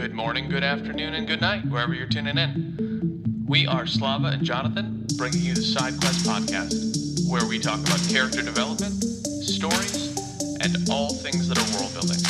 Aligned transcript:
Good 0.00 0.14
morning, 0.14 0.48
good 0.48 0.62
afternoon, 0.62 1.14
and 1.14 1.26
good 1.26 1.40
night, 1.40 1.66
wherever 1.66 1.92
you're 1.92 2.06
tuning 2.06 2.38
in. 2.38 3.44
We 3.48 3.66
are 3.66 3.84
Slava 3.84 4.28
and 4.28 4.44
Jonathan, 4.44 5.04
bringing 5.16 5.40
you 5.40 5.54
the 5.54 5.60
Side 5.60 5.98
Quest 5.98 6.24
podcast, 6.24 7.26
where 7.28 7.44
we 7.44 7.58
talk 7.58 7.80
about 7.80 7.98
character 8.08 8.40
development, 8.40 8.94
stories, 9.42 10.14
and 10.62 10.88
all 10.88 11.12
things 11.14 11.48
that 11.48 11.58
are 11.58 11.66
world 11.74 11.90
building. 11.98 12.22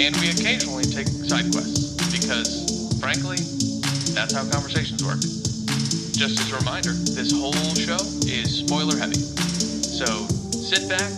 And 0.00 0.16
we 0.16 0.32
occasionally 0.32 0.84
take 0.84 1.08
side 1.08 1.52
quests, 1.52 1.92
because, 2.08 2.96
frankly, 2.98 3.44
that's 4.16 4.32
how 4.32 4.48
conversations 4.48 5.04
work. 5.04 5.20
Just 6.16 6.40
as 6.40 6.52
a 6.52 6.56
reminder, 6.56 6.96
this 7.12 7.36
whole 7.36 7.52
show 7.76 8.00
is 8.24 8.64
spoiler 8.64 8.96
heavy. 8.96 9.20
So 9.20 10.24
sit 10.56 10.88
back, 10.88 11.12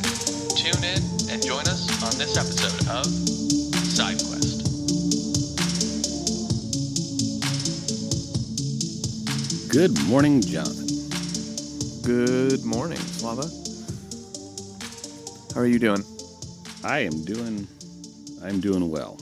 tune 0.59 0.83
in, 0.83 0.99
and 1.31 1.39
join 1.39 1.63
us 1.71 1.87
on 2.03 2.19
this 2.19 2.35
episode 2.35 2.91
of 2.91 3.07
Side 3.95 4.19
Good 9.75 10.01
morning, 10.07 10.41
Jonathan. 10.41 10.87
Good 12.05 12.65
morning, 12.65 12.97
Slava. 12.97 13.43
How 15.53 15.63
are 15.63 15.67
you 15.67 15.81
doing? 15.81 16.05
I 16.85 17.01
am 17.01 17.25
doing. 17.25 17.67
I'm 18.45 18.61
doing 18.61 18.89
well. 18.89 19.19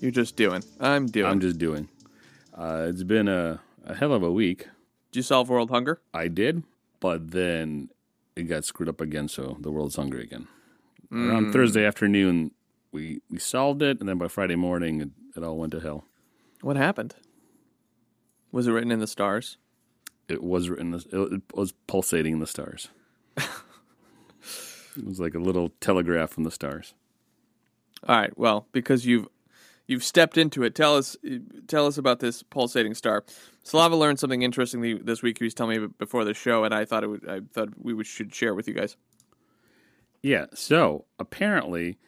You're 0.00 0.10
just 0.10 0.34
doing. 0.34 0.64
I'm 0.80 1.06
doing. 1.06 1.26
I'm 1.30 1.38
just 1.38 1.58
doing. 1.58 1.88
Uh, 2.52 2.86
it's 2.88 3.04
been 3.04 3.28
a, 3.28 3.60
a 3.84 3.94
hell 3.94 4.12
of 4.12 4.24
a 4.24 4.32
week. 4.32 4.66
Did 5.12 5.18
you 5.18 5.22
solve 5.22 5.48
world 5.48 5.70
hunger? 5.70 6.00
I 6.12 6.26
did, 6.26 6.64
but 6.98 7.30
then 7.30 7.88
it 8.34 8.48
got 8.48 8.64
screwed 8.64 8.88
up 8.88 9.00
again, 9.00 9.28
so 9.28 9.58
the 9.60 9.70
world's 9.70 9.94
hungry 9.94 10.24
again. 10.24 10.48
Around 11.12 11.52
Thursday 11.52 11.84
afternoon, 11.84 12.50
we 12.90 13.20
we 13.30 13.38
solved 13.38 13.82
it, 13.82 14.00
and 14.00 14.08
then 14.08 14.18
by 14.18 14.26
Friday 14.26 14.56
morning, 14.56 15.00
it, 15.00 15.10
it 15.36 15.44
all 15.44 15.56
went 15.56 15.70
to 15.70 15.78
hell. 15.78 16.02
What 16.62 16.76
happened? 16.76 17.14
Was 18.50 18.66
it 18.66 18.72
written 18.72 18.90
in 18.90 18.98
the 18.98 19.06
stars? 19.06 19.56
It 20.28 20.42
was 20.42 20.68
written. 20.68 20.94
It 20.94 21.42
was 21.54 21.72
pulsating 21.86 22.34
in 22.34 22.38
the 22.38 22.46
stars. 22.46 22.88
it 23.36 25.04
was 25.04 25.18
like 25.18 25.34
a 25.34 25.38
little 25.38 25.70
telegraph 25.80 26.30
from 26.30 26.44
the 26.44 26.50
stars. 26.50 26.94
All 28.06 28.16
right. 28.16 28.36
Well, 28.36 28.66
because 28.72 29.06
you've 29.06 29.28
you've 29.86 30.04
stepped 30.04 30.36
into 30.36 30.62
it, 30.62 30.74
tell 30.74 30.96
us 30.96 31.16
tell 31.66 31.86
us 31.86 31.96
about 31.98 32.20
this 32.20 32.42
pulsating 32.42 32.94
star. 32.94 33.24
Slava 33.62 33.96
learned 33.96 34.18
something 34.18 34.42
interesting 34.42 35.00
this 35.04 35.22
week. 35.22 35.38
He 35.38 35.44
was 35.44 35.54
telling 35.54 35.80
me 35.80 35.88
before 35.98 36.24
the 36.24 36.34
show, 36.34 36.64
and 36.64 36.74
I 36.74 36.84
thought 36.84 37.04
it 37.04 37.08
would, 37.08 37.28
I 37.28 37.40
thought 37.52 37.70
we 37.82 38.04
should 38.04 38.34
share 38.34 38.54
with 38.54 38.68
you 38.68 38.74
guys. 38.74 38.96
Yeah. 40.22 40.46
So 40.54 41.06
apparently, 41.18 41.98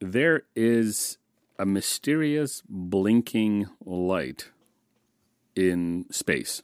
there 0.00 0.42
is 0.54 1.18
a 1.58 1.66
mysterious 1.66 2.62
blinking 2.68 3.66
light 3.84 4.50
in 5.54 6.06
space 6.10 6.62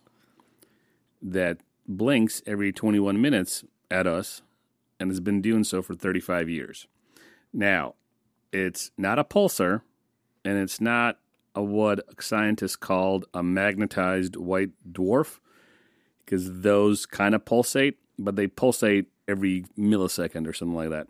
that 1.22 1.58
blinks 1.86 2.42
every 2.46 2.72
21 2.72 3.20
minutes 3.20 3.64
at 3.90 4.06
us 4.06 4.42
and 5.00 5.10
has 5.10 5.20
been 5.20 5.40
doing 5.40 5.64
so 5.64 5.82
for 5.82 5.94
35 5.94 6.48
years. 6.48 6.86
Now, 7.52 7.94
it's 8.52 8.90
not 8.96 9.18
a 9.18 9.24
pulsar 9.24 9.82
and 10.44 10.58
it's 10.58 10.80
not 10.80 11.18
a 11.54 11.62
what 11.62 12.00
scientists 12.22 12.76
called 12.76 13.26
a 13.34 13.42
magnetized 13.42 14.36
white 14.36 14.70
dwarf 14.90 15.40
because 16.24 16.60
those 16.60 17.06
kind 17.06 17.34
of 17.34 17.44
pulsate, 17.44 17.98
but 18.18 18.36
they 18.36 18.46
pulsate 18.46 19.06
every 19.26 19.64
millisecond 19.78 20.46
or 20.46 20.52
something 20.52 20.76
like 20.76 20.90
that. 20.90 21.06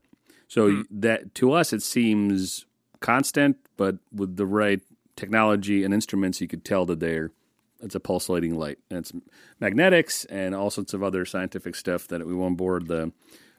So 0.47 0.70
hmm. 0.70 0.83
that 0.91 1.34
to 1.36 1.53
us 1.53 1.73
it 1.73 1.83
seems 1.83 2.67
constant, 3.01 3.56
but 3.77 3.97
with 4.12 4.36
the 4.36 4.47
right 4.47 4.81
technology 5.17 5.84
and 5.84 5.92
instruments, 5.92 6.41
you 6.41 6.48
could 6.48 6.64
tell 6.64 6.86
that 6.86 7.01
they're 7.01 7.33
it's 7.80 7.94
a 7.94 8.00
pulsating 8.00 8.56
light. 8.56 8.78
And 8.90 8.98
it's 8.98 9.12
magnetics 9.60 10.24
and 10.26 10.54
all 10.54 10.70
sorts 10.70 10.94
of 10.94 11.02
other 11.02 11.24
scientific 11.24 11.74
stuff 11.74 12.08
that 12.08 12.27
we 12.27 12.34
won't 12.34 12.56
bore 12.56 12.80
the 12.80 13.12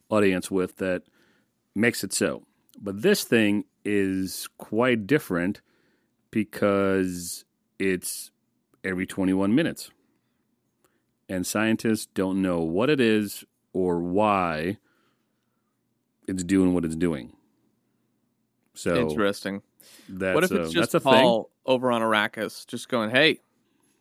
audience 0.09 0.49
with 0.51 0.77
that 0.77 1.03
makes 1.75 2.03
it 2.03 2.13
so. 2.13 2.43
But 2.79 3.01
this 3.01 3.23
thing 3.23 3.65
is 3.85 4.47
quite 4.57 5.07
different 5.07 5.61
because 6.31 7.45
it's 7.77 8.31
every 8.83 9.05
21 9.05 9.53
minutes. 9.53 9.91
And 11.27 11.45
scientists 11.45 12.07
don't 12.07 12.41
know 12.41 12.61
what 12.61 12.89
it 12.89 12.99
is 12.99 13.43
or 13.73 13.99
why 13.99 14.77
it's 16.27 16.43
doing 16.43 16.73
what 16.73 16.85
it's 16.85 16.95
doing. 16.95 17.33
So 18.73 19.09
Interesting. 19.09 19.61
that's 20.07 20.35
what 20.35 20.43
if 20.43 20.51
a, 20.51 20.61
it's 20.61 20.71
just 20.71 20.93
that's 20.93 21.05
a 21.05 21.11
thing. 21.11 21.43
Over 21.65 21.91
on 21.91 22.01
Arrakis, 22.01 22.65
just 22.65 22.89
going, 22.89 23.11
"Hey, 23.11 23.41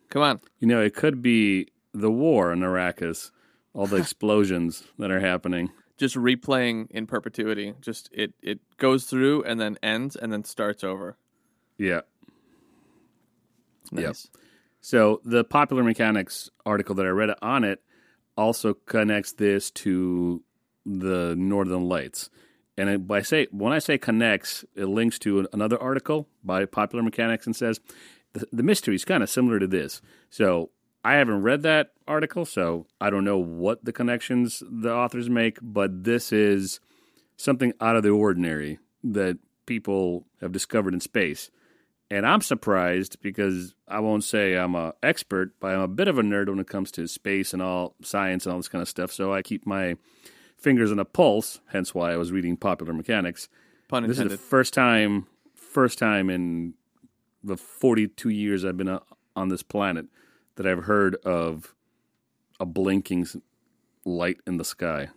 come 0.09 0.23
on." 0.23 0.41
You 0.59 0.67
know, 0.69 0.81
it 0.83 0.95
could 0.95 1.23
be 1.23 1.69
the 1.93 2.11
war 2.11 2.53
in 2.53 2.61
Arrakis, 2.61 3.31
all 3.75 3.87
the 3.87 3.97
explosions 4.05 4.85
that 4.99 5.11
are 5.11 5.21
happening. 5.21 5.71
just 5.97 6.15
replaying 6.15 6.87
in 6.91 7.07
perpetuity. 7.07 7.75
Just 7.81 8.09
it 8.13 8.33
it 8.43 8.61
goes 8.77 9.05
through 9.05 9.43
and 9.45 9.61
then 9.61 9.77
ends 9.83 10.15
and 10.17 10.33
then 10.33 10.45
starts 10.45 10.85
over. 10.85 11.17
Yeah. 11.77 12.03
Nice. 13.91 14.29
Yep. 14.33 14.43
So 14.81 15.21
the 15.25 15.45
popular 15.45 15.83
mechanics 15.83 16.51
article 16.65 16.95
that 16.97 17.07
I 17.07 17.11
read 17.11 17.31
on 17.43 17.65
it 17.65 17.83
also 18.37 18.75
connects 18.75 19.33
this 19.33 19.71
to 19.73 20.43
the 20.87 21.35
Northern 21.37 21.89
Lights. 21.89 22.31
And 22.77 22.89
it, 22.89 23.07
by 23.09 23.23
say 23.23 23.49
when 23.51 23.73
I 23.73 23.81
say 23.81 23.99
connects, 23.99 24.65
it 24.77 24.87
links 24.87 25.19
to 25.21 25.49
another 25.53 25.81
article 25.83 26.29
by 26.45 26.65
Popular 26.65 27.03
Mechanics 27.03 27.47
and 27.47 27.57
says 27.57 27.81
the, 28.33 28.47
the 28.53 28.63
mystery 28.63 28.95
is 28.95 29.05
kind 29.05 29.23
of 29.23 29.31
similar 29.31 29.59
to 29.59 29.67
this. 29.67 30.01
So 30.31 30.71
I 31.05 31.15
haven't 31.15 31.43
read 31.43 31.63
that 31.63 31.93
article, 32.07 32.45
so 32.45 32.87
I 33.01 33.11
don't 33.11 33.25
know 33.25 33.39
what 33.39 33.85
the 33.85 33.93
connections 33.93 34.63
the 34.69 34.93
authors 34.93 35.31
make, 35.31 35.59
but 35.63 36.05
this 36.05 36.33
is 36.33 36.81
something 37.37 37.73
out 37.81 37.97
of 37.97 38.03
the 38.03 38.11
ordinary 38.11 38.79
that 39.05 39.39
people 39.67 40.27
have 40.41 40.53
discovered 40.53 40.95
in 40.95 41.01
space. 41.01 41.51
And 42.11 42.27
I'm 42.27 42.41
surprised 42.41 43.21
because 43.21 43.75
I 43.87 44.01
won't 44.01 44.25
say 44.25 44.55
I'm 44.55 44.75
an 44.75 44.93
expert, 45.03 45.53
but 45.61 45.75
I'm 45.75 45.81
a 45.81 45.89
bit 45.89 46.09
of 46.09 46.19
a 46.19 46.23
nerd 46.23 46.49
when 46.49 46.59
it 46.59 46.67
comes 46.67 46.91
to 46.93 47.07
space 47.07 47.53
and 47.53 47.63
all 47.63 47.95
science 48.03 48.47
and 48.47 48.53
all 48.53 48.59
this 48.59 48.69
kind 48.69 48.83
of 48.83 48.89
stuff. 48.89 49.13
So 49.13 49.33
I 49.33 49.43
keep 49.43 49.67
my 49.67 49.97
fingers 50.57 50.91
on 50.91 50.99
a 50.99 51.05
pulse, 51.05 51.61
hence 51.67 51.95
why 51.95 52.13
I 52.13 52.17
was 52.17 52.33
reading 52.33 52.57
Popular 52.57 52.95
Mechanics. 52.95 53.49
Pun 53.89 54.05
intended. 54.05 54.25
This 54.25 54.33
is 54.33 54.41
the 54.41 54.49
first 54.49 54.73
time, 54.73 55.27
first 55.55 55.99
time 55.99 56.31
in 56.31 56.75
the 57.49 57.57
42 57.57 58.29
years 58.29 58.65
I've 58.65 58.77
been 58.77 58.89
uh, 58.89 59.01
on 59.35 59.49
this 59.49 59.63
planet 59.63 60.07
that 60.57 60.67
I've 60.67 60.85
heard 60.85 61.17
of 61.25 61.75
a 62.61 62.67
blinking 62.67 63.27
light 64.05 64.39
in 64.47 64.57
the 64.57 64.65
sky. 64.65 65.09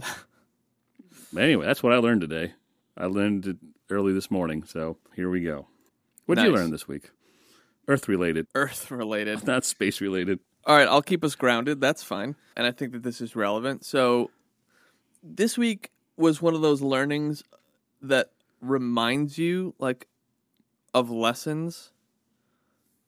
anyway, 1.36 1.66
that's 1.66 1.82
what 1.82 1.92
I 1.92 1.96
learned 1.96 2.20
today. 2.20 2.52
I 2.96 3.06
learned 3.06 3.46
it 3.46 3.56
early 3.90 4.12
this 4.12 4.30
morning, 4.30 4.64
so 4.64 4.98
here 5.14 5.30
we 5.30 5.42
go. 5.42 5.66
What 6.26 6.36
did 6.36 6.44
you 6.44 6.52
learn 6.52 6.70
this 6.70 6.86
week? 6.86 7.10
Earth 7.86 8.06
related, 8.06 8.46
Earth 8.54 8.90
related. 8.90 9.46
not 9.46 9.64
space 9.64 10.00
related. 10.00 10.40
All 10.66 10.76
right, 10.76 10.86
I'll 10.86 11.00
keep 11.00 11.24
us 11.24 11.34
grounded. 11.34 11.80
That's 11.80 12.02
fine. 12.02 12.36
And 12.54 12.66
I 12.66 12.70
think 12.70 12.92
that 12.92 13.02
this 13.02 13.22
is 13.22 13.34
relevant. 13.34 13.84
So 13.86 14.30
this 15.22 15.56
week 15.56 15.90
was 16.18 16.42
one 16.42 16.54
of 16.54 16.60
those 16.60 16.82
learnings 16.82 17.42
that 18.02 18.30
reminds 18.60 19.38
you 19.38 19.74
like 19.78 20.06
of 20.94 21.10
lessons 21.10 21.92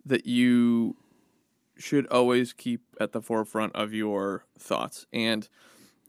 that 0.05 0.27
you 0.27 0.97
should 1.77 2.07
always 2.09 2.53
keep 2.53 2.83
at 3.01 3.13
the 3.13 3.23
forefront 3.23 3.75
of 3.75 3.93
your 3.93 4.45
thoughts. 4.59 5.07
And 5.13 5.49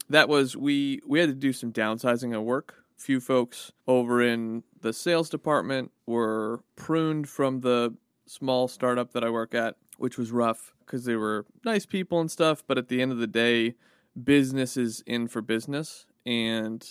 that 0.10 0.28
was 0.28 0.58
we 0.58 1.02
we 1.08 1.20
had 1.20 1.30
to 1.30 1.36
do 1.36 1.54
some 1.54 1.72
downsizing 1.72 2.34
at 2.34 2.44
work. 2.44 2.76
Few 2.98 3.20
folks 3.20 3.72
over 3.88 4.22
in 4.22 4.64
the 4.82 4.94
sales 4.94 5.30
department 5.30 5.92
were 6.06 6.64
pruned 6.76 7.28
from 7.28 7.62
the 7.62 7.96
small 8.28 8.68
startup 8.68 9.14
that 9.14 9.24
I 9.24 9.30
work 9.30 9.56
at, 9.56 9.76
which 9.98 10.18
was 10.18 10.32
rough 10.32 10.74
because 10.86 11.06
they 11.06 11.16
were 11.16 11.46
nice 11.66 11.86
people 11.86 12.20
and 12.20 12.30
stuff. 12.30 12.64
But 12.68 12.78
at 12.78 12.90
the 12.90 13.02
end 13.02 13.12
of 13.12 13.18
the 13.18 13.28
day, 13.28 13.76
business 14.22 14.78
is 14.78 15.04
in 15.08 15.28
for 15.28 15.42
business. 15.42 16.06
And 16.26 16.86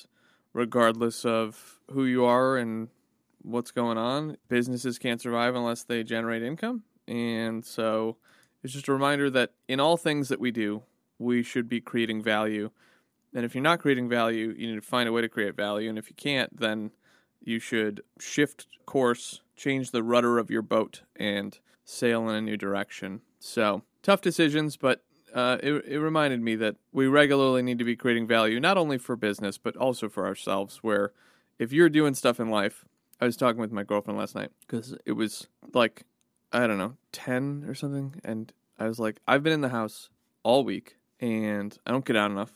regardless 0.52 1.24
of 1.24 1.78
who 1.92 2.04
you 2.04 2.24
are 2.24 2.56
and 2.56 2.88
what's 3.42 3.70
going 3.70 3.98
on, 3.98 4.36
businesses 4.48 4.98
can't 4.98 5.20
survive 5.20 5.54
unless 5.54 5.82
they 5.82 6.02
generate 6.02 6.42
income. 6.42 6.82
And 7.08 7.64
so 7.64 8.16
it's 8.62 8.72
just 8.72 8.88
a 8.88 8.92
reminder 8.92 9.30
that 9.30 9.52
in 9.68 9.80
all 9.80 9.96
things 9.96 10.28
that 10.28 10.40
we 10.40 10.50
do, 10.50 10.82
we 11.18 11.42
should 11.42 11.68
be 11.68 11.80
creating 11.80 12.22
value. 12.22 12.70
And 13.34 13.44
if 13.44 13.54
you're 13.54 13.62
not 13.62 13.80
creating 13.80 14.08
value, 14.08 14.54
you 14.56 14.68
need 14.68 14.76
to 14.76 14.80
find 14.80 15.08
a 15.08 15.12
way 15.12 15.20
to 15.20 15.28
create 15.28 15.56
value. 15.56 15.88
And 15.88 15.98
if 15.98 16.08
you 16.08 16.16
can't, 16.16 16.58
then 16.58 16.90
you 17.40 17.58
should 17.58 18.02
shift 18.18 18.66
course, 18.86 19.40
change 19.56 19.90
the 19.90 20.02
rudder 20.02 20.38
of 20.38 20.50
your 20.50 20.62
boat, 20.62 21.02
and 21.16 21.58
sail 21.84 22.28
in 22.28 22.34
a 22.34 22.40
new 22.40 22.56
direction. 22.56 23.20
So 23.38 23.82
tough 24.02 24.20
decisions, 24.20 24.76
but 24.76 25.02
uh, 25.34 25.58
it, 25.62 25.84
it 25.86 25.98
reminded 25.98 26.40
me 26.40 26.56
that 26.56 26.76
we 26.92 27.06
regularly 27.06 27.62
need 27.62 27.78
to 27.78 27.84
be 27.84 27.96
creating 27.96 28.26
value, 28.26 28.60
not 28.60 28.76
only 28.76 28.98
for 28.98 29.16
business, 29.16 29.58
but 29.58 29.76
also 29.76 30.08
for 30.08 30.26
ourselves. 30.26 30.78
Where 30.82 31.12
if 31.58 31.72
you're 31.72 31.88
doing 31.88 32.14
stuff 32.14 32.40
in 32.40 32.50
life 32.50 32.84
I 33.20 33.26
was 33.26 33.36
talking 33.36 33.60
with 33.60 33.72
my 33.72 33.84
girlfriend 33.84 34.18
last 34.18 34.34
night 34.34 34.50
because 34.60 34.96
it 35.04 35.12
was 35.12 35.46
like 35.74 36.04
I 36.52 36.66
don't 36.66 36.78
know 36.78 36.96
ten 37.12 37.64
or 37.66 37.74
something, 37.74 38.20
and 38.24 38.52
I 38.78 38.88
was 38.88 38.98
like, 38.98 39.20
I've 39.28 39.42
been 39.42 39.52
in 39.52 39.60
the 39.60 39.68
house 39.68 40.08
all 40.42 40.64
week 40.64 40.96
and 41.20 41.76
I 41.86 41.90
don't 41.90 42.04
get 42.04 42.16
out 42.16 42.30
enough. 42.30 42.52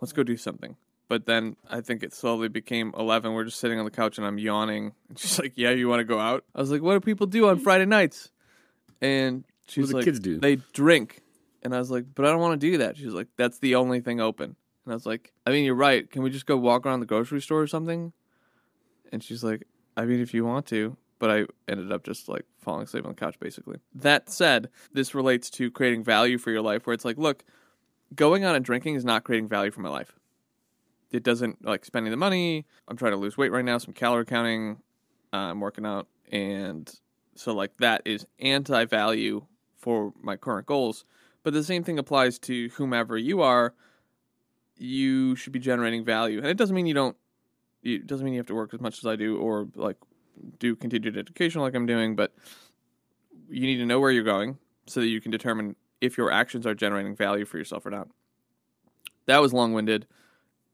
Let's 0.00 0.12
go 0.12 0.22
do 0.22 0.36
something. 0.36 0.76
But 1.08 1.26
then 1.26 1.56
I 1.70 1.82
think 1.82 2.02
it 2.02 2.12
slowly 2.12 2.48
became 2.48 2.92
11. 2.98 3.32
We're 3.32 3.44
just 3.44 3.60
sitting 3.60 3.78
on 3.78 3.84
the 3.84 3.90
couch 3.90 4.18
and 4.18 4.26
I'm 4.26 4.38
yawning. 4.38 4.92
And 5.08 5.18
she's 5.18 5.38
like, 5.38 5.52
Yeah, 5.56 5.70
you 5.70 5.88
want 5.88 6.00
to 6.00 6.04
go 6.04 6.18
out? 6.18 6.44
I 6.54 6.60
was 6.60 6.70
like, 6.70 6.82
What 6.82 6.94
do 6.94 7.00
people 7.00 7.26
do 7.26 7.48
on 7.48 7.60
Friday 7.60 7.84
nights? 7.84 8.30
And 9.00 9.44
she's 9.68 9.86
do 9.86 9.90
the 9.92 9.96
like, 9.98 10.04
kids 10.04 10.18
do? 10.18 10.38
They 10.38 10.56
drink. 10.72 11.22
And 11.62 11.74
I 11.74 11.78
was 11.78 11.90
like, 11.90 12.06
But 12.14 12.24
I 12.24 12.30
don't 12.30 12.40
want 12.40 12.60
to 12.60 12.70
do 12.70 12.78
that. 12.78 12.96
She's 12.96 13.12
like, 13.12 13.28
That's 13.36 13.58
the 13.58 13.76
only 13.76 14.00
thing 14.00 14.20
open. 14.20 14.56
And 14.84 14.92
I 14.92 14.94
was 14.94 15.06
like, 15.06 15.32
I 15.46 15.50
mean, 15.50 15.64
you're 15.64 15.74
right. 15.74 16.08
Can 16.10 16.22
we 16.22 16.30
just 16.30 16.46
go 16.46 16.56
walk 16.56 16.86
around 16.86 17.00
the 17.00 17.06
grocery 17.06 17.40
store 17.40 17.60
or 17.60 17.66
something? 17.66 18.12
And 19.12 19.22
she's 19.22 19.44
like, 19.44 19.66
I 19.96 20.04
mean, 20.04 20.20
if 20.20 20.34
you 20.34 20.44
want 20.44 20.66
to. 20.66 20.96
But 21.18 21.30
I 21.30 21.46
ended 21.66 21.92
up 21.92 22.04
just 22.04 22.28
like 22.28 22.44
falling 22.58 22.82
asleep 22.82 23.06
on 23.06 23.12
the 23.12 23.16
couch, 23.16 23.40
basically. 23.40 23.78
That 23.94 24.28
said, 24.28 24.68
this 24.92 25.14
relates 25.14 25.48
to 25.50 25.70
creating 25.70 26.04
value 26.04 26.36
for 26.36 26.50
your 26.50 26.60
life, 26.60 26.86
where 26.86 26.92
it's 26.92 27.06
like, 27.06 27.16
look, 27.16 27.42
going 28.14 28.44
out 28.44 28.54
and 28.54 28.64
drinking 28.64 28.96
is 28.96 29.04
not 29.04 29.24
creating 29.24 29.48
value 29.48 29.70
for 29.70 29.80
my 29.80 29.88
life. 29.88 30.12
It 31.10 31.22
doesn't 31.22 31.64
like 31.64 31.86
spending 31.86 32.10
the 32.10 32.18
money. 32.18 32.66
I'm 32.86 32.96
trying 32.96 33.12
to 33.12 33.16
lose 33.16 33.38
weight 33.38 33.50
right 33.50 33.64
now, 33.64 33.78
some 33.78 33.94
calorie 33.94 34.26
counting. 34.26 34.78
Uh, 35.32 35.36
I'm 35.36 35.60
working 35.60 35.86
out. 35.86 36.06
And 36.30 36.92
so, 37.34 37.54
like, 37.54 37.76
that 37.78 38.02
is 38.04 38.26
anti 38.38 38.84
value 38.84 39.46
for 39.78 40.12
my 40.20 40.36
current 40.36 40.66
goals. 40.66 41.06
But 41.42 41.54
the 41.54 41.64
same 41.64 41.84
thing 41.84 41.98
applies 41.98 42.38
to 42.40 42.68
whomever 42.70 43.16
you 43.16 43.40
are. 43.40 43.72
You 44.76 45.36
should 45.36 45.52
be 45.52 45.60
generating 45.60 46.04
value. 46.04 46.38
And 46.38 46.48
it 46.48 46.56
doesn't 46.56 46.74
mean 46.74 46.86
you 46.86 46.94
don't, 46.94 47.16
it 47.86 48.06
doesn't 48.06 48.24
mean 48.24 48.34
you 48.34 48.40
have 48.40 48.46
to 48.46 48.54
work 48.54 48.74
as 48.74 48.80
much 48.80 48.98
as 48.98 49.06
I 49.06 49.16
do 49.16 49.38
or 49.38 49.68
like 49.74 49.96
do 50.58 50.74
continued 50.76 51.16
education 51.16 51.60
like 51.60 51.74
I'm 51.74 51.86
doing, 51.86 52.16
but 52.16 52.34
you 53.48 53.62
need 53.62 53.76
to 53.76 53.86
know 53.86 54.00
where 54.00 54.10
you're 54.10 54.24
going 54.24 54.58
so 54.86 55.00
that 55.00 55.06
you 55.06 55.20
can 55.20 55.30
determine 55.30 55.76
if 56.00 56.18
your 56.18 56.30
actions 56.30 56.66
are 56.66 56.74
generating 56.74 57.16
value 57.16 57.44
for 57.44 57.58
yourself 57.58 57.86
or 57.86 57.90
not. 57.90 58.08
That 59.26 59.40
was 59.40 59.52
long 59.52 59.72
winded. 59.72 60.06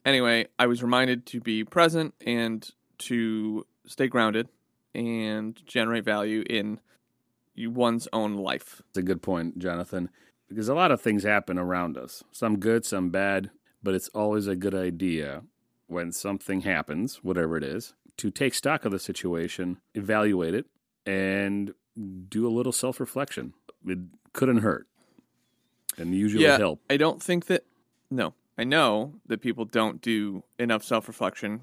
Anyway, 0.04 0.46
I 0.58 0.66
was 0.66 0.82
reminded 0.82 1.26
to 1.26 1.40
be 1.40 1.64
present 1.64 2.14
and 2.26 2.68
to 2.98 3.66
stay 3.86 4.08
grounded 4.08 4.48
and 4.94 5.60
generate 5.66 6.04
value 6.04 6.44
in 6.48 6.80
one's 7.56 8.08
own 8.12 8.34
life. 8.34 8.82
It's 8.90 8.98
a 8.98 9.02
good 9.02 9.22
point, 9.22 9.58
Jonathan, 9.58 10.10
because 10.48 10.68
a 10.68 10.74
lot 10.74 10.90
of 10.90 11.00
things 11.00 11.22
happen 11.22 11.58
around 11.58 11.96
us, 11.96 12.22
some 12.32 12.58
good, 12.58 12.84
some 12.84 13.10
bad, 13.10 13.50
but 13.82 13.94
it's 13.94 14.08
always 14.08 14.46
a 14.46 14.56
good 14.56 14.74
idea 14.74 15.42
when 15.92 16.12
something 16.12 16.62
happens, 16.62 17.16
whatever 17.22 17.56
it 17.56 17.64
is, 17.64 17.94
to 18.18 18.30
take 18.30 18.54
stock 18.54 18.84
of 18.84 18.92
the 18.92 18.98
situation, 18.98 19.78
evaluate 19.94 20.54
it, 20.54 20.66
and 21.06 21.74
do 22.28 22.46
a 22.46 22.50
little 22.50 22.72
self 22.72 23.00
reflection. 23.00 23.54
It 23.86 23.98
couldn't 24.32 24.58
hurt, 24.58 24.86
and 25.96 26.14
usually 26.14 26.44
yeah, 26.44 26.58
help. 26.58 26.80
I 26.90 26.96
don't 26.96 27.22
think 27.22 27.46
that. 27.46 27.64
No, 28.10 28.34
I 28.58 28.64
know 28.64 29.14
that 29.26 29.40
people 29.40 29.64
don't 29.64 30.00
do 30.00 30.42
enough 30.58 30.84
self 30.84 31.08
reflection 31.08 31.62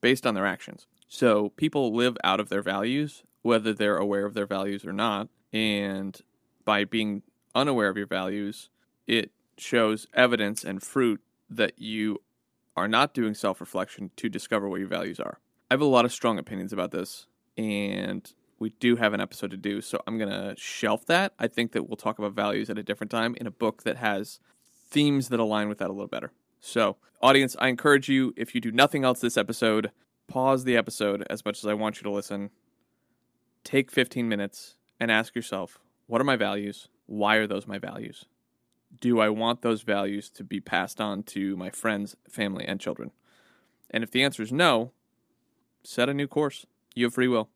based 0.00 0.26
on 0.26 0.34
their 0.34 0.46
actions. 0.46 0.86
So 1.08 1.50
people 1.50 1.94
live 1.94 2.16
out 2.24 2.40
of 2.40 2.48
their 2.48 2.62
values, 2.62 3.22
whether 3.42 3.72
they're 3.72 3.96
aware 3.96 4.26
of 4.26 4.34
their 4.34 4.46
values 4.46 4.84
or 4.84 4.92
not. 4.92 5.28
And 5.52 6.20
by 6.64 6.84
being 6.84 7.22
unaware 7.54 7.88
of 7.88 7.96
your 7.96 8.06
values, 8.06 8.68
it 9.06 9.30
shows 9.56 10.08
evidence 10.12 10.64
and 10.64 10.82
fruit 10.82 11.20
that 11.48 11.78
you 11.78 12.20
are 12.76 12.88
not 12.88 13.14
doing 13.14 13.34
self 13.34 13.60
reflection 13.60 14.10
to 14.16 14.28
discover 14.28 14.68
what 14.68 14.80
your 14.80 14.88
values 14.88 15.20
are. 15.20 15.38
I 15.70 15.74
have 15.74 15.80
a 15.80 15.86
lot 15.86 16.04
of 16.04 16.12
strong 16.12 16.38
opinions 16.38 16.72
about 16.72 16.90
this, 16.90 17.26
and 17.56 18.30
we 18.58 18.70
do 18.80 18.96
have 18.96 19.12
an 19.12 19.20
episode 19.20 19.50
to 19.50 19.56
do, 19.56 19.80
so 19.80 20.00
I'm 20.06 20.18
going 20.18 20.30
to 20.30 20.54
shelf 20.56 21.06
that. 21.06 21.32
I 21.38 21.48
think 21.48 21.72
that 21.72 21.88
we'll 21.88 21.96
talk 21.96 22.18
about 22.18 22.32
values 22.32 22.70
at 22.70 22.78
a 22.78 22.82
different 22.82 23.10
time 23.10 23.34
in 23.40 23.46
a 23.46 23.50
book 23.50 23.82
that 23.82 23.96
has 23.96 24.40
themes 24.90 25.28
that 25.28 25.40
align 25.40 25.68
with 25.68 25.78
that 25.78 25.90
a 25.90 25.92
little 25.92 26.08
better. 26.08 26.32
So, 26.60 26.96
audience, 27.20 27.56
I 27.58 27.68
encourage 27.68 28.08
you, 28.08 28.32
if 28.36 28.54
you 28.54 28.60
do 28.60 28.72
nothing 28.72 29.04
else 29.04 29.20
this 29.20 29.36
episode, 29.36 29.90
pause 30.28 30.64
the 30.64 30.76
episode 30.76 31.26
as 31.28 31.44
much 31.44 31.58
as 31.58 31.66
I 31.66 31.74
want 31.74 31.96
you 31.96 32.02
to 32.04 32.10
listen. 32.10 32.50
Take 33.64 33.90
15 33.90 34.28
minutes 34.28 34.76
and 35.00 35.10
ask 35.10 35.34
yourself, 35.34 35.78
what 36.06 36.20
are 36.20 36.24
my 36.24 36.36
values? 36.36 36.88
Why 37.06 37.36
are 37.36 37.46
those 37.46 37.66
my 37.66 37.78
values? 37.78 38.26
Do 39.00 39.20
I 39.20 39.28
want 39.28 39.62
those 39.62 39.82
values 39.82 40.30
to 40.30 40.44
be 40.44 40.60
passed 40.60 41.00
on 41.00 41.22
to 41.24 41.56
my 41.56 41.70
friends, 41.70 42.16
family, 42.28 42.64
and 42.66 42.80
children? 42.80 43.10
And 43.90 44.02
if 44.02 44.10
the 44.10 44.22
answer 44.22 44.42
is 44.42 44.52
no, 44.52 44.92
set 45.82 46.08
a 46.08 46.14
new 46.14 46.26
course. 46.26 46.66
You 46.94 47.06
have 47.06 47.14
free 47.14 47.28
will. 47.28 47.48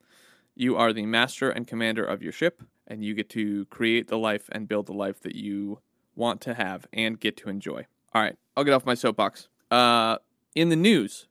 You 0.55 0.77
are 0.77 0.93
the 0.93 1.07
master 1.07 1.51
and 1.51 1.67
commander 1.67 2.05
of 2.05 2.23
your 2.23 2.33
ship, 2.33 2.63
and 2.87 3.05
you 3.05 3.15
get 3.15 3.29
to 3.31 3.67
create 3.67 4.09
the 4.09 4.19
life 4.19 4.49
and 4.51 4.69
build 4.69 4.87
the 4.87 4.93
life 4.93 5.21
that 5.21 5.37
you 5.37 5.81
want 6.17 6.41
to 6.43 6.55
have 6.55 6.87
and 6.93 7.21
get 7.21 7.37
to 7.39 7.49
enjoy. 7.49 7.87
All 8.13 8.23
right, 8.23 8.37
I'll 8.57 8.65
get 8.65 8.75
off 8.75 8.85
my 8.85 8.95
soapbox. 8.95 9.49
Uh, 9.71 10.19
in 10.55 10.69
the 10.69 10.77
news, 10.77 11.29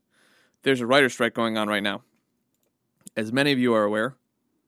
there's 0.64 0.82
a 0.82 0.86
writer 0.86 1.10
strike 1.10 1.34
going 1.34 1.58
on 1.58 1.68
right 1.68 1.84
now. 1.84 2.04
As 3.16 3.34
many 3.34 3.52
of 3.52 3.60
you 3.60 3.74
are 3.74 3.84
aware, 3.84 4.16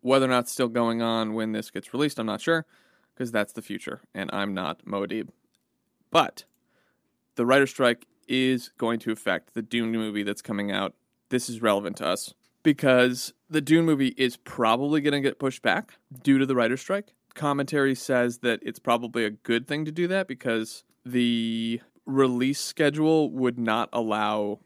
whether 0.01 0.25
or 0.25 0.29
not 0.29 0.39
it's 0.39 0.51
still 0.51 0.67
going 0.67 1.01
on 1.01 1.33
when 1.33 1.51
this 1.51 1.71
gets 1.71 1.93
released, 1.93 2.19
I'm 2.19 2.25
not 2.25 2.41
sure, 2.41 2.65
because 3.19 3.31
that's 3.33 3.51
the 3.51 3.61
future, 3.61 3.99
and 4.15 4.29
I'm 4.31 4.53
not 4.53 4.85
Muad'Dib. 4.85 5.27
But 6.09 6.45
the 7.35 7.45
writer 7.45 7.67
strike 7.67 8.07
is 8.29 8.71
going 8.77 8.99
to 8.99 9.11
affect 9.11 9.53
the 9.53 9.61
Dune 9.61 9.91
movie 9.91 10.23
that's 10.23 10.41
coming 10.41 10.71
out. 10.71 10.93
This 11.27 11.49
is 11.49 11.61
relevant 11.61 11.97
to 11.97 12.07
us 12.07 12.33
because 12.63 13.33
the 13.49 13.59
Dune 13.59 13.85
movie 13.85 14.15
is 14.17 14.37
probably 14.37 15.01
going 15.01 15.11
to 15.11 15.19
get 15.19 15.37
pushed 15.37 15.61
back 15.61 15.95
due 16.23 16.37
to 16.37 16.45
the 16.45 16.55
writer's 16.55 16.79
strike. 16.79 17.13
Commentary 17.35 17.93
says 17.93 18.37
that 18.37 18.61
it's 18.63 18.79
probably 18.79 19.25
a 19.25 19.31
good 19.31 19.67
thing 19.67 19.83
to 19.83 19.91
do 19.91 20.07
that 20.07 20.25
because 20.25 20.85
the 21.05 21.81
release 22.05 22.61
schedule 22.61 23.29
would 23.31 23.59
not 23.59 23.89
allow 23.91 24.59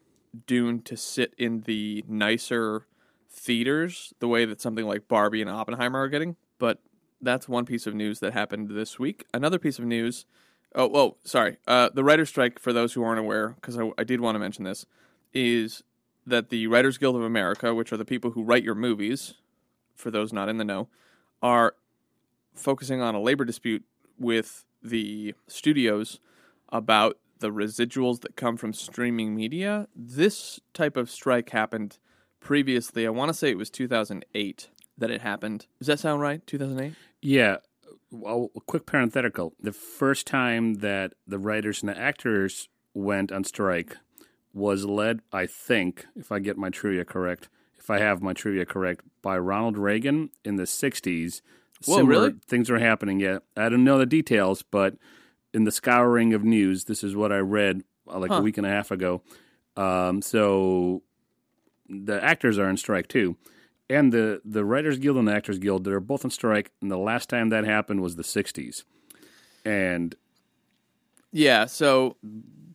Dune 0.45 0.79
to 0.83 0.95
sit 0.95 1.33
in 1.39 1.61
the 1.61 2.05
nicer 2.07 2.85
theaters 3.31 4.13
the 4.19 4.27
way 4.27 4.45
that 4.45 4.61
something 4.61 4.85
like 4.85 5.07
Barbie 5.07 5.41
and 5.41 5.49
Oppenheimer 5.49 6.01
are 6.01 6.07
getting. 6.07 6.35
But 6.59 6.79
that's 7.23 7.47
one 7.47 7.65
piece 7.65 7.87
of 7.87 7.95
news 7.95 8.19
that 8.19 8.33
happened 8.33 8.69
this 8.69 8.99
week. 8.99 9.25
Another 9.33 9.57
piece 9.57 9.79
of 9.79 9.85
news. 9.85 10.25
Oh, 10.75 10.87
well, 10.87 11.17
sorry. 11.23 11.57
Uh, 11.67 11.89
the 11.93 12.03
writer's 12.03 12.29
strike, 12.29 12.59
for 12.59 12.73
those 12.73 12.93
who 12.93 13.03
aren't 13.03 13.19
aware, 13.19 13.49
because 13.49 13.77
I, 13.77 13.91
I 13.97 14.03
did 14.03 14.21
want 14.21 14.35
to 14.35 14.39
mention 14.39 14.63
this, 14.63 14.85
is 15.33 15.83
that 16.25 16.49
the 16.49 16.67
Writers 16.67 16.97
Guild 16.97 17.15
of 17.15 17.23
America, 17.23 17.73
which 17.73 17.91
are 17.91 17.97
the 17.97 18.05
people 18.05 18.31
who 18.31 18.43
write 18.43 18.63
your 18.63 18.75
movies, 18.75 19.35
for 19.95 20.11
those 20.11 20.33
not 20.33 20.49
in 20.49 20.57
the 20.57 20.63
know, 20.63 20.87
are 21.41 21.75
focusing 22.53 23.01
on 23.01 23.15
a 23.15 23.21
labor 23.21 23.45
dispute 23.45 23.83
with 24.17 24.65
the 24.81 25.33
studios 25.47 26.19
about 26.69 27.17
the 27.39 27.51
residuals 27.51 28.21
that 28.21 28.35
come 28.35 28.57
from 28.57 28.73
streaming 28.73 29.35
media. 29.35 29.87
This 29.95 30.59
type 30.73 30.97
of 30.97 31.09
strike 31.09 31.49
happened 31.49 31.97
previously. 32.39 33.05
I 33.05 33.09
want 33.09 33.29
to 33.29 33.33
say 33.33 33.49
it 33.49 33.57
was 33.57 33.69
2008 33.69 34.69
that 34.97 35.11
it 35.11 35.21
happened. 35.21 35.67
Does 35.79 35.87
that 35.87 35.99
sound 35.99 36.21
right? 36.21 36.45
2008? 36.47 36.93
Yeah. 37.23 37.57
Well, 38.11 38.49
a 38.55 38.59
quick 38.61 38.85
parenthetical. 38.85 39.53
The 39.59 39.71
first 39.71 40.27
time 40.27 40.75
that 40.75 41.13
the 41.25 41.39
writers 41.39 41.81
and 41.81 41.89
the 41.89 41.97
actors 41.97 42.69
went 42.93 43.31
on 43.31 43.43
strike 43.43 43.97
was 44.53 44.85
led, 44.85 45.21
I 45.31 45.47
think, 45.47 46.05
if 46.15 46.31
I 46.31 46.37
get 46.39 46.57
my 46.57 46.69
trivia 46.69 47.05
correct, 47.05 47.49
if 47.79 47.89
I 47.89 47.97
have 47.99 48.21
my 48.21 48.33
trivia 48.33 48.65
correct, 48.65 49.01
by 49.23 49.37
Ronald 49.37 49.77
Reagan 49.77 50.29
in 50.45 50.57
the 50.57 50.63
60s. 50.63 51.41
Whoa, 51.85 51.97
Similar 51.97 52.07
really? 52.07 52.33
Things 52.47 52.69
were 52.69 52.77
happening 52.79 53.19
yet. 53.19 53.41
I 53.57 53.67
don't 53.69 53.83
know 53.83 53.97
the 53.97 54.05
details, 54.05 54.61
but 54.61 54.95
in 55.53 55.63
the 55.63 55.71
scouring 55.71 56.33
of 56.33 56.43
news, 56.43 56.85
this 56.85 57.03
is 57.03 57.15
what 57.15 57.31
I 57.31 57.39
read 57.39 57.83
uh, 58.07 58.19
like 58.19 58.29
Huh. 58.31 58.37
a 58.37 58.41
week 58.41 58.57
and 58.57 58.67
a 58.67 58.69
half 58.69 58.91
ago. 58.91 59.23
Um, 59.75 60.21
so 60.21 61.01
the 61.89 62.23
actors 62.23 62.59
are 62.59 62.67
on 62.67 62.77
strike 62.77 63.07
too. 63.07 63.37
And 63.89 64.11
the, 64.11 64.41
the 64.45 64.63
Writers 64.65 64.97
Guild 64.97 65.17
and 65.17 65.27
the 65.27 65.33
Actors 65.33 65.59
Guild, 65.59 65.83
they're 65.83 65.99
both 65.99 66.23
on 66.25 66.31
strike. 66.31 66.71
And 66.81 66.89
the 66.89 66.97
last 66.97 67.29
time 67.29 67.49
that 67.49 67.65
happened 67.65 68.01
was 68.01 68.15
the 68.15 68.23
60s. 68.23 68.83
And 69.65 70.15
Yeah, 71.31 71.65
so 71.65 72.17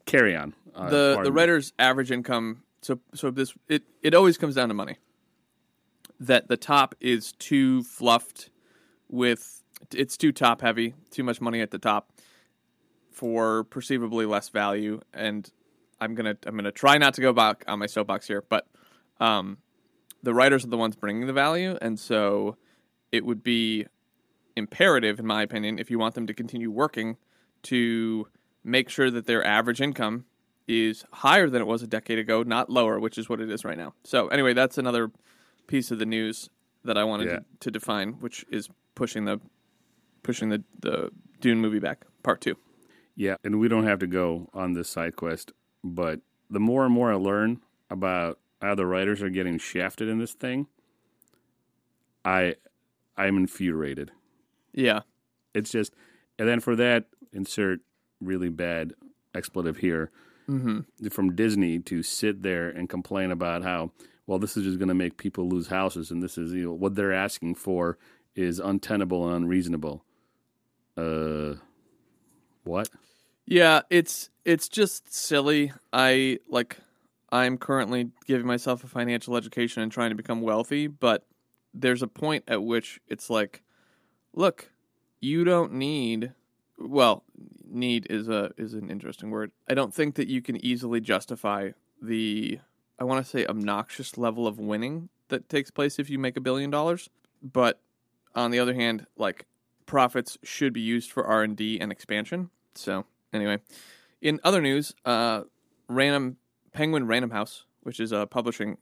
carry 0.06 0.36
on. 0.36 0.54
Uh, 0.74 0.90
the 0.90 1.20
the 1.24 1.30
me. 1.30 1.36
writer's 1.36 1.72
average 1.78 2.12
income 2.12 2.62
so 2.82 3.00
so 3.12 3.30
this 3.32 3.52
it 3.68 3.82
it 4.02 4.14
always 4.14 4.38
comes 4.38 4.54
down 4.54 4.68
to 4.68 4.74
money 4.74 4.96
that 6.20 6.46
the 6.46 6.56
top 6.56 6.94
is 7.00 7.32
too 7.32 7.82
fluffed 7.82 8.50
with 9.08 9.64
it's 9.92 10.16
too 10.16 10.30
top 10.30 10.60
heavy 10.60 10.94
too 11.10 11.24
much 11.24 11.40
money 11.40 11.60
at 11.60 11.72
the 11.72 11.78
top 11.78 12.12
for 13.10 13.64
perceivably 13.64 14.24
less 14.24 14.48
value 14.50 15.00
and 15.12 15.50
i'm 16.00 16.14
gonna 16.14 16.36
i'm 16.46 16.54
gonna 16.54 16.70
try 16.70 16.96
not 16.96 17.14
to 17.14 17.20
go 17.20 17.32
back 17.32 17.64
on 17.66 17.80
my 17.80 17.86
soapbox 17.86 18.28
here 18.28 18.44
but 18.48 18.68
um 19.18 19.58
the 20.22 20.34
writers 20.34 20.64
are 20.64 20.68
the 20.68 20.76
ones 20.76 20.96
bringing 20.96 21.26
the 21.26 21.32
value 21.32 21.76
and 21.80 21.98
so 21.98 22.56
it 23.12 23.24
would 23.24 23.42
be 23.42 23.86
imperative 24.56 25.18
in 25.18 25.26
my 25.26 25.42
opinion 25.42 25.78
if 25.78 25.90
you 25.90 25.98
want 25.98 26.14
them 26.14 26.26
to 26.26 26.34
continue 26.34 26.70
working 26.70 27.16
to 27.62 28.26
make 28.64 28.88
sure 28.88 29.10
that 29.10 29.26
their 29.26 29.44
average 29.44 29.80
income 29.80 30.24
is 30.66 31.04
higher 31.12 31.48
than 31.48 31.62
it 31.62 31.66
was 31.66 31.82
a 31.82 31.86
decade 31.86 32.18
ago, 32.18 32.42
not 32.42 32.68
lower, 32.68 33.00
which 33.00 33.16
is 33.16 33.26
what 33.28 33.40
it 33.40 33.50
is 33.50 33.64
right 33.64 33.78
now. 33.78 33.94
So, 34.04 34.28
anyway, 34.28 34.52
that's 34.52 34.76
another 34.76 35.10
piece 35.66 35.90
of 35.90 35.98
the 35.98 36.04
news 36.04 36.50
that 36.84 36.98
I 36.98 37.04
wanted 37.04 37.28
Yeah. 37.28 37.36
to, 37.38 37.44
to 37.60 37.70
define, 37.70 38.14
which 38.20 38.44
is 38.50 38.68
pushing 38.94 39.24
the 39.24 39.40
pushing 40.22 40.50
the 40.50 40.62
the 40.80 41.10
Dune 41.40 41.58
movie 41.60 41.78
back, 41.78 42.04
part 42.22 42.40
two. 42.42 42.56
Yeah, 43.16 43.36
and 43.44 43.58
we 43.58 43.68
don't 43.68 43.84
have 43.84 44.00
to 44.00 44.06
go 44.06 44.50
on 44.52 44.74
this 44.74 44.90
side 44.90 45.16
quest, 45.16 45.52
but 45.82 46.20
the 46.50 46.60
more 46.60 46.84
and 46.84 46.92
more 46.92 47.10
I 47.10 47.16
learn 47.16 47.60
about 47.88 48.38
how 48.60 48.74
the 48.74 48.86
writers 48.86 49.22
are 49.22 49.30
getting 49.30 49.58
shafted 49.58 50.08
in 50.08 50.18
this 50.18 50.32
thing, 50.32 50.66
I 52.24 52.56
I'm 53.16 53.36
infuriated. 53.36 54.12
Yeah, 54.72 55.00
It's 55.54 55.70
just, 55.70 55.92
and 56.38 56.48
then 56.48 56.60
for 56.60 56.76
that, 56.76 57.06
insert 57.32 57.80
really 58.20 58.48
bad 58.48 58.92
expletive 59.34 59.78
here 59.78 60.10
mm-hmm. 60.48 61.08
from 61.08 61.34
Disney 61.34 61.78
to 61.80 62.02
sit 62.02 62.42
there 62.42 62.68
and 62.68 62.88
complain 62.88 63.30
about 63.30 63.62
how 63.62 63.92
well 64.26 64.38
this 64.38 64.56
is 64.56 64.64
just 64.64 64.78
going 64.78 64.88
to 64.88 64.94
make 64.94 65.16
people 65.16 65.48
lose 65.48 65.68
houses, 65.68 66.10
and 66.10 66.22
this 66.22 66.38
is 66.38 66.52
you 66.52 66.66
know 66.66 66.72
what 66.72 66.94
they're 66.94 67.12
asking 67.12 67.54
for 67.56 67.98
is 68.34 68.60
untenable 68.60 69.26
and 69.26 69.36
unreasonable. 69.36 70.04
Uh, 70.96 71.54
what? 72.64 72.88
yeah. 73.46 73.82
It's 73.90 74.30
it's 74.44 74.68
just 74.68 75.12
silly. 75.12 75.72
I 75.92 76.38
like. 76.48 76.78
I'm 77.30 77.58
currently 77.58 78.10
giving 78.26 78.46
myself 78.46 78.84
a 78.84 78.86
financial 78.86 79.36
education 79.36 79.82
and 79.82 79.92
trying 79.92 80.10
to 80.10 80.16
become 80.16 80.40
wealthy, 80.40 80.86
but 80.86 81.26
there's 81.74 82.02
a 82.02 82.08
point 82.08 82.44
at 82.48 82.62
which 82.62 83.00
it's 83.08 83.28
like, 83.28 83.62
look, 84.34 84.70
you 85.20 85.44
don't 85.44 85.72
need. 85.72 86.32
Well, 86.78 87.24
need 87.66 88.06
is 88.08 88.28
a 88.28 88.52
is 88.56 88.74
an 88.74 88.90
interesting 88.90 89.30
word. 89.30 89.52
I 89.68 89.74
don't 89.74 89.92
think 89.92 90.14
that 90.14 90.28
you 90.28 90.40
can 90.40 90.64
easily 90.64 91.00
justify 91.00 91.70
the 92.00 92.60
I 92.98 93.04
want 93.04 93.24
to 93.24 93.30
say 93.30 93.46
obnoxious 93.46 94.16
level 94.16 94.46
of 94.46 94.58
winning 94.58 95.08
that 95.28 95.48
takes 95.48 95.70
place 95.70 95.98
if 95.98 96.08
you 96.08 96.18
make 96.18 96.36
a 96.36 96.40
billion 96.40 96.70
dollars. 96.70 97.10
But 97.42 97.80
on 98.34 98.50
the 98.50 98.58
other 98.58 98.74
hand, 98.74 99.06
like 99.16 99.46
profits 99.86 100.38
should 100.42 100.72
be 100.72 100.80
used 100.80 101.10
for 101.10 101.26
R 101.26 101.42
and 101.42 101.56
D 101.56 101.78
and 101.80 101.92
expansion. 101.92 102.50
So 102.74 103.04
anyway, 103.32 103.58
in 104.20 104.40
other 104.44 104.60
news, 104.60 104.94
uh, 105.04 105.42
Random 105.88 106.36
Penguin 106.78 107.08
Random 107.08 107.32
House, 107.32 107.64
which 107.82 107.98
is 107.98 108.12
a 108.12 108.24
publishing 108.24 108.78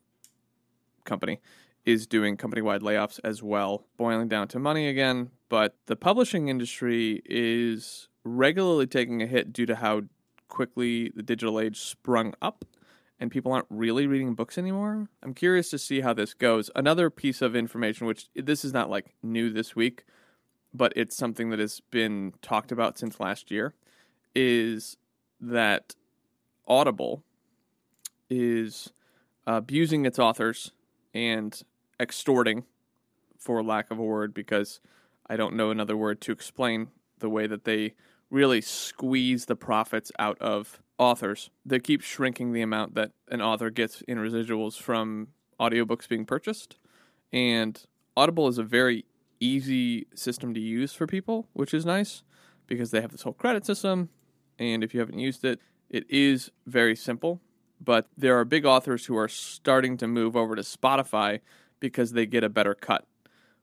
company, 1.07 1.41
is 1.87 2.07
doing 2.07 2.37
company 2.37 2.61
wide 2.61 2.83
layoffs 2.83 3.19
as 3.25 3.43
well, 3.43 3.87
boiling 3.97 4.29
down 4.29 4.49
to 4.49 4.59
money 4.59 4.87
again. 4.87 5.31
But 5.49 5.77
the 5.87 5.97
publishing 5.97 6.49
industry 6.49 7.23
is 7.25 8.09
regularly 8.23 8.87
taking 8.87 9.23
a 9.23 9.27
hit 9.27 9.51
due 9.51 9.65
to 9.65 9.77
how 9.77 10.03
quickly 10.47 11.11
the 11.17 11.23
digital 11.23 11.59
age 11.59 11.81
sprung 11.81 12.35
up 12.43 12.67
and 13.19 13.31
people 13.31 13.51
aren't 13.51 13.65
really 13.71 14.07
reading 14.07 14.35
books 14.35 14.59
anymore. 14.59 15.09
I'm 15.23 15.33
curious 15.33 15.71
to 15.71 15.79
see 15.79 16.03
how 16.03 16.13
this 16.13 16.35
goes. 16.35 16.71
Another 16.75 17.09
piece 17.09 17.41
of 17.41 17.57
information, 17.57 18.07
which 18.07 18.29
this 18.35 18.63
is 18.63 18.75
not 18.75 18.91
like 18.91 19.15
new 19.23 19.49
this 19.51 19.75
week, 19.75 20.05
but 20.75 20.93
it's 20.95 21.17
something 21.17 21.49
that 21.49 21.61
has 21.61 21.81
been 21.91 22.35
talked 22.43 22.71
about 22.71 22.99
since 22.99 23.21
last 23.21 23.51
year, 23.51 23.73
is 24.35 24.99
that 25.41 25.95
Audible 26.69 27.23
is 28.29 28.93
uh, 29.47 29.55
abusing 29.55 30.05
its 30.05 30.19
authors 30.19 30.73
and 31.15 31.63
extorting, 32.01 32.65
for 33.39 33.63
lack 33.63 33.91
of 33.91 33.99
a 33.99 34.03
word, 34.03 34.35
because 34.35 34.81
I 35.29 35.37
don't 35.37 35.55
know 35.55 35.71
another 35.71 35.97
word 35.97 36.21
to 36.23 36.33
explain 36.33 36.89
the 37.19 37.29
way 37.29 37.47
that 37.47 37.65
they 37.65 37.95
really 38.31 38.61
squeeze 38.61 39.47
the 39.47 39.57
profits 39.57 40.11
out 40.19 40.39
of 40.41 40.81
authors. 40.99 41.51
They 41.65 41.79
keep 41.79 42.03
shrinking 42.03 42.53
the 42.53 42.63
amount 42.63 42.95
that 42.95 43.13
an 43.31 43.41
author 43.41 43.71
gets 43.71 44.03
in 44.03 44.19
residuals 44.19 44.81
from 44.81 45.29
audiobooks 45.61 46.09
being 46.09 46.25
purchased. 46.25 46.77
And 47.33 47.81
Audible 48.17 48.49
is 48.49 48.59
a 48.59 48.63
very 48.63 49.05
easy 49.41 50.07
system 50.15 50.55
to 50.55 50.61
use 50.61 50.93
for 50.93 51.07
people, 51.07 51.49
which 51.53 51.75
is 51.75 51.85
nice 51.85 52.23
because 52.67 52.91
they 52.91 53.01
have 53.01 53.13
this 53.13 53.23
whole 53.23 53.33
credit 53.33 53.65
system. 53.65 54.09
And 54.59 54.83
if 54.83 54.95
you 54.95 55.01
haven't 55.01 55.19
used 55.19 55.45
it, 55.45 55.61
it 55.91 56.05
is 56.11 56.51
very 56.67 56.97
simple. 56.97 57.41
But 57.83 58.09
there 58.17 58.39
are 58.39 58.45
big 58.45 58.65
authors 58.65 59.07
who 59.07 59.17
are 59.17 59.29
starting 59.29 59.97
to 59.99 60.07
move 60.07 60.37
over 60.37 60.57
to 60.57 60.63
Spotify 60.63 61.41
because 61.81 62.13
they 62.13 62.27
get 62.27 62.43
a 62.43 62.49
better 62.49 62.75
cut 62.75 63.07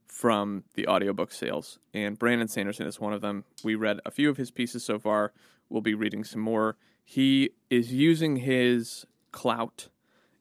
from 0.06 0.64
the 0.74 0.86
audiobook 0.86 1.32
sales. 1.32 1.78
And 1.92 2.18
Brandon 2.18 2.48
Sanderson 2.48 2.86
is 2.86 3.00
one 3.00 3.12
of 3.12 3.20
them. 3.20 3.44
We 3.64 3.74
read 3.74 4.00
a 4.06 4.10
few 4.10 4.30
of 4.30 4.36
his 4.36 4.50
pieces 4.50 4.84
so 4.84 4.98
far. 4.98 5.32
We'll 5.68 5.82
be 5.82 5.94
reading 5.94 6.24
some 6.24 6.40
more. 6.40 6.76
He 7.04 7.50
is 7.68 7.92
using 7.92 8.36
his 8.36 9.06
clout 9.32 9.88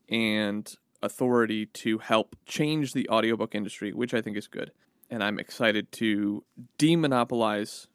and 0.08 0.72
authority 1.02 1.66
to 1.66 1.98
help 1.98 2.36
change 2.46 2.94
the 2.94 3.10
audiobook 3.10 3.56
industry, 3.56 3.92
which 3.92 4.14
I 4.14 4.22
think 4.22 4.38
is 4.38 4.48
good. 4.48 4.72
And 5.10 5.24
I'm 5.24 5.40
excited 5.40 5.92
to 5.94 6.44
demonopolize 6.78 7.88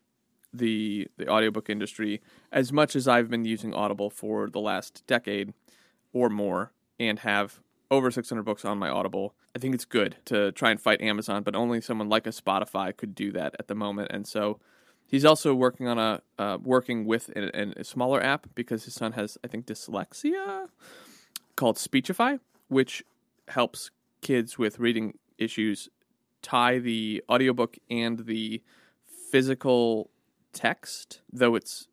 the 0.52 1.08
the 1.16 1.28
audiobook 1.28 1.68
industry 1.68 2.22
as 2.50 2.72
much 2.72 2.96
as 2.96 3.06
I've 3.06 3.28
been 3.28 3.44
using 3.44 3.74
Audible 3.74 4.10
for 4.10 4.48
the 4.48 4.60
last 4.60 5.04
decade 5.06 5.52
or 6.12 6.28
more 6.28 6.72
and 6.98 7.20
have 7.20 7.60
over 7.90 8.10
600 8.10 8.42
books 8.42 8.64
on 8.64 8.78
my 8.78 8.88
Audible. 8.88 9.34
I 9.54 9.58
think 9.58 9.74
it's 9.74 9.84
good 9.84 10.16
to 10.26 10.52
try 10.52 10.70
and 10.70 10.80
fight 10.80 11.00
Amazon, 11.00 11.42
but 11.42 11.54
only 11.54 11.80
someone 11.80 12.08
like 12.08 12.26
a 12.26 12.30
Spotify 12.30 12.96
could 12.96 13.14
do 13.14 13.32
that 13.32 13.56
at 13.58 13.68
the 13.68 13.74
moment. 13.74 14.10
And 14.12 14.26
so 14.26 14.60
he's 15.06 15.24
also 15.24 15.54
working 15.54 15.88
on 15.88 15.98
a 15.98 16.22
uh, 16.38 16.58
working 16.62 17.04
with 17.06 17.30
a, 17.30 17.80
a 17.80 17.84
smaller 17.84 18.22
app 18.22 18.46
because 18.54 18.84
his 18.84 18.94
son 18.94 19.12
has, 19.12 19.38
I 19.42 19.48
think, 19.48 19.66
dyslexia 19.66 20.68
called 21.56 21.78
Speechify, 21.78 22.36
which 22.68 23.02
helps 23.48 23.90
kids 24.20 24.58
with 24.58 24.78
reading 24.78 25.18
issues 25.38 25.88
tie 26.42 26.78
the 26.78 27.22
audiobook 27.28 27.78
and 27.90 28.26
the 28.26 28.62
physical 29.30 30.10
text, 30.52 31.20
though 31.32 31.54
it's 31.54 31.88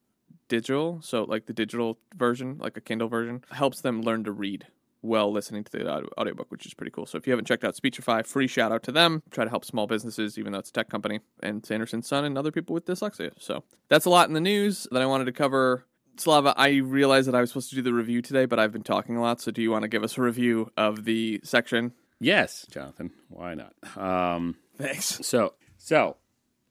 digital, 0.48 1.00
so 1.02 1.24
like 1.24 1.46
the 1.46 1.54
digital 1.54 1.98
version, 2.16 2.58
like 2.60 2.78
a 2.78 2.82
Kindle 2.82 3.08
version, 3.08 3.44
helps 3.52 3.82
them 3.82 4.02
learn 4.02 4.24
to 4.26 4.32
read 4.32 4.68
while 5.02 5.32
listening 5.32 5.64
to 5.64 5.72
the 5.72 5.88
audio- 5.88 6.10
audiobook, 6.18 6.52
which 6.52 6.66
is 6.66 6.74
pretty 6.74 6.92
cool. 6.92 7.06
So 7.06 7.18
if 7.18 7.28
you 7.28 7.32
haven't 7.32 7.46
checked 7.46 7.64
out 7.64 7.76
Speechify, 7.76 8.24
free 8.24 8.48
shout 8.48 8.72
out 8.72 8.84
to 8.84 8.92
them. 8.92 9.22
Try 9.30 9.44
to 9.44 9.50
help 9.50 9.64
small 9.64 9.86
businesses, 9.86 10.38
even 10.40 10.52
though 10.52 10.60
it's 10.60 10.70
a 10.70 10.74
tech 10.74 10.90
company, 10.90 11.20
and 11.44 11.64
Sanderson's 11.66 12.08
son 12.08 12.26
and 12.26 12.38
other 12.38 12.52
people 12.52 12.74
with 12.74 12.86
dyslexia. 12.86 13.32
So 13.40 13.64
that's 13.88 14.06
a 14.06 14.10
lot 14.10 14.28
in 14.28 14.34
the 14.34 14.40
news 14.42 14.88
that 14.92 15.02
I 15.02 15.06
wanted 15.06 15.26
to 15.26 15.32
cover. 15.32 15.86
Slava, 16.18 16.54
I 16.58 16.78
realized 16.78 17.28
that 17.28 17.36
I 17.36 17.42
was 17.42 17.50
supposed 17.50 17.70
to 17.72 17.76
do 17.76 17.82
the 17.82 17.94
review 17.94 18.22
today, 18.22 18.46
but 18.46 18.58
I've 18.58 18.72
been 18.72 18.84
talking 18.84 19.18
a 19.18 19.22
lot. 19.22 19.42
So 19.42 19.52
do 19.52 19.62
you 19.62 19.70
want 19.70 19.84
to 19.84 19.90
give 19.90 20.04
us 20.04 20.18
a 20.18 20.22
review 20.22 20.72
of 20.78 21.04
the 21.04 21.42
section? 21.44 21.92
Yes, 22.20 22.66
Jonathan. 22.72 23.12
Why 23.28 23.54
not? 23.56 23.74
Um, 23.98 24.56
Thanks. 24.78 25.06
so, 25.28 25.54
so 25.78 26.16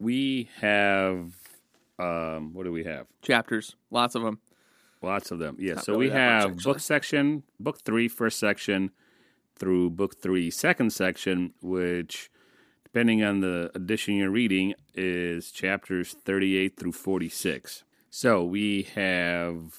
we 0.00 0.49
have. 0.61 1.35
Um, 1.99 2.53
what 2.53 2.65
do 2.65 2.73
we 2.73 2.85
have? 2.85 3.07
Chapters, 3.23 3.77
lots 3.91 4.15
of 4.15 4.23
them. 4.23 4.39
Lots 5.03 5.31
of 5.31 5.39
them. 5.39 5.57
Yeah. 5.61 5.75
Not 5.75 5.85
so 5.85 5.93
really 5.93 6.07
we 6.07 6.11
that 6.11 6.43
much, 6.43 6.51
have 6.51 6.65
book 6.65 6.81
section, 6.81 7.43
book 7.61 7.81
three, 7.83 8.09
first 8.09 8.39
section, 8.39 8.91
through 9.57 9.91
book 9.91 10.17
three, 10.17 10.51
second 10.51 10.93
section, 10.93 11.53
which, 11.61 12.31
depending 12.85 13.23
on 13.23 13.41
the 13.41 13.71
edition 13.75 14.15
you're 14.17 14.31
reading, 14.31 14.75
is 14.95 15.51
chapters 15.53 16.17
38 16.25 16.77
through 16.77 16.93
46. 16.93 17.85
So 18.11 18.45
we 18.45 18.89
have 18.95 19.79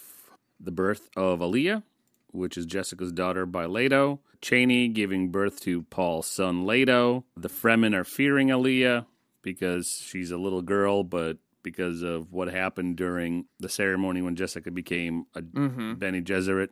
the 0.60 0.72
birth 0.72 1.10
of 1.16 1.42
Alia, 1.42 1.84
which 2.32 2.58
is 2.58 2.66
Jessica's 2.66 3.12
daughter 3.12 3.46
by 3.46 3.66
Leto. 3.66 4.20
Chani 4.42 4.94
giving 4.94 5.32
birth 5.32 5.60
to 5.62 5.84
Paul's 5.84 6.28
son 6.28 6.68
Leto. 6.68 7.26
The 7.36 7.50
Fremen 7.50 7.96
are 7.96 8.04
fearing 8.04 8.50
Alia 8.50 9.08
because 9.42 10.04
she's 10.06 10.32
a 10.32 10.38
little 10.38 10.62
girl, 10.62 11.04
but 11.04 11.38
because 11.66 12.02
of 12.04 12.32
what 12.32 12.48
happened 12.48 12.96
during 12.96 13.48
the 13.60 13.68
ceremony 13.68 14.22
when 14.22 14.38
Jessica 14.38 14.72
became 14.72 15.26
a 15.36 15.42
Bene 15.42 16.22
Gesserit, 16.22 16.70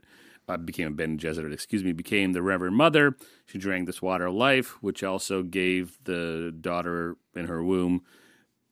uh, 0.48 0.58
became 0.58 0.88
a 0.88 0.92
Bene 0.92 1.18
Gesserit, 1.18 1.52
excuse 1.52 1.84
me, 1.84 1.92
became 1.92 2.32
the 2.32 2.42
Reverend 2.42 2.78
Mother. 2.78 3.18
She 3.46 3.58
drank 3.58 3.88
this 3.88 4.02
water 4.02 4.28
of 4.28 4.36
life, 4.36 4.78
which 4.82 5.04
also 5.04 5.44
gave 5.44 5.98
the 6.04 6.56
daughter 6.62 7.18
in 7.36 7.48
her 7.48 7.64
womb 7.64 8.04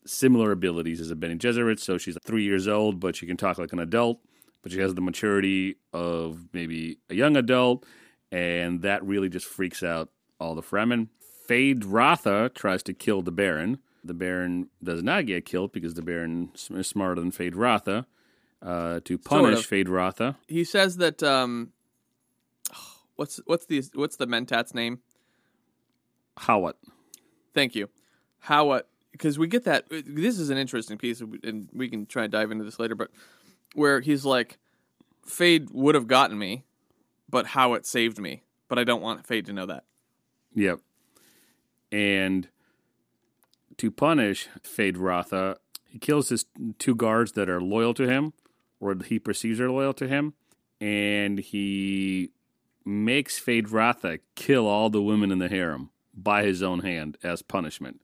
similar 0.05 0.51
abilities 0.51 1.01
as 1.01 1.11
a 1.11 1.15
Bene 1.15 1.37
Gesserit. 1.37 1.79
So 1.79 1.97
she's 1.97 2.17
three 2.23 2.43
years 2.43 2.67
old, 2.67 2.99
but 2.99 3.15
she 3.15 3.25
can 3.25 3.37
talk 3.37 3.57
like 3.57 3.73
an 3.73 3.79
adult, 3.79 4.19
but 4.61 4.71
she 4.71 4.79
has 4.79 4.93
the 4.93 5.01
maturity 5.01 5.77
of 5.91 6.47
maybe 6.53 6.99
a 7.09 7.15
young 7.15 7.35
adult, 7.35 7.85
and 8.31 8.81
that 8.83 9.03
really 9.03 9.29
just 9.29 9.45
freaks 9.45 9.81
out 9.83 10.09
all 10.39 10.55
the 10.55 10.61
Fremen. 10.61 11.09
Feyd-Rautha 11.49 12.53
tries 12.53 12.83
to 12.83 12.93
kill 12.93 13.21
the 13.21 13.31
Baron. 13.31 13.79
The 14.03 14.13
Baron 14.13 14.69
does 14.83 15.03
not 15.03 15.25
get 15.25 15.45
killed 15.45 15.71
because 15.71 15.93
the 15.93 16.01
Baron 16.01 16.51
is 16.71 16.87
smarter 16.87 17.21
than 17.21 17.31
Feyd-Rautha. 17.31 18.05
Uh, 18.61 18.99
to 19.05 19.17
punish 19.17 19.59
of. 19.59 19.67
Feyd-Rautha, 19.67 20.35
He 20.47 20.63
says 20.63 20.97
that 20.97 21.23
um, 21.23 21.71
what's 23.15 23.41
what's 23.45 23.65
the 23.65 23.83
what's 23.95 24.17
the 24.17 24.27
Mentat's 24.27 24.75
name? 24.75 24.99
Hawat. 26.37 26.73
Thank 27.55 27.75
you. 27.75 27.89
How 28.39 28.65
what? 28.65 28.87
Because 29.11 29.39
we 29.39 29.47
get 29.47 29.63
that. 29.65 29.85
This 29.89 30.37
is 30.39 30.51
an 30.51 30.57
interesting 30.57 30.97
piece, 30.97 31.21
and 31.21 31.69
we 31.73 31.89
can 31.89 32.05
try 32.05 32.23
and 32.23 32.31
dive 32.31 32.51
into 32.51 32.63
this 32.63 32.79
later. 32.79 32.95
But 32.95 33.09
where 33.73 33.99
he's 33.99 34.25
like, 34.25 34.59
Feyd 35.27 35.71
would 35.71 35.95
have 35.95 36.07
gotten 36.07 36.37
me, 36.37 36.63
but 37.29 37.47
Hawat 37.47 37.85
saved 37.85 38.19
me. 38.19 38.43
But 38.67 38.79
I 38.79 38.83
don't 38.83 39.01
want 39.01 39.27
Feyd 39.27 39.45
to 39.47 39.53
know 39.53 39.65
that. 39.65 39.85
Yep. 40.55 40.79
And 41.91 42.47
to 43.81 43.89
punish 43.89 44.47
Feyd-Rautha, 44.61 45.55
he 45.89 45.97
kills 45.97 46.29
his 46.29 46.45
two 46.77 46.93
guards 46.93 47.31
that 47.31 47.49
are 47.49 47.59
loyal 47.59 47.95
to 47.95 48.07
him, 48.07 48.33
or 48.79 48.95
he 49.03 49.17
perceives 49.17 49.59
are 49.59 49.71
loyal 49.71 49.93
to 49.95 50.07
him, 50.07 50.35
and 50.79 51.39
he 51.39 52.29
makes 52.85 53.39
Feyd-Rautha 53.39 54.19
kill 54.35 54.67
all 54.67 54.91
the 54.91 55.01
women 55.01 55.31
in 55.31 55.39
the 55.39 55.49
harem 55.49 55.89
by 56.13 56.43
his 56.43 56.61
own 56.61 56.81
hand 56.81 57.17
as 57.23 57.41
punishment. 57.41 58.01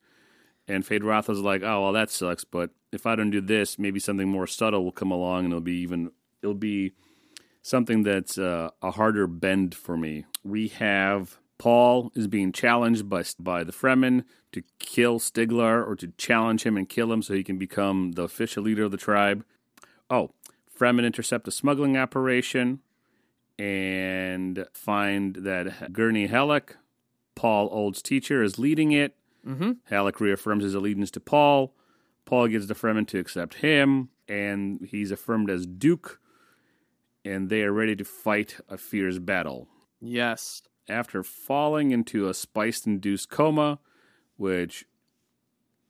And 0.66 0.84
Feyd-Rautha's 0.84 1.42
like, 1.42 1.62
oh 1.62 1.82
well, 1.84 1.92
that 1.92 2.10
sucks, 2.10 2.42
but 2.42 2.70
if 2.90 3.06
I 3.06 3.14
don't 3.14 3.30
do 3.30 3.40
this, 3.40 3.78
maybe 3.78 4.00
something 4.00 4.28
more 4.28 4.48
subtle 4.48 4.82
will 4.82 4.90
come 4.90 5.12
along, 5.12 5.44
and 5.44 5.52
it'll 5.52 5.60
be 5.60 5.78
even 5.78 6.10
it'll 6.42 6.54
be 6.54 6.90
something 7.62 8.02
that's 8.02 8.36
uh, 8.36 8.70
a 8.82 8.90
harder 8.90 9.28
bend 9.28 9.76
for 9.76 9.96
me. 9.96 10.24
We 10.42 10.66
have 10.68 11.38
Paul 11.58 12.12
is 12.14 12.28
being 12.28 12.52
challenged 12.52 13.08
by 13.08 13.24
by 13.38 13.64
the 13.64 13.72
Fremen 13.72 14.24
to 14.52 14.62
kill 14.78 15.18
Stilgar 15.18 15.86
or 15.86 15.96
to 15.96 16.08
challenge 16.16 16.62
him 16.62 16.76
and 16.76 16.88
kill 16.88 17.12
him 17.12 17.20
so 17.20 17.34
he 17.34 17.44
can 17.44 17.58
become 17.58 18.12
the 18.12 18.22
official 18.22 18.62
leader 18.62 18.84
of 18.84 18.92
the 18.92 18.96
tribe. 18.96 19.44
Oh, 20.08 20.30
Fremen 20.78 21.04
intercept 21.04 21.48
a 21.48 21.50
smuggling 21.50 21.96
operation 21.96 22.80
and 23.58 24.64
find 24.72 25.36
that 25.36 25.92
Gurney 25.92 26.28
Halleck, 26.28 26.76
Paul 27.34 27.68
Old's 27.72 28.02
teacher, 28.02 28.42
is 28.42 28.58
leading 28.58 28.92
it. 28.92 29.16
Mm-hmm. 29.46 29.72
Halleck 29.84 30.20
reaffirms 30.20 30.62
his 30.62 30.74
allegiance 30.74 31.10
to 31.12 31.20
Paul. 31.20 31.74
Paul 32.24 32.48
gets 32.48 32.66
the 32.66 32.74
Fremen 32.74 33.06
to 33.08 33.18
accept 33.18 33.54
him, 33.54 34.10
and 34.28 34.86
he's 34.88 35.10
affirmed 35.10 35.50
as 35.50 35.66
Duke, 35.66 36.20
and 37.24 37.48
they 37.48 37.62
are 37.62 37.72
ready 37.72 37.96
to 37.96 38.04
fight 38.04 38.60
a 38.68 38.78
fierce 38.78 39.18
battle. 39.18 39.66
Yes. 40.00 40.62
After 40.88 41.22
falling 41.22 41.90
into 41.90 42.28
a 42.28 42.34
spice 42.34 42.86
induced 42.86 43.28
coma, 43.28 43.78
which 44.36 44.84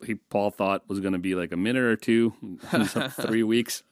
he 0.05 0.15
Paul 0.17 0.51
thought 0.51 0.89
was 0.89 1.01
going 1.01 1.13
to 1.13 1.19
be 1.19 1.35
like 1.35 1.53
a 1.53 1.57
minute 1.57 1.83
or 1.83 1.97
two, 1.97 2.35
ends 2.73 2.97
up 2.97 3.13
three 3.13 3.43
weeks, 3.55 3.83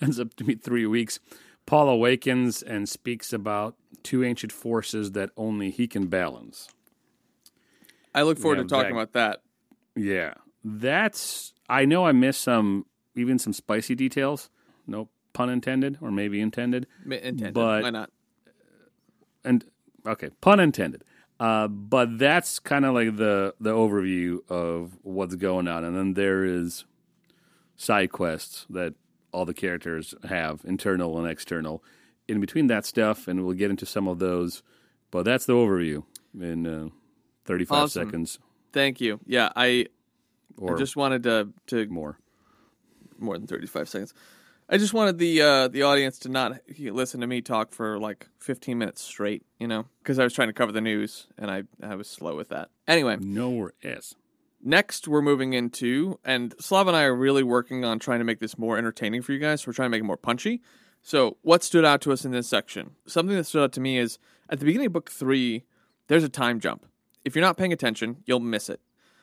ends 0.00 0.18
up 0.20 0.34
to 0.34 0.44
be 0.44 0.54
three 0.54 0.86
weeks. 0.86 1.18
Paul 1.66 1.88
awakens 1.88 2.62
and 2.62 2.88
speaks 2.88 3.32
about 3.32 3.74
two 4.02 4.24
ancient 4.24 4.52
forces 4.52 5.12
that 5.12 5.30
only 5.36 5.70
he 5.70 5.86
can 5.86 6.06
balance. 6.06 6.68
I 8.14 8.22
look 8.22 8.38
forward 8.38 8.58
Yeah, 8.58 8.62
to 8.62 8.68
talking 8.68 8.94
that- 8.96 9.02
about 9.02 9.12
that. 9.14 9.42
Yeah, 9.94 10.34
that's. 10.64 11.52
I 11.68 11.84
know 11.84 12.06
I 12.06 12.12
missed 12.12 12.40
some, 12.42 12.86
even 13.16 13.38
some 13.38 13.52
spicy 13.52 13.94
details. 13.96 14.48
No 14.86 15.08
pun 15.34 15.50
intended, 15.50 15.98
or 16.00 16.10
maybe 16.10 16.40
intended. 16.40 16.86
Ma- 17.04 17.16
Intended. 17.16 17.54
But- 17.54 17.82
Why 17.82 17.90
not? 17.90 18.10
And 19.44 19.64
okay, 20.06 20.30
pun 20.40 20.60
intended. 20.60 21.04
Uh, 21.40 21.68
but 21.68 22.18
that's 22.18 22.58
kind 22.58 22.84
of 22.84 22.94
like 22.94 23.16
the 23.16 23.54
the 23.60 23.70
overview 23.72 24.38
of 24.50 24.98
what's 25.02 25.36
going 25.36 25.68
on, 25.68 25.84
and 25.84 25.96
then 25.96 26.14
there 26.14 26.44
is 26.44 26.84
side 27.76 28.10
quests 28.10 28.66
that 28.70 28.94
all 29.32 29.44
the 29.44 29.54
characters 29.54 30.14
have, 30.28 30.62
internal 30.64 31.18
and 31.18 31.28
external. 31.28 31.82
In 32.26 32.40
between 32.40 32.66
that 32.66 32.84
stuff, 32.84 33.26
and 33.28 33.44
we'll 33.44 33.54
get 33.56 33.70
into 33.70 33.86
some 33.86 34.06
of 34.08 34.18
those. 34.18 34.62
But 35.10 35.24
that's 35.24 35.46
the 35.46 35.54
overview 35.54 36.02
in 36.38 36.66
uh, 36.66 36.88
thirty 37.44 37.64
five 37.64 37.84
Awesome. 37.84 38.06
seconds 38.08 38.38
Thank 38.72 39.00
you. 39.00 39.18
Yeah, 39.26 39.50
I, 39.56 39.86
I 40.62 40.74
just 40.76 40.94
wanted 40.96 41.22
to 41.22 41.48
to 41.68 41.86
more. 41.86 42.18
more 43.18 43.38
than 43.38 43.46
35 43.46 43.88
seconds. 43.88 44.14
I 44.68 44.76
just 44.76 44.92
wanted 44.92 45.18
the 45.18 45.40
uh, 45.40 45.68
the 45.68 45.82
audience 45.82 46.18
to 46.20 46.28
not 46.28 46.60
listen 46.78 47.20
to 47.20 47.26
me 47.26 47.40
talk 47.40 47.72
for 47.72 47.98
like 47.98 48.28
15 48.40 48.76
minutes 48.76 49.02
straight, 49.02 49.44
you 49.58 49.66
know, 49.66 49.86
because 50.02 50.18
I 50.18 50.24
was 50.24 50.34
trying 50.34 50.48
to 50.48 50.52
cover 50.52 50.72
the 50.72 50.80
news 50.80 51.26
and 51.38 51.50
I 51.50 51.62
I 51.82 51.94
was 51.94 52.08
slow 52.08 52.36
with 52.36 52.50
that. 52.50 52.68
Anyway, 52.86 53.16
Nowhere 53.18 53.72
is. 53.82 54.14
next 54.62 55.08
we're 55.08 55.22
moving 55.22 55.54
into 55.54 56.18
and 56.24 56.54
Slav 56.60 56.86
and 56.86 56.96
I 56.96 57.04
are 57.04 57.14
really 57.14 57.42
working 57.42 57.84
on 57.84 57.98
trying 57.98 58.18
to 58.18 58.24
make 58.24 58.40
this 58.40 58.58
more 58.58 58.76
entertaining 58.76 59.22
for 59.22 59.32
you 59.32 59.38
guys. 59.38 59.62
So 59.62 59.68
We're 59.68 59.74
trying 59.74 59.86
to 59.86 59.90
make 59.90 60.00
it 60.00 60.06
more 60.06 60.16
punchy. 60.18 60.60
So, 61.02 61.38
what 61.42 61.62
stood 61.62 61.84
out 61.84 62.00
to 62.02 62.12
us 62.12 62.24
in 62.24 62.32
this 62.32 62.48
section? 62.48 62.90
Something 63.06 63.36
that 63.36 63.44
stood 63.44 63.62
out 63.62 63.72
to 63.72 63.80
me 63.80 63.98
is 63.98 64.18
at 64.50 64.58
the 64.58 64.66
beginning 64.66 64.88
of 64.88 64.92
book 64.92 65.10
3, 65.10 65.64
there's 66.08 66.24
a 66.24 66.28
time 66.28 66.60
jump. 66.60 66.84
If 67.24 67.34
you're 67.34 67.44
not 67.44 67.56
paying 67.56 67.72
attention, 67.72 68.18
you'll 68.26 68.40
miss 68.40 68.68
it. 68.68 68.80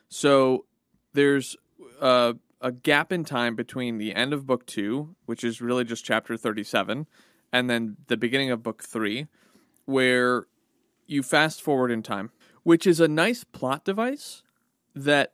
So, 0.10 0.66
there's 1.14 1.56
uh, 2.02 2.34
a 2.62 2.72
gap 2.72 3.12
in 3.12 3.24
time 3.24 3.56
between 3.56 3.98
the 3.98 4.14
end 4.14 4.34
of 4.34 4.46
book 4.46 4.66
two, 4.66 5.16
which 5.26 5.44
is 5.44 5.62
really 5.62 5.84
just 5.84 6.06
chapter 6.06 6.38
37, 6.38 7.08
and 7.52 7.70
then 7.70 7.98
the 8.08 8.18
beginning 8.18 8.52
of 8.52 8.64
book 8.64 8.84
three, 8.84 9.28
where 9.86 10.48
you 11.08 11.22
fast 11.22 11.62
forward 11.62 11.92
in 11.92 12.02
time, 12.02 12.32
which 12.64 12.88
is 12.88 13.00
a 13.00 13.08
nice 13.08 13.44
plot 13.44 13.86
device 13.86 14.44
that 14.96 15.34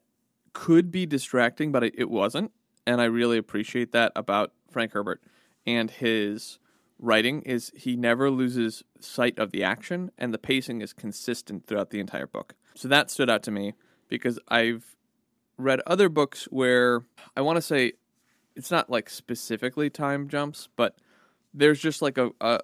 could 0.54 0.92
be 0.92 1.06
distracting, 1.06 1.72
but 1.72 1.84
it 1.84 2.10
wasn't. 2.10 2.52
And 2.86 3.00
I 3.00 3.06
really 3.06 3.38
appreciate 3.38 3.92
that 3.92 4.12
about 4.16 4.52
Frank 4.70 4.94
Herbert 4.94 5.22
and 5.66 5.90
his 5.90 6.60
writing 7.00 7.42
is 7.44 7.72
he 7.76 7.96
never 7.96 8.30
loses 8.30 8.84
sight 9.00 9.38
of 9.40 9.52
the 9.52 9.64
action 9.64 10.12
and 10.18 10.34
the 10.34 10.38
pacing 10.38 10.82
is 10.82 10.94
consistent 10.94 11.66
throughout 11.66 11.90
the 11.90 12.00
entire 12.00 12.28
book. 12.28 12.56
So 12.76 12.88
that 12.88 13.10
stood 13.10 13.30
out 13.30 13.44
to 13.44 13.52
me 13.52 13.74
because 14.08 14.40
I've 14.48 14.96
read 15.64 15.82
other 15.86 16.10
books 16.10 16.46
where 16.46 17.04
I 17.36 17.42
want 17.42 17.58
to 17.58 17.62
say 17.62 17.94
it's 18.56 18.72
not 18.72 18.90
like 18.90 19.10
specifically 19.10 19.90
time 19.90 20.28
jumps, 20.28 20.70
but 20.76 20.98
there's 21.54 21.80
just 21.80 22.02
like 22.02 22.18
a 22.18 22.32
a 22.40 22.60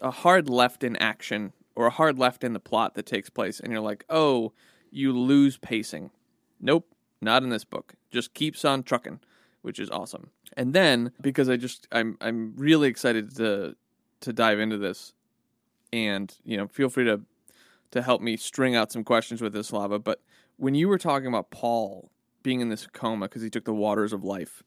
a 0.00 0.10
hard 0.10 0.48
left 0.48 0.84
in 0.84 0.96
action 0.96 1.52
or 1.74 1.86
a 1.86 1.90
hard 1.90 2.18
left 2.18 2.44
in 2.44 2.52
the 2.52 2.60
plot 2.60 2.94
that 2.94 3.06
takes 3.06 3.30
place, 3.30 3.60
and 3.60 3.72
you're 3.72 3.80
like, 3.80 4.04
oh, 4.10 4.52
you 4.90 5.16
lose 5.16 5.56
pacing. 5.56 6.10
Nope, 6.60 6.94
not 7.20 7.42
in 7.42 7.48
this 7.48 7.64
book. 7.64 7.94
Just 8.10 8.34
keeps 8.34 8.64
on 8.64 8.82
trucking, 8.82 9.20
which 9.62 9.78
is 9.78 9.90
awesome. 9.90 10.30
And 10.56 10.74
then 10.74 11.12
because 11.20 11.48
I 11.48 11.56
just 11.56 11.88
I'm 11.92 12.16
I'm 12.20 12.54
really 12.56 12.88
excited 12.88 13.34
to 13.36 13.76
to 14.20 14.32
dive 14.32 14.60
into 14.60 14.78
this, 14.78 15.14
and 15.92 16.34
you 16.44 16.56
know, 16.56 16.68
feel 16.68 16.88
free 16.88 17.04
to 17.04 17.22
to 17.92 18.02
help 18.02 18.20
me 18.22 18.36
string 18.36 18.74
out 18.74 18.92
some 18.92 19.04
questions 19.04 19.40
with 19.40 19.52
this 19.52 19.72
lava. 19.72 19.98
But 19.98 20.20
when 20.56 20.74
you 20.74 20.88
were 20.88 20.98
talking 20.98 21.28
about 21.28 21.50
Paul 21.50 22.10
being 22.42 22.60
in 22.60 22.68
this 22.68 22.86
coma 22.92 23.26
because 23.26 23.42
he 23.42 23.50
took 23.50 23.64
the 23.64 23.74
waters 23.74 24.12
of 24.12 24.24
life, 24.24 24.62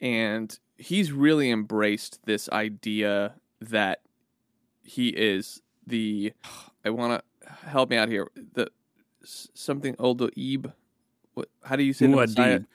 and 0.00 0.58
he's 0.76 1.12
really 1.12 1.50
embraced 1.50 2.20
this 2.24 2.48
idea 2.50 3.34
that 3.60 4.00
he 4.82 5.08
is 5.08 5.62
the. 5.86 6.32
I 6.84 6.90
want 6.90 7.22
to 7.42 7.52
help 7.68 7.90
me 7.90 7.96
out 7.96 8.08
here. 8.08 8.28
The 8.54 8.70
something 9.22 9.94
Oldoib. 9.96 10.72
What? 11.34 11.48
How 11.64 11.76
do 11.76 11.82
you 11.82 11.92
say? 11.92 12.06
Muad'Dib. 12.06 12.66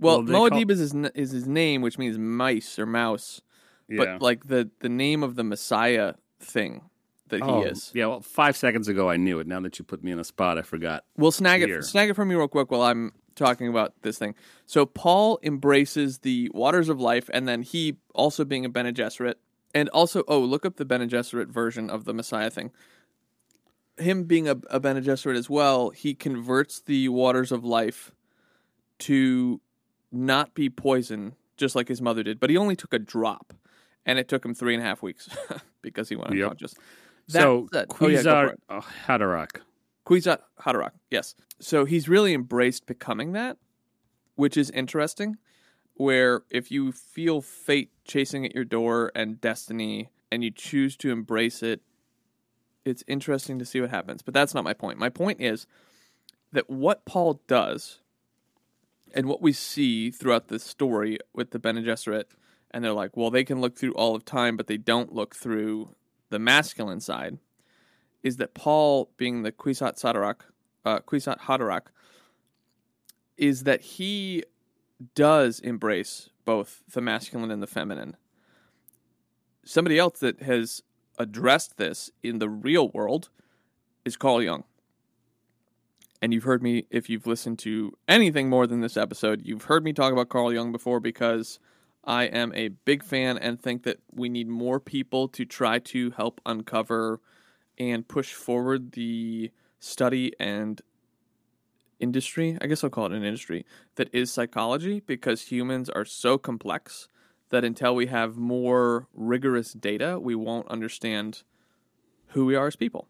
Well, 0.00 0.22
Well, 0.22 0.22
they 0.22 0.64
call- 0.64 0.70
is 0.70 0.78
his 0.78 0.94
is 1.14 1.30
his 1.32 1.46
name, 1.46 1.82
which 1.82 1.98
means 1.98 2.18
mice 2.18 2.78
or 2.78 2.86
mouse. 2.86 3.42
Yeah. 3.88 3.98
But 3.98 4.22
like 4.22 4.46
the 4.48 4.70
the 4.80 4.88
name 4.88 5.22
of 5.22 5.34
the 5.36 5.44
Messiah 5.44 6.14
thing 6.40 6.82
that 7.28 7.42
oh, 7.42 7.62
he 7.62 7.68
is. 7.68 7.90
Yeah, 7.94 8.06
well, 8.06 8.20
five 8.20 8.56
seconds 8.56 8.88
ago 8.88 9.10
I 9.10 9.16
knew 9.16 9.38
it. 9.38 9.46
Now 9.46 9.60
that 9.60 9.78
you 9.78 9.84
put 9.84 10.02
me 10.02 10.12
in 10.12 10.18
a 10.18 10.24
spot, 10.24 10.58
I 10.58 10.62
forgot. 10.62 11.04
We'll 11.16 11.32
snag 11.32 11.60
Here. 11.60 11.78
it 11.78 11.84
snag 11.84 12.10
it 12.10 12.14
from 12.14 12.30
you 12.30 12.38
real 12.38 12.48
quick 12.48 12.70
while 12.70 12.82
I'm 12.82 13.12
talking 13.38 13.68
about 13.68 13.94
this 14.02 14.18
thing. 14.18 14.34
So 14.66 14.84
Paul 14.84 15.38
embraces 15.42 16.18
the 16.18 16.50
waters 16.52 16.88
of 16.88 17.00
life, 17.00 17.30
and 17.32 17.48
then 17.48 17.62
he 17.62 17.96
also 18.14 18.44
being 18.44 18.64
a 18.64 18.68
Bene 18.68 18.92
Gesserit, 18.92 19.34
and 19.74 19.88
also 19.90 20.24
oh 20.28 20.40
look 20.40 20.66
up 20.66 20.76
the 20.76 20.84
Bene 20.84 21.06
Gesserit 21.06 21.48
version 21.48 21.88
of 21.88 22.04
the 22.04 22.12
Messiah 22.12 22.50
thing. 22.50 22.70
Him 23.96 24.24
being 24.24 24.46
a, 24.48 24.56
a 24.70 24.78
Bene 24.78 25.00
Gesserit 25.00 25.36
as 25.36 25.48
well, 25.50 25.90
he 25.90 26.14
converts 26.14 26.80
the 26.80 27.08
waters 27.08 27.50
of 27.50 27.64
life 27.64 28.12
to 29.00 29.60
not 30.12 30.54
be 30.54 30.68
poison, 30.70 31.34
just 31.56 31.74
like 31.74 31.88
his 31.88 32.00
mother 32.00 32.22
did. 32.22 32.38
But 32.40 32.50
he 32.50 32.56
only 32.56 32.76
took 32.76 32.92
a 32.92 32.98
drop, 32.98 33.52
and 34.06 34.18
it 34.18 34.28
took 34.28 34.44
him 34.44 34.54
three 34.54 34.74
and 34.74 34.82
a 34.82 34.86
half 34.86 35.02
weeks 35.02 35.28
because 35.82 36.08
he 36.08 36.16
went 36.16 36.32
Yep. 36.34 36.42
unconscious. 36.44 36.74
That 37.28 37.42
so, 37.42 37.68
said- 37.72 37.86
oh, 38.00 38.08
yeah, 38.08 38.22
go 38.22 38.48
for 38.48 38.48
Quizar 38.48 38.52
it. 38.52 38.84
Haderach. 39.06 39.60
Kwisatz 40.08 40.40
Haderach, 40.60 40.92
yes. 41.10 41.34
So 41.60 41.84
he's 41.84 42.08
really 42.08 42.32
embraced 42.32 42.86
becoming 42.86 43.32
that, 43.32 43.58
which 44.36 44.56
is 44.56 44.70
interesting. 44.70 45.36
Where 45.94 46.42
if 46.50 46.70
you 46.70 46.92
feel 46.92 47.42
fate 47.42 47.90
chasing 48.04 48.46
at 48.46 48.54
your 48.54 48.64
door 48.64 49.12
and 49.14 49.40
destiny, 49.40 50.08
and 50.30 50.42
you 50.42 50.50
choose 50.50 50.96
to 50.98 51.10
embrace 51.10 51.62
it, 51.62 51.82
it's 52.84 53.04
interesting 53.06 53.58
to 53.58 53.66
see 53.66 53.80
what 53.80 53.90
happens. 53.90 54.22
But 54.22 54.32
that's 54.32 54.54
not 54.54 54.64
my 54.64 54.72
point. 54.72 54.98
My 54.98 55.10
point 55.10 55.40
is 55.40 55.66
that 56.52 56.70
what 56.70 57.04
Paul 57.04 57.42
does, 57.46 57.98
and 59.12 59.26
what 59.26 59.42
we 59.42 59.52
see 59.52 60.10
throughout 60.10 60.48
the 60.48 60.58
story 60.58 61.18
with 61.34 61.50
the 61.50 61.58
Bene 61.58 61.82
Gesserit, 61.82 62.24
and 62.70 62.82
they're 62.82 62.92
like, 62.92 63.16
well, 63.16 63.30
they 63.30 63.44
can 63.44 63.60
look 63.60 63.76
through 63.76 63.92
all 63.92 64.14
of 64.14 64.24
time, 64.24 64.56
but 64.56 64.68
they 64.68 64.76
don't 64.78 65.12
look 65.12 65.34
through 65.34 65.94
the 66.30 66.38
masculine 66.38 67.00
side 67.00 67.38
is 68.22 68.36
that 68.36 68.54
Paul, 68.54 69.10
being 69.16 69.42
the 69.42 69.52
Kwisatz 69.52 70.02
Haderach, 70.02 70.40
uh, 70.84 71.00
Kwisatz 71.00 71.40
Haderach, 71.40 71.86
is 73.36 73.64
that 73.64 73.80
he 73.80 74.44
does 75.14 75.60
embrace 75.60 76.30
both 76.44 76.82
the 76.92 77.00
masculine 77.00 77.50
and 77.50 77.62
the 77.62 77.66
feminine. 77.66 78.16
Somebody 79.64 79.98
else 79.98 80.18
that 80.20 80.42
has 80.42 80.82
addressed 81.18 81.76
this 81.76 82.10
in 82.22 82.38
the 82.38 82.48
real 82.48 82.88
world 82.88 83.28
is 84.04 84.16
Carl 84.16 84.42
Jung. 84.42 84.64
and 86.20 86.32
you've 86.34 86.44
heard 86.44 86.62
me 86.62 86.84
if 86.90 87.08
you've 87.08 87.26
listened 87.26 87.58
to 87.60 87.92
anything 88.08 88.48
more 88.48 88.66
than 88.66 88.80
this 88.80 88.96
episode, 88.96 89.42
you've 89.44 89.64
heard 89.64 89.84
me 89.84 89.92
talk 89.92 90.12
about 90.12 90.28
Carl 90.28 90.52
Jung 90.52 90.72
before 90.72 91.00
because 91.00 91.58
I 92.04 92.24
am 92.24 92.52
a 92.54 92.68
big 92.68 93.02
fan 93.04 93.38
and 93.38 93.60
think 93.60 93.84
that 93.84 93.98
we 94.12 94.28
need 94.28 94.48
more 94.48 94.80
people 94.80 95.28
to 95.28 95.44
try 95.44 95.78
to 95.80 96.10
help 96.10 96.40
uncover 96.46 97.20
and 97.78 98.06
push 98.06 98.32
forward 98.32 98.92
the 98.92 99.50
study 99.78 100.32
and 100.38 100.80
industry. 102.00 102.58
I 102.60 102.66
guess 102.66 102.82
I'll 102.82 102.90
call 102.90 103.06
it 103.06 103.12
an 103.12 103.24
industry 103.24 103.64
that 103.96 104.12
is 104.12 104.30
psychology 104.30 105.00
because 105.00 105.42
humans 105.42 105.88
are 105.88 106.04
so 106.04 106.38
complex 106.38 107.08
that 107.50 107.64
until 107.64 107.94
we 107.94 108.06
have 108.06 108.36
more 108.36 109.08
rigorous 109.14 109.72
data, 109.72 110.18
we 110.20 110.34
won't 110.34 110.68
understand 110.68 111.42
who 112.28 112.44
we 112.44 112.54
are 112.54 112.66
as 112.66 112.76
people. 112.76 113.08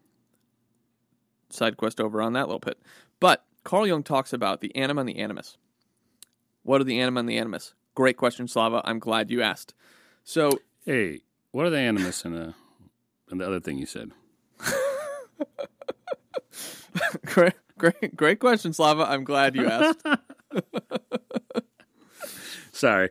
Side 1.49 1.77
quest 1.77 1.99
over 1.99 2.21
on 2.21 2.33
that 2.33 2.47
little 2.47 2.59
bit. 2.59 2.79
But 3.19 3.43
Carl 3.63 3.87
Jung 3.87 4.03
talks 4.03 4.31
about 4.31 4.61
the 4.61 4.73
anima 4.75 5.01
and 5.01 5.09
the 5.09 5.17
animus. 5.17 5.57
What 6.63 6.79
are 6.79 6.85
the 6.85 6.99
anima 6.99 7.21
and 7.21 7.29
the 7.29 7.37
animus? 7.37 7.73
Great 7.95 8.17
question, 8.17 8.47
Slava. 8.47 8.81
I'm 8.85 8.99
glad 8.99 9.29
you 9.29 9.41
asked. 9.41 9.73
So, 10.23 10.59
Hey, 10.85 11.21
what 11.51 11.65
are 11.65 11.69
the 11.69 11.77
animus 11.77 12.23
and 12.25 12.33
the 12.35 12.53
and 13.29 13.39
the 13.39 13.45
other 13.45 13.59
thing 13.59 13.77
you 13.77 13.85
said? 13.85 14.11
great, 17.25 17.53
great, 17.77 18.15
great 18.15 18.39
question, 18.39 18.73
Slava. 18.73 19.03
I'm 19.09 19.23
glad 19.23 19.55
you 19.55 19.67
asked. 19.67 20.01
Sorry, 22.71 23.09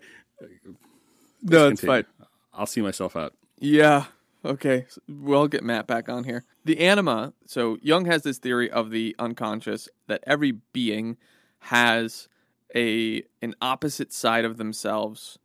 no, 1.42 1.68
it's 1.68 1.80
continue. 1.80 2.04
fine. 2.04 2.26
I'll 2.52 2.66
see 2.66 2.80
myself 2.80 3.16
out. 3.16 3.34
Yeah. 3.58 4.04
Okay. 4.44 4.86
We'll 5.08 5.48
get 5.48 5.64
Matt 5.64 5.86
back 5.86 6.08
on 6.08 6.24
here. 6.24 6.44
The 6.64 6.80
anima. 6.80 7.32
So 7.46 7.76
Jung 7.82 8.04
has 8.06 8.22
this 8.22 8.38
theory 8.38 8.70
of 8.70 8.90
the 8.90 9.14
unconscious 9.18 9.88
that 10.06 10.22
every 10.26 10.52
being 10.72 11.16
has 11.60 12.28
a 12.74 13.22
an 13.42 13.54
opposite 13.60 14.12
side 14.12 14.44
of 14.44 14.56
themselves 14.56 15.38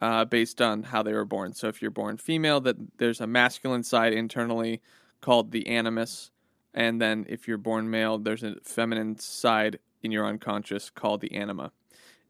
uh, 0.00 0.24
based 0.24 0.60
on 0.60 0.84
how 0.84 1.02
they 1.02 1.12
were 1.12 1.24
born. 1.24 1.54
So 1.54 1.68
if 1.68 1.80
you're 1.80 1.90
born 1.90 2.16
female, 2.16 2.60
that 2.60 2.76
there's 2.98 3.20
a 3.20 3.26
masculine 3.26 3.82
side 3.82 4.12
internally 4.12 4.82
called 5.24 5.52
the 5.52 5.66
animus, 5.68 6.30
and 6.74 7.00
then 7.00 7.24
if 7.30 7.48
you're 7.48 7.56
born 7.56 7.90
male, 7.90 8.18
there's 8.18 8.42
a 8.42 8.56
feminine 8.62 9.18
side 9.18 9.78
in 10.02 10.12
your 10.12 10.26
unconscious 10.26 10.90
called 10.90 11.22
the 11.22 11.32
anima. 11.34 11.72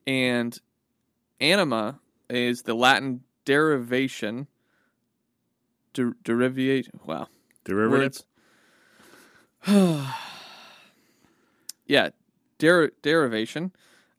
And 0.07 0.57
anima 1.41 1.99
is 2.31 2.63
the 2.63 2.75
Latin 2.75 3.25
derivation 3.45 4.47
der- 5.93 6.17
derivate 6.23 6.89
wow 7.05 7.29
Derivative. 7.65 8.23
yeah 11.87 12.11
der- 12.59 12.93
derivation 13.03 13.73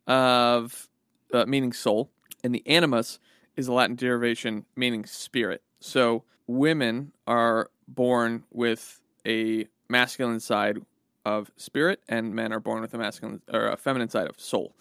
of 0.08 0.88
uh, 1.34 1.46
meaning 1.46 1.72
soul 1.74 2.10
and 2.44 2.54
the 2.54 2.66
animus 2.68 3.20
is 3.56 3.68
a 3.68 3.74
latin 3.74 3.96
derivation 3.96 4.66
meaning 4.76 5.06
spirit 5.06 5.64
so 5.80 6.24
women 6.48 7.12
are 7.26 7.70
born 7.88 8.44
with 8.52 9.02
a 9.26 9.68
masculine 9.90 10.40
side 10.40 10.80
of 11.26 11.52
spirit 11.58 12.02
and 12.08 12.36
men 12.36 12.54
are 12.54 12.60
born 12.60 12.82
with 12.82 12.94
a 12.94 12.98
masculine 12.98 13.42
or 13.52 13.68
a 13.68 13.78
feminine 13.78 14.10
side 14.10 14.28
of 14.28 14.40
soul 14.40 14.76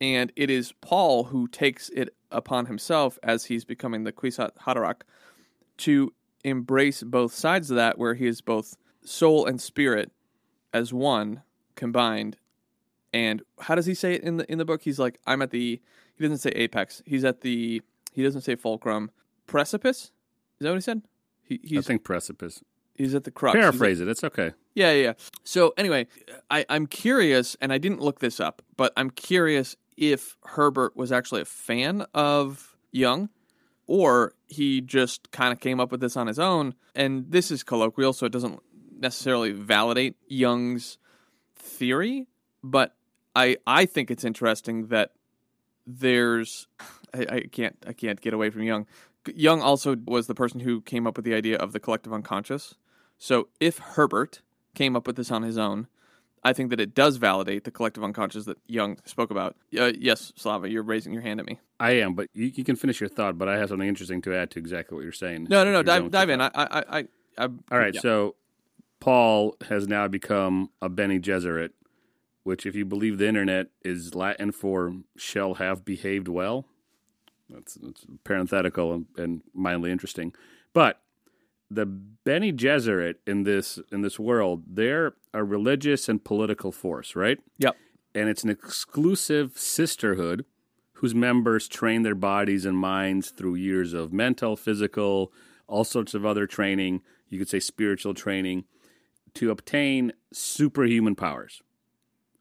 and 0.00 0.32
it 0.36 0.50
is 0.50 0.72
Paul 0.80 1.24
who 1.24 1.48
takes 1.48 1.88
it 1.90 2.14
upon 2.30 2.66
himself 2.66 3.18
as 3.22 3.46
he's 3.46 3.64
becoming 3.64 4.04
the 4.04 4.12
Kwisatz 4.12 4.56
Haderach 4.58 5.02
to 5.78 6.12
embrace 6.44 7.02
both 7.02 7.34
sides 7.34 7.70
of 7.70 7.76
that, 7.76 7.98
where 7.98 8.14
he 8.14 8.26
is 8.26 8.40
both 8.40 8.76
soul 9.04 9.46
and 9.46 9.60
spirit 9.60 10.12
as 10.72 10.92
one 10.92 11.42
combined. 11.74 12.36
And 13.12 13.42
how 13.60 13.74
does 13.74 13.86
he 13.86 13.94
say 13.94 14.14
it 14.14 14.22
in 14.22 14.36
the 14.36 14.50
in 14.50 14.58
the 14.58 14.64
book? 14.64 14.82
He's 14.82 14.98
like, 14.98 15.18
I'm 15.26 15.42
at 15.42 15.50
the. 15.50 15.80
He 16.14 16.24
doesn't 16.24 16.38
say 16.38 16.50
apex. 16.50 17.02
He's 17.06 17.24
at 17.24 17.40
the. 17.40 17.82
He 18.12 18.22
doesn't 18.22 18.42
say 18.42 18.54
fulcrum. 18.54 19.10
Precipice. 19.46 20.12
Is 20.60 20.64
that 20.64 20.70
what 20.70 20.76
he 20.76 20.80
said? 20.82 21.02
He, 21.48 21.78
I 21.78 21.80
think 21.80 22.04
precipice. 22.04 22.62
he's 22.94 23.14
at 23.14 23.24
the 23.24 23.30
crux. 23.30 23.54
He's 23.54 23.62
Paraphrase 23.62 24.00
it. 24.00 24.08
It's 24.08 24.24
okay. 24.24 24.52
yeah, 24.74 24.92
yeah. 24.92 25.02
yeah. 25.02 25.12
So 25.44 25.72
anyway, 25.76 26.06
I, 26.50 26.64
I'm 26.68 26.86
curious, 26.86 27.56
and 27.60 27.72
I 27.72 27.78
didn't 27.78 28.00
look 28.00 28.20
this 28.20 28.40
up, 28.40 28.62
but 28.76 28.92
I'm 28.96 29.10
curious 29.10 29.76
if 29.96 30.36
Herbert 30.44 30.96
was 30.96 31.10
actually 31.10 31.40
a 31.40 31.46
fan 31.46 32.06
of 32.14 32.76
Jung, 32.92 33.30
or 33.86 34.34
he 34.46 34.80
just 34.80 35.30
kind 35.30 35.52
of 35.52 35.60
came 35.60 35.80
up 35.80 35.90
with 35.90 36.00
this 36.00 36.16
on 36.16 36.26
his 36.26 36.38
own. 36.38 36.74
And 36.94 37.30
this 37.30 37.50
is 37.50 37.62
colloquial, 37.62 38.12
so 38.12 38.26
it 38.26 38.32
doesn't 38.32 38.60
necessarily 38.98 39.52
validate 39.52 40.16
Jung's 40.28 40.98
theory. 41.56 42.26
But 42.62 42.94
I 43.34 43.56
I 43.66 43.86
think 43.86 44.10
it's 44.10 44.24
interesting 44.24 44.88
that 44.88 45.12
there's 45.86 46.66
I, 47.14 47.26
I 47.30 47.40
can't 47.50 47.76
I 47.86 47.92
can't 47.92 48.20
get 48.20 48.34
away 48.34 48.50
from 48.50 48.62
Young. 48.62 48.86
Jung 49.26 49.60
also 49.60 49.96
was 50.06 50.26
the 50.26 50.34
person 50.34 50.60
who 50.60 50.80
came 50.80 51.06
up 51.06 51.16
with 51.16 51.24
the 51.24 51.34
idea 51.34 51.56
of 51.56 51.72
the 51.72 51.80
collective 51.80 52.12
unconscious. 52.12 52.74
So 53.18 53.48
if 53.60 53.78
Herbert 53.78 54.42
came 54.74 54.96
up 54.96 55.06
with 55.06 55.16
this 55.16 55.30
on 55.30 55.42
his 55.42 55.58
own, 55.58 55.88
I 56.44 56.52
think 56.52 56.70
that 56.70 56.80
it 56.80 56.94
does 56.94 57.16
validate 57.16 57.64
the 57.64 57.70
collective 57.70 58.04
unconscious 58.04 58.44
that 58.44 58.58
Jung 58.68 58.98
spoke 59.04 59.30
about. 59.30 59.56
Uh, 59.76 59.92
yes, 59.98 60.32
Slava, 60.36 60.70
you're 60.70 60.82
raising 60.82 61.12
your 61.12 61.22
hand 61.22 61.40
at 61.40 61.46
me. 61.46 61.58
I 61.80 61.92
am, 61.92 62.14
but 62.14 62.28
you, 62.32 62.46
you 62.46 62.64
can 62.64 62.76
finish 62.76 63.00
your 63.00 63.08
thought. 63.08 63.38
But 63.38 63.48
I 63.48 63.58
have 63.58 63.70
something 63.70 63.88
interesting 63.88 64.22
to 64.22 64.34
add 64.34 64.50
to 64.52 64.58
exactly 64.58 64.94
what 64.94 65.02
you're 65.02 65.12
saying. 65.12 65.48
No, 65.50 65.64
no, 65.64 65.72
no. 65.72 65.82
Dive, 65.82 66.10
dive 66.10 66.30
in. 66.30 66.40
I, 66.40 66.50
I, 66.54 66.64
I, 66.64 66.82
I, 66.98 67.04
I 67.38 67.42
All 67.44 67.78
right, 67.78 67.94
yeah. 67.94 68.00
so 68.00 68.36
Paul 69.00 69.56
has 69.68 69.88
now 69.88 70.08
become 70.08 70.70
a 70.80 70.88
Bene 70.88 71.18
Gesserit, 71.18 71.70
which, 72.44 72.66
if 72.66 72.74
you 72.74 72.84
believe 72.84 73.18
the 73.18 73.28
internet, 73.28 73.66
is 73.84 74.14
Latin 74.14 74.52
for 74.52 74.92
"shall 75.16 75.54
have 75.54 75.84
behaved 75.84 76.28
well." 76.28 76.66
That's, 77.48 77.74
that's 77.74 78.04
parenthetical 78.24 78.92
and, 78.92 79.06
and 79.16 79.42
mildly 79.54 79.90
interesting, 79.90 80.34
but 80.72 81.00
the 81.70 81.86
Bene 81.86 82.52
Gesserit 82.52 83.16
in 83.26 83.44
this 83.44 83.78
in 83.92 84.02
this 84.02 84.18
world, 84.18 84.64
they're 84.66 85.14
a 85.34 85.44
religious 85.44 86.08
and 86.08 86.22
political 86.22 86.72
force, 86.72 87.14
right? 87.14 87.38
Yep. 87.58 87.76
And 88.14 88.28
it's 88.28 88.42
an 88.42 88.50
exclusive 88.50 89.58
sisterhood 89.58 90.44
whose 90.94 91.14
members 91.14 91.68
train 91.68 92.02
their 92.02 92.14
bodies 92.14 92.64
and 92.64 92.76
minds 92.76 93.30
through 93.30 93.54
years 93.54 93.92
of 93.92 94.12
mental, 94.12 94.56
physical, 94.56 95.32
all 95.66 95.84
sorts 95.84 96.14
of 96.14 96.24
other 96.24 96.46
training. 96.46 97.02
You 97.28 97.38
could 97.38 97.48
say 97.48 97.60
spiritual 97.60 98.14
training 98.14 98.64
to 99.34 99.50
obtain 99.50 100.12
superhuman 100.32 101.14
powers. 101.14 101.62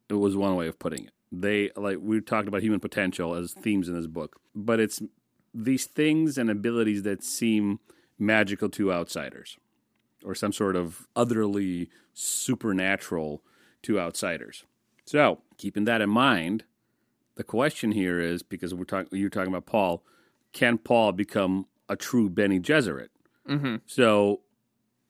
It 0.09 0.15
was 0.15 0.37
one 0.37 0.55
way 0.55 0.67
of 0.67 0.79
putting 0.79 1.05
it. 1.05 1.11
They 1.31 1.71
like 1.75 1.97
we 2.01 2.21
talked 2.21 2.47
about 2.47 2.61
human 2.61 2.79
potential 2.79 3.33
as 3.35 3.53
themes 3.53 3.89
in 3.89 3.95
this 3.95 4.07
book, 4.07 4.39
but 4.55 4.79
it's 4.79 5.01
these 5.53 5.85
things 5.85 6.37
and 6.37 6.49
abilities 6.49 7.03
that 7.03 7.23
seem 7.23 7.79
magical 8.19 8.69
to 8.69 8.93
outsiders 8.93 9.57
or 10.23 10.35
some 10.35 10.53
sort 10.53 10.75
of 10.75 11.07
otherly 11.15 11.89
supernatural 12.13 13.43
to 13.83 13.99
outsiders. 13.99 14.65
So, 15.05 15.39
keeping 15.57 15.85
that 15.85 16.01
in 16.01 16.09
mind, 16.09 16.63
the 17.35 17.43
question 17.43 17.91
here 17.91 18.19
is 18.19 18.43
because 18.43 18.73
we're 18.73 18.85
talking 18.85 19.17
you're 19.17 19.29
talking 19.29 19.53
about 19.53 19.65
Paul, 19.65 20.03
can 20.53 20.77
Paul 20.77 21.11
become 21.11 21.67
a 21.87 21.95
true 21.95 22.29
Bene 22.29 22.59
Gesserit? 22.59 23.09
Mm-hmm. 23.47 23.77
So, 23.85 24.41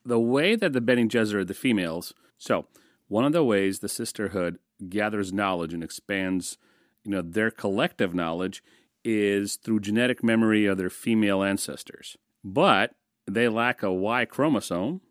the 0.06 0.20
way 0.20 0.56
that 0.56 0.74
the 0.74 0.82
Bene 0.82 1.08
Gesserit, 1.08 1.48
the 1.48 1.54
females, 1.54 2.14
so 2.38 2.68
one 3.08 3.26
of 3.26 3.34
the 3.34 3.44
ways 3.44 3.80
the 3.80 3.90
sisterhood 3.90 4.60
gathers 4.90 5.34
knowledge 5.34 5.74
and 5.74 5.84
expands, 5.84 6.58
you 7.04 7.12
know, 7.12 7.22
their 7.22 7.52
collective 7.52 8.14
knowledge 8.14 8.64
is 9.04 9.56
through 9.56 9.80
genetic 9.80 10.24
memory 10.24 10.66
of 10.66 10.78
their 10.78 10.90
female 10.90 11.44
ancestors. 11.44 12.18
But 12.44 12.96
they 13.26 13.48
lack 13.48 13.84
a 13.84 13.92
Y 13.92 14.26
chromosome 14.26 15.02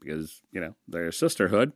because, 0.00 0.42
you 0.50 0.60
know, 0.60 0.74
they're 0.88 1.08
a 1.08 1.12
sisterhood. 1.12 1.72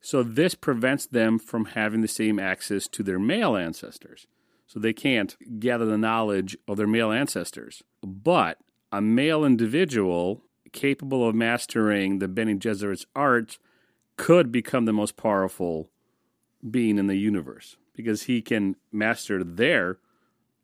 So 0.00 0.22
this 0.22 0.54
prevents 0.54 1.06
them 1.06 1.38
from 1.38 1.66
having 1.66 2.00
the 2.00 2.08
same 2.08 2.38
access 2.38 2.86
to 2.88 3.02
their 3.02 3.18
male 3.18 3.56
ancestors. 3.56 4.26
So 4.66 4.78
they 4.78 4.92
can't 4.92 5.36
gather 5.58 5.86
the 5.86 5.98
knowledge 5.98 6.56
of 6.68 6.76
their 6.76 6.86
male 6.86 7.10
ancestors. 7.10 7.82
But 8.02 8.58
a 8.92 9.00
male 9.00 9.44
individual 9.44 10.42
capable 10.72 11.26
of 11.26 11.34
mastering 11.34 12.18
the 12.18 12.28
Bene 12.28 12.54
Gesserit's 12.54 13.06
art 13.14 13.58
could 14.16 14.50
become 14.52 14.84
the 14.84 14.92
most 14.92 15.16
powerful 15.16 15.90
being 16.70 16.98
in 16.98 17.06
the 17.06 17.16
universe 17.16 17.76
because 17.94 18.24
he 18.24 18.42
can 18.42 18.76
master 18.92 19.42
their 19.42 19.98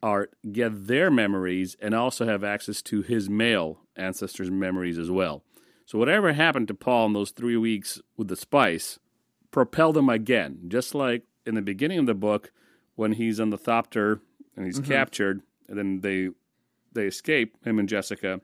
art, 0.03 0.35
get 0.51 0.87
their 0.87 1.11
memories, 1.11 1.77
and 1.81 1.95
also 1.95 2.27
have 2.27 2.43
access 2.43 2.83
to 2.83 3.03
his 3.03 3.31
male 3.31 3.81
ancestors' 3.97 4.51
memories 4.51 4.99
as 4.99 5.11
well. 5.11 5.43
So 5.87 5.99
whatever 5.99 6.33
happened 6.33 6.69
to 6.69 6.75
Paul 6.75 7.07
in 7.07 7.13
those 7.13 7.31
three 7.31 7.57
weeks 7.57 8.01
with 8.17 8.29
the 8.29 8.37
spice 8.37 8.99
propelled 9.51 9.97
him 9.97 10.09
again, 10.09 10.61
just 10.69 10.95
like 10.95 11.25
in 11.47 11.55
the 11.55 11.63
beginning 11.63 11.99
of 11.99 12.07
the 12.07 12.15
book 12.15 12.53
when 12.95 13.13
he's 13.13 13.41
on 13.41 13.51
the 13.51 13.59
Thopter 13.59 14.21
and 14.57 14.67
he's 14.67 14.81
mm-hmm. 14.81 14.91
captured, 14.91 15.43
and 15.69 15.79
then 15.79 16.01
they 16.01 16.31
they 16.93 17.07
escape 17.07 17.57
him 17.65 17.79
and 17.79 17.89
Jessica. 17.89 18.41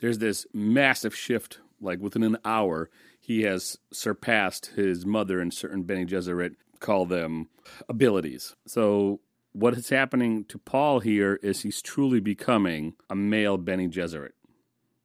There's 0.00 0.18
this 0.18 0.46
massive 0.52 1.14
shift, 1.14 1.60
like 1.80 2.00
within 2.00 2.22
an 2.22 2.36
hour, 2.44 2.90
he 3.26 3.42
has 3.42 3.76
surpassed 3.92 4.66
his 4.76 5.04
mother 5.04 5.40
in 5.40 5.50
certain 5.50 5.82
Bene 5.82 6.06
Gesserit 6.06 6.54
call 6.78 7.06
them 7.06 7.48
abilities. 7.88 8.54
So 8.68 9.18
what 9.52 9.74
is 9.74 9.88
happening 9.88 10.44
to 10.44 10.58
Paul 10.58 11.00
here 11.00 11.40
is 11.42 11.62
he's 11.62 11.82
truly 11.82 12.20
becoming 12.20 12.94
a 13.10 13.16
male 13.16 13.56
Bene 13.56 13.88
Gesserit. 13.88 14.30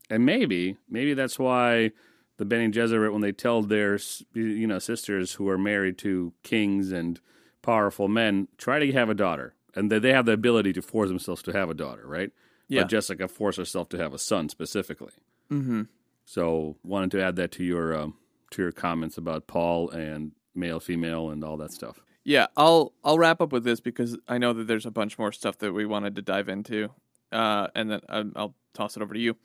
And 0.07 0.23
maybe, 0.23 0.77
maybe 0.88 1.15
that's 1.15 1.39
why 1.39 1.93
the 2.38 2.45
Bene 2.45 2.71
Gesserit, 2.71 3.12
when 3.12 3.21
they 3.21 3.31
tell 3.31 3.63
their 3.63 3.97
you 4.36 4.67
know 4.67 4.77
sisters 4.77 5.34
who 5.34 5.49
are 5.49 5.57
married 5.57 5.97
to 5.99 6.31
kings 6.43 6.91
and 6.91 7.19
powerful 7.63 8.07
men, 8.07 8.49
try 8.60 8.77
to 8.77 8.91
have 8.91 9.10
a 9.10 9.15
daughter, 9.15 9.55
and 9.73 9.91
they 9.91 9.97
they 9.97 10.13
have 10.13 10.27
the 10.27 10.34
ability 10.34 10.73
to 10.73 10.84
force 10.84 11.10
themselves 11.10 11.41
to 11.41 11.53
have 11.53 11.71
a 11.71 11.73
daughter, 11.73 12.05
right? 12.05 12.29
Yeah. 12.67 12.81
But 12.81 12.89
Jessica 12.89 13.27
forced 13.27 13.57
herself 13.57 13.89
to 13.89 13.97
have 13.97 14.13
a 14.13 14.19
son 14.19 14.47
specifically. 14.47 15.13
Mm-hmm. 15.51 15.84
So 16.32 16.78
wanted 16.82 17.12
to 17.12 17.22
add 17.22 17.36
that 17.36 17.52
to 17.54 17.63
your 17.65 17.94
um, 17.94 18.13
to 18.52 18.62
your 18.62 18.72
comments 18.72 19.17
about 19.17 19.48
Paul 19.48 19.89
and 19.89 20.32
male, 20.56 20.80
female, 20.80 21.30
and 21.30 21.44
all 21.44 21.58
that 21.58 21.74
stuff. 21.74 22.00
Yeah, 22.24 22.48
I'll 22.56 22.94
I'll 23.04 23.20
wrap 23.20 23.41
up 23.41 23.52
with 23.52 23.65
this 23.65 23.82
because 23.82 24.17
I 24.30 24.38
know 24.38 24.54
that 24.54 24.65
there's 24.65 24.86
a 24.86 24.91
bunch 24.91 25.20
more 25.20 25.34
stuff 25.34 25.58
that 25.58 25.74
we 25.74 25.86
wanted 25.86 26.15
to 26.15 26.22
dive 26.22 26.48
into, 26.48 26.88
uh, 27.34 27.67
and 27.76 27.91
then 27.91 28.00
um, 28.08 28.32
I'll 28.38 28.56
toss 28.74 28.96
it 28.96 29.04
over 29.04 29.13
to 29.13 29.20
you. 29.20 29.36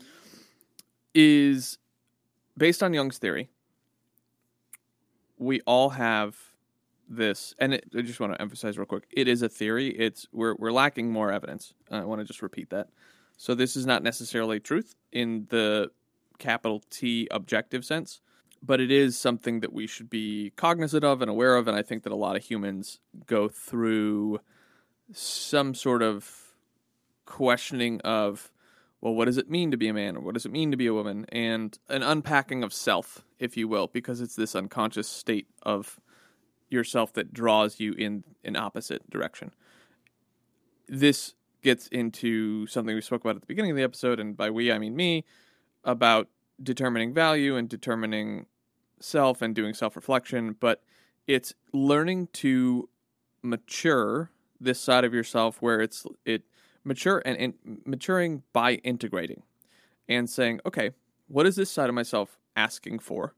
Is 1.12 1.76
based 2.56 2.84
on 2.84 2.94
Jung's 2.94 3.18
theory, 3.18 3.50
we 5.38 5.62
all 5.62 5.90
have 5.90 6.36
this, 7.08 7.52
and 7.58 7.74
it, 7.74 7.84
I 7.98 8.02
just 8.02 8.20
want 8.20 8.32
to 8.34 8.40
emphasize 8.40 8.78
real 8.78 8.86
quick: 8.86 9.08
it 9.10 9.26
is 9.26 9.42
a 9.42 9.48
theory. 9.48 9.88
It's 9.88 10.28
we're 10.30 10.54
we're 10.54 10.70
lacking 10.70 11.10
more 11.10 11.32
evidence. 11.32 11.74
I 11.90 12.04
want 12.04 12.20
to 12.20 12.24
just 12.24 12.42
repeat 12.42 12.70
that. 12.70 12.90
So 13.36 13.56
this 13.56 13.74
is 13.74 13.86
not 13.86 14.04
necessarily 14.04 14.60
truth 14.60 14.94
in 15.10 15.48
the 15.50 15.90
capital 16.38 16.82
T 16.90 17.28
objective 17.30 17.84
sense, 17.84 18.20
but 18.62 18.80
it 18.80 18.90
is 18.90 19.18
something 19.18 19.60
that 19.60 19.72
we 19.72 19.86
should 19.86 20.10
be 20.10 20.52
cognizant 20.56 21.04
of 21.04 21.22
and 21.22 21.30
aware 21.30 21.56
of. 21.56 21.68
And 21.68 21.76
I 21.76 21.82
think 21.82 22.02
that 22.02 22.12
a 22.12 22.16
lot 22.16 22.36
of 22.36 22.44
humans 22.44 23.00
go 23.26 23.48
through 23.48 24.40
some 25.12 25.74
sort 25.74 26.02
of 26.02 26.54
questioning 27.24 28.00
of, 28.02 28.50
well, 29.00 29.14
what 29.14 29.26
does 29.26 29.38
it 29.38 29.50
mean 29.50 29.70
to 29.70 29.76
be 29.76 29.88
a 29.88 29.94
man 29.94 30.16
or 30.16 30.20
what 30.20 30.34
does 30.34 30.46
it 30.46 30.52
mean 30.52 30.70
to 30.70 30.76
be 30.76 30.86
a 30.86 30.94
woman? 30.94 31.26
And 31.30 31.78
an 31.88 32.02
unpacking 32.02 32.62
of 32.62 32.72
self, 32.72 33.24
if 33.38 33.56
you 33.56 33.68
will, 33.68 33.88
because 33.88 34.20
it's 34.20 34.36
this 34.36 34.56
unconscious 34.56 35.08
state 35.08 35.48
of 35.62 36.00
yourself 36.68 37.12
that 37.12 37.32
draws 37.32 37.78
you 37.78 37.92
in 37.92 38.24
an 38.44 38.56
opposite 38.56 39.08
direction. 39.10 39.52
This 40.88 41.34
gets 41.62 41.88
into 41.88 42.66
something 42.66 42.94
we 42.94 43.00
spoke 43.00 43.22
about 43.22 43.36
at 43.36 43.42
the 43.42 43.46
beginning 43.46 43.72
of 43.72 43.76
the 43.76 43.82
episode, 43.82 44.20
and 44.20 44.36
by 44.36 44.50
we 44.50 44.72
I 44.72 44.78
mean 44.78 44.96
me, 44.96 45.24
about 45.86 46.28
determining 46.62 47.14
value 47.14 47.56
and 47.56 47.68
determining 47.68 48.46
self 49.00 49.40
and 49.40 49.54
doing 49.54 49.72
self 49.72 49.96
reflection, 49.96 50.56
but 50.58 50.82
it's 51.26 51.54
learning 51.72 52.28
to 52.34 52.88
mature 53.42 54.30
this 54.60 54.80
side 54.80 55.04
of 55.04 55.14
yourself 55.14 55.62
where 55.62 55.80
it's 55.80 56.06
it 56.24 56.42
mature 56.84 57.22
and, 57.24 57.36
and 57.38 57.54
maturing 57.84 58.42
by 58.52 58.74
integrating 58.76 59.42
and 60.08 60.28
saying, 60.28 60.60
okay, 60.66 60.90
what 61.28 61.46
is 61.46 61.56
this 61.56 61.70
side 61.70 61.88
of 61.88 61.94
myself 61.94 62.38
asking 62.54 62.98
for? 62.98 63.34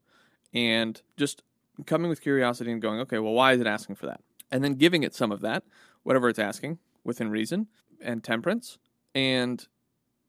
And 0.53 1.01
just 1.17 1.43
coming 1.85 2.09
with 2.09 2.21
curiosity 2.21 2.71
and 2.71 2.81
going, 2.81 2.99
okay, 3.01 3.19
well, 3.19 3.33
why 3.33 3.53
is 3.53 3.61
it 3.61 3.67
asking 3.67 3.95
for 3.95 4.05
that? 4.07 4.21
And 4.51 4.63
then 4.63 4.73
giving 4.73 5.03
it 5.03 5.13
some 5.13 5.31
of 5.31 5.41
that, 5.41 5.63
whatever 6.03 6.29
it's 6.29 6.39
asking, 6.39 6.79
within 7.03 7.29
reason 7.29 7.67
and 8.01 8.23
temperance, 8.23 8.77
and 9.13 9.67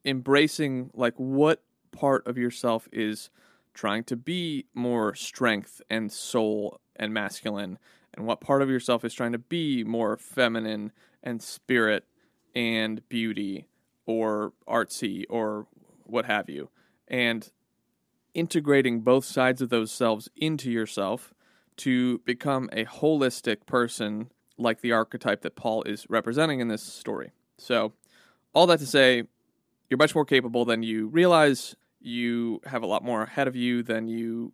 embracing 0.05 0.91
like 0.95 1.15
what 1.17 1.63
part 1.93 2.27
of 2.27 2.39
yourself 2.39 2.89
is 2.93 3.31
trying 3.75 4.05
to 4.05 4.17
be 4.17 4.67
more 4.75 5.15
strength 5.15 5.81
and 5.89 6.13
soul 6.13 6.81
and 6.97 7.15
masculine, 7.15 7.79
and 8.15 8.27
what 8.27 8.41
part 8.41 8.63
of 8.63 8.69
yourself 8.69 9.05
is 9.05 9.15
trying 9.15 9.33
to 9.33 9.39
be 9.39 9.85
more 9.85 10.17
feminine 10.17 10.93
and 11.23 11.43
spirit 11.43 12.05
and 12.55 13.09
beauty 13.09 13.67
or 14.07 14.53
artsy 14.69 15.25
or 15.31 15.67
what 16.05 16.25
have 16.25 16.49
you. 16.49 16.69
And 17.07 17.51
integrating 18.35 19.01
both 19.01 19.25
sides 19.25 19.61
of 19.63 19.71
those 19.71 19.91
selves 19.91 20.29
into 20.37 20.71
yourself 20.71 21.35
to 21.77 22.19
become 22.19 22.69
a 22.73 22.85
holistic 22.85 23.67
person 23.67 24.31
like 24.59 24.81
the 24.81 24.93
archetype 24.93 25.43
that 25.43 25.57
Paul 25.57 25.83
is 25.85 26.07
representing 26.09 26.61
in 26.61 26.69
this 26.69 26.83
story. 26.83 27.33
So, 27.59 27.93
all 28.53 28.67
that 28.67 28.81
to 28.81 28.87
say, 28.87 29.25
you're 29.89 29.99
much 29.99 30.15
more 30.15 30.25
capable 30.25 30.65
than 30.65 30.83
you 30.83 31.09
realize. 31.09 31.75
You 32.01 32.61
have 32.67 32.83
a 32.83 32.87
lot 32.87 33.05
more 33.05 33.23
ahead 33.23 33.47
of 33.47 33.55
you 33.55 33.83
than 33.83 34.09
you 34.09 34.53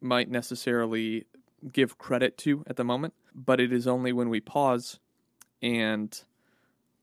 might 0.00 0.30
necessarily 0.30 1.26
give 1.72 1.98
credit 1.98 2.36
to 2.38 2.64
at 2.66 2.76
the 2.76 2.84
moment. 2.84 3.14
But 3.34 3.60
it 3.60 3.72
is 3.72 3.86
only 3.86 4.12
when 4.12 4.28
we 4.28 4.40
pause 4.40 5.00
and 5.62 6.22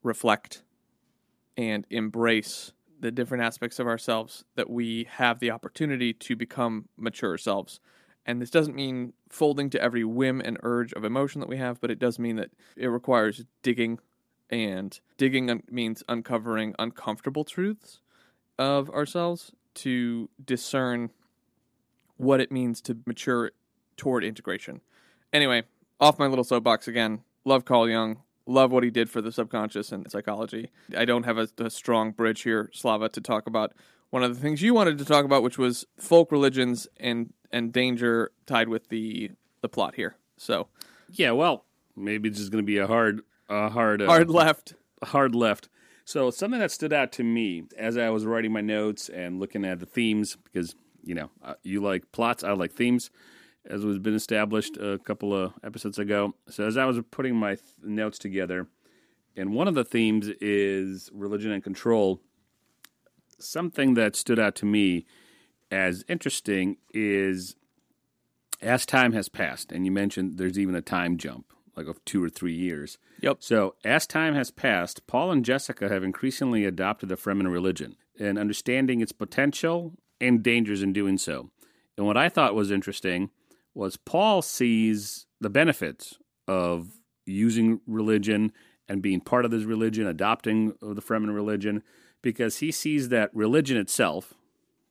reflect 0.03 0.63
and 1.57 1.85
embrace 1.89 2.71
the 2.99 3.11
different 3.11 3.43
aspects 3.43 3.79
of 3.79 3.87
ourselves 3.87 4.45
that 4.55 4.69
we 4.69 5.07
have 5.09 5.39
the 5.39 5.51
opportunity 5.51 6.13
to 6.13 6.35
become 6.35 6.87
mature 6.97 7.37
selves. 7.37 7.79
And 8.25 8.41
this 8.41 8.51
doesn't 8.51 8.75
mean 8.75 9.13
folding 9.29 9.69
to 9.71 9.81
every 9.81 10.03
whim 10.03 10.41
and 10.45 10.57
urge 10.61 10.93
of 10.93 11.03
emotion 11.03 11.41
that 11.41 11.49
we 11.49 11.57
have, 11.57 11.81
but 11.81 11.89
it 11.89 11.97
does 11.99 12.19
mean 12.19 12.35
that 12.35 12.51
it 12.77 12.87
requires 12.87 13.43
digging. 13.63 13.99
And 14.51 14.99
digging 15.17 15.49
un- 15.49 15.63
means 15.69 16.03
uncovering 16.09 16.75
uncomfortable 16.77 17.45
truths 17.45 18.01
of 18.59 18.89
ourselves 18.89 19.53
to 19.75 20.29
discern 20.43 21.11
what 22.17 22.39
it 22.39 22.51
means 22.51 22.81
to 22.81 22.97
mature 23.05 23.51
toward 23.97 24.23
integration. 24.23 24.81
Anyway, 25.33 25.63
off 25.99 26.19
my 26.19 26.27
little 26.27 26.43
soapbox 26.43 26.87
again. 26.87 27.21
Love 27.45 27.65
Carl 27.65 27.89
Jung. 27.89 28.19
Love 28.45 28.71
what 28.71 28.83
he 28.83 28.89
did 28.89 29.09
for 29.09 29.21
the 29.21 29.31
subconscious 29.31 29.91
and 29.91 30.09
psychology. 30.11 30.71
I 30.97 31.05
don't 31.05 31.23
have 31.23 31.37
a, 31.37 31.47
a 31.57 31.69
strong 31.69 32.11
bridge 32.11 32.41
here, 32.41 32.69
Slava, 32.73 33.09
to 33.09 33.21
talk 33.21 33.47
about 33.47 33.73
one 34.09 34.23
of 34.23 34.35
the 34.35 34.41
things 34.41 34.61
you 34.61 34.73
wanted 34.73 34.97
to 34.97 35.05
talk 35.05 35.25
about, 35.25 35.43
which 35.43 35.57
was 35.57 35.85
folk 35.97 36.31
religions 36.31 36.87
and 36.99 37.33
and 37.51 37.71
danger 37.71 38.31
tied 38.45 38.67
with 38.69 38.89
the 38.89 39.31
the 39.61 39.69
plot 39.69 39.95
here. 39.95 40.15
So 40.37 40.67
Yeah, 41.11 41.31
well, 41.31 41.65
maybe 41.95 42.29
it's 42.29 42.39
just 42.39 42.51
going 42.51 42.63
to 42.63 42.67
be 42.67 42.77
a 42.77 42.87
hard, 42.87 43.21
a 43.49 43.69
hard, 43.69 44.01
uh, 44.01 44.05
hard 44.07 44.29
left. 44.29 44.73
hard 45.03 45.35
left. 45.35 45.69
So 46.05 46.31
something 46.31 46.59
that 46.59 46.71
stood 46.71 46.93
out 46.93 47.11
to 47.13 47.23
me 47.23 47.63
as 47.77 47.97
I 47.97 48.09
was 48.09 48.25
writing 48.25 48.51
my 48.51 48.61
notes 48.61 49.09
and 49.09 49.39
looking 49.39 49.65
at 49.65 49.79
the 49.79 49.85
themes, 49.85 50.37
because 50.43 50.75
you 51.03 51.15
know 51.15 51.29
uh, 51.43 51.55
you 51.63 51.81
like 51.81 52.11
plots, 52.11 52.43
I 52.43 52.51
like 52.51 52.73
themes, 52.73 53.09
as 53.65 53.85
was 53.85 53.99
been 53.99 54.15
established 54.15 54.77
a 54.77 54.99
couple 54.99 55.33
of 55.33 55.53
episodes 55.63 55.99
ago. 55.99 56.33
So 56.49 56.65
as 56.65 56.77
I 56.77 56.85
was 56.85 56.99
putting 57.11 57.35
my 57.35 57.55
th- 57.55 57.63
notes 57.83 58.17
together, 58.17 58.67
and 59.35 59.53
one 59.53 59.67
of 59.67 59.75
the 59.75 59.85
themes 59.85 60.27
is 60.41 61.09
religion 61.13 61.51
and 61.51 61.63
control. 61.63 62.19
Something 63.39 63.95
that 63.95 64.15
stood 64.15 64.37
out 64.37 64.55
to 64.55 64.65
me 64.65 65.05
as 65.71 66.03
interesting 66.07 66.77
is 66.93 67.55
as 68.61 68.85
time 68.85 69.13
has 69.13 69.29
passed, 69.29 69.71
and 69.71 69.85
you 69.85 69.91
mentioned 69.91 70.37
there's 70.37 70.59
even 70.59 70.75
a 70.75 70.81
time 70.81 71.17
jump, 71.17 71.51
like 71.75 71.87
of 71.87 72.03
two 72.05 72.23
or 72.23 72.29
three 72.29 72.53
years. 72.53 72.97
Yep. 73.21 73.37
So, 73.39 73.75
as 73.83 74.05
time 74.07 74.35
has 74.35 74.51
passed, 74.51 75.07
Paul 75.07 75.31
and 75.31 75.45
Jessica 75.45 75.89
have 75.89 76.03
increasingly 76.03 76.65
adopted 76.65 77.09
the 77.09 77.15
Fremen 77.15 77.51
religion 77.51 77.95
and 78.19 78.37
understanding 78.37 79.01
its 79.01 79.11
potential 79.11 79.93
and 80.19 80.43
dangers 80.43 80.81
in 80.81 80.93
doing 80.93 81.17
so. 81.17 81.49
And 81.97 82.05
what 82.05 82.17
I 82.17 82.29
thought 82.29 82.55
was 82.55 82.71
interesting 82.71 83.29
was 83.73 83.97
Paul 83.97 84.41
sees 84.41 85.25
the 85.39 85.49
benefits 85.49 86.17
of 86.47 86.99
using 87.25 87.79
religion 87.87 88.51
and 88.87 89.01
being 89.01 89.21
part 89.21 89.45
of 89.45 89.51
this 89.51 89.63
religion, 89.63 90.05
adopting 90.07 90.73
the 90.81 91.01
Fremen 91.01 91.33
religion, 91.33 91.81
because 92.21 92.57
he 92.57 92.71
sees 92.71 93.09
that 93.09 93.33
religion 93.33 93.77
itself, 93.77 94.33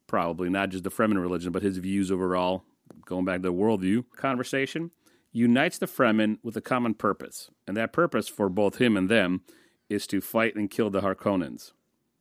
probably 0.06 0.48
not 0.48 0.70
just 0.70 0.84
the 0.84 0.90
Fremen 0.90 1.20
religion, 1.20 1.52
but 1.52 1.62
his 1.62 1.78
views 1.78 2.10
overall, 2.10 2.64
going 3.04 3.24
back 3.24 3.42
to 3.42 3.48
the 3.48 3.52
worldview 3.52 4.04
conversation, 4.16 4.90
unites 5.32 5.78
the 5.78 5.86
Fremen 5.86 6.38
with 6.42 6.56
a 6.56 6.60
common 6.60 6.94
purpose. 6.94 7.50
And 7.66 7.76
that 7.76 7.92
purpose 7.92 8.28
for 8.28 8.48
both 8.48 8.80
him 8.80 8.96
and 8.96 9.08
them 9.08 9.42
is 9.88 10.06
to 10.08 10.20
fight 10.20 10.56
and 10.56 10.70
kill 10.70 10.90
the 10.90 11.00
Harkonnens. 11.00 11.72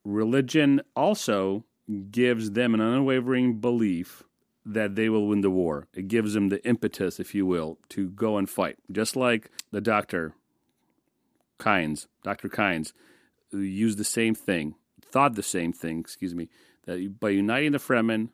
Religion 0.04 0.80
also 0.96 1.64
gives 2.10 2.52
them 2.52 2.74
an 2.74 2.80
unwavering 2.80 3.60
belief 3.60 4.22
that 4.64 4.94
they 4.94 5.08
will 5.08 5.26
win 5.26 5.40
the 5.40 5.50
war. 5.50 5.88
It 5.94 6.08
gives 6.08 6.34
them 6.34 6.48
the 6.48 6.64
impetus, 6.66 7.18
if 7.18 7.34
you 7.34 7.46
will, 7.46 7.78
to 7.90 8.08
go 8.10 8.36
and 8.36 8.48
fight. 8.48 8.76
Just 8.90 9.16
like 9.16 9.50
the 9.72 9.80
doctor, 9.80 10.34
Kynes, 11.58 12.06
Dr. 12.22 12.48
Kynes, 12.48 12.92
who 13.50 13.58
used 13.58 13.98
the 13.98 14.04
same 14.04 14.34
thing, 14.34 14.74
thought 15.02 15.34
the 15.34 15.42
same 15.42 15.72
thing, 15.72 15.98
excuse 15.98 16.34
me, 16.34 16.48
that 16.84 17.18
by 17.18 17.30
uniting 17.30 17.72
the 17.72 17.78
Fremen 17.78 18.28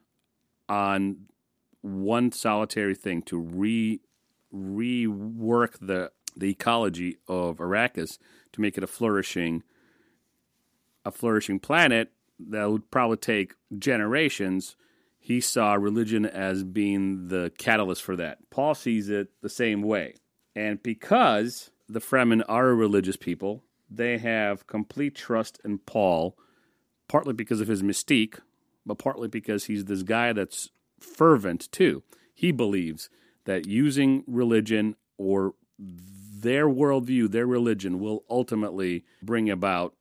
on 0.68 1.26
one 1.80 2.32
solitary 2.32 2.94
thing 2.94 3.22
to 3.22 3.38
re 3.38 4.00
rework 4.54 5.78
the 5.80 6.10
the 6.36 6.50
ecology 6.50 7.16
of 7.28 7.56
Arrakis 7.56 8.18
to 8.52 8.60
make 8.60 8.76
it 8.76 8.84
a 8.84 8.86
flourishing 8.86 9.62
a 11.04 11.10
flourishing 11.10 11.58
planet 11.58 12.12
that 12.38 12.70
would 12.70 12.90
probably 12.90 13.16
take 13.16 13.54
generations 13.78 14.76
he 15.26 15.40
saw 15.40 15.74
religion 15.74 16.24
as 16.24 16.62
being 16.62 17.26
the 17.26 17.50
catalyst 17.58 18.00
for 18.00 18.14
that. 18.14 18.38
Paul 18.48 18.76
sees 18.76 19.08
it 19.08 19.28
the 19.42 19.48
same 19.48 19.82
way. 19.82 20.14
And 20.54 20.80
because 20.80 21.72
the 21.88 21.98
Fremen 21.98 22.44
are 22.48 22.68
a 22.68 22.74
religious 22.74 23.16
people, 23.16 23.64
they 23.90 24.18
have 24.18 24.68
complete 24.68 25.16
trust 25.16 25.60
in 25.64 25.78
Paul, 25.78 26.38
partly 27.08 27.32
because 27.32 27.60
of 27.60 27.66
his 27.66 27.82
mystique, 27.82 28.38
but 28.86 28.98
partly 28.98 29.26
because 29.26 29.64
he's 29.64 29.86
this 29.86 30.04
guy 30.04 30.32
that's 30.32 30.70
fervent 31.00 31.72
too. 31.72 32.04
He 32.32 32.52
believes 32.52 33.10
that 33.46 33.66
using 33.66 34.22
religion 34.26 34.94
or 35.16 35.54
their 35.78 36.68
worldview, 36.68 37.30
their 37.30 37.46
religion, 37.46 37.98
will 37.98 38.24
ultimately 38.28 39.04
bring 39.22 39.48
about 39.48 39.94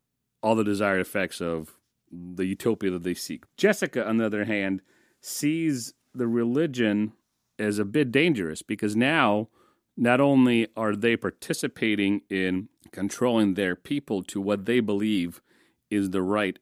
all 0.44 0.56
the 0.56 0.64
desired 0.64 1.00
effects 1.00 1.42
of 1.42 1.78
the 2.12 2.46
utopia 2.46 2.92
that 2.92 3.04
they 3.04 3.14
seek. 3.14 3.46
Jessica, 3.58 4.06
on 4.08 4.18
the 4.18 4.26
other 4.26 4.46
hand, 4.46 4.82
sees 5.22 5.94
the 6.14 6.28
religion 6.28 7.14
as 7.58 7.80
a 7.80 7.86
bit 7.86 8.12
dangerous 8.12 8.62
because 8.62 8.96
now 8.96 9.48
not 9.98 10.20
only 10.20 10.68
are 10.76 10.96
they 10.96 11.16
participating 11.16 12.22
in 12.30 12.70
controlling 12.92 13.54
their 13.54 13.76
people 13.76 14.24
to 14.24 14.42
what 14.42 14.66
they 14.66 14.80
believe 14.80 15.42
is 15.90 16.10
the 16.10 16.22
right 16.22 16.60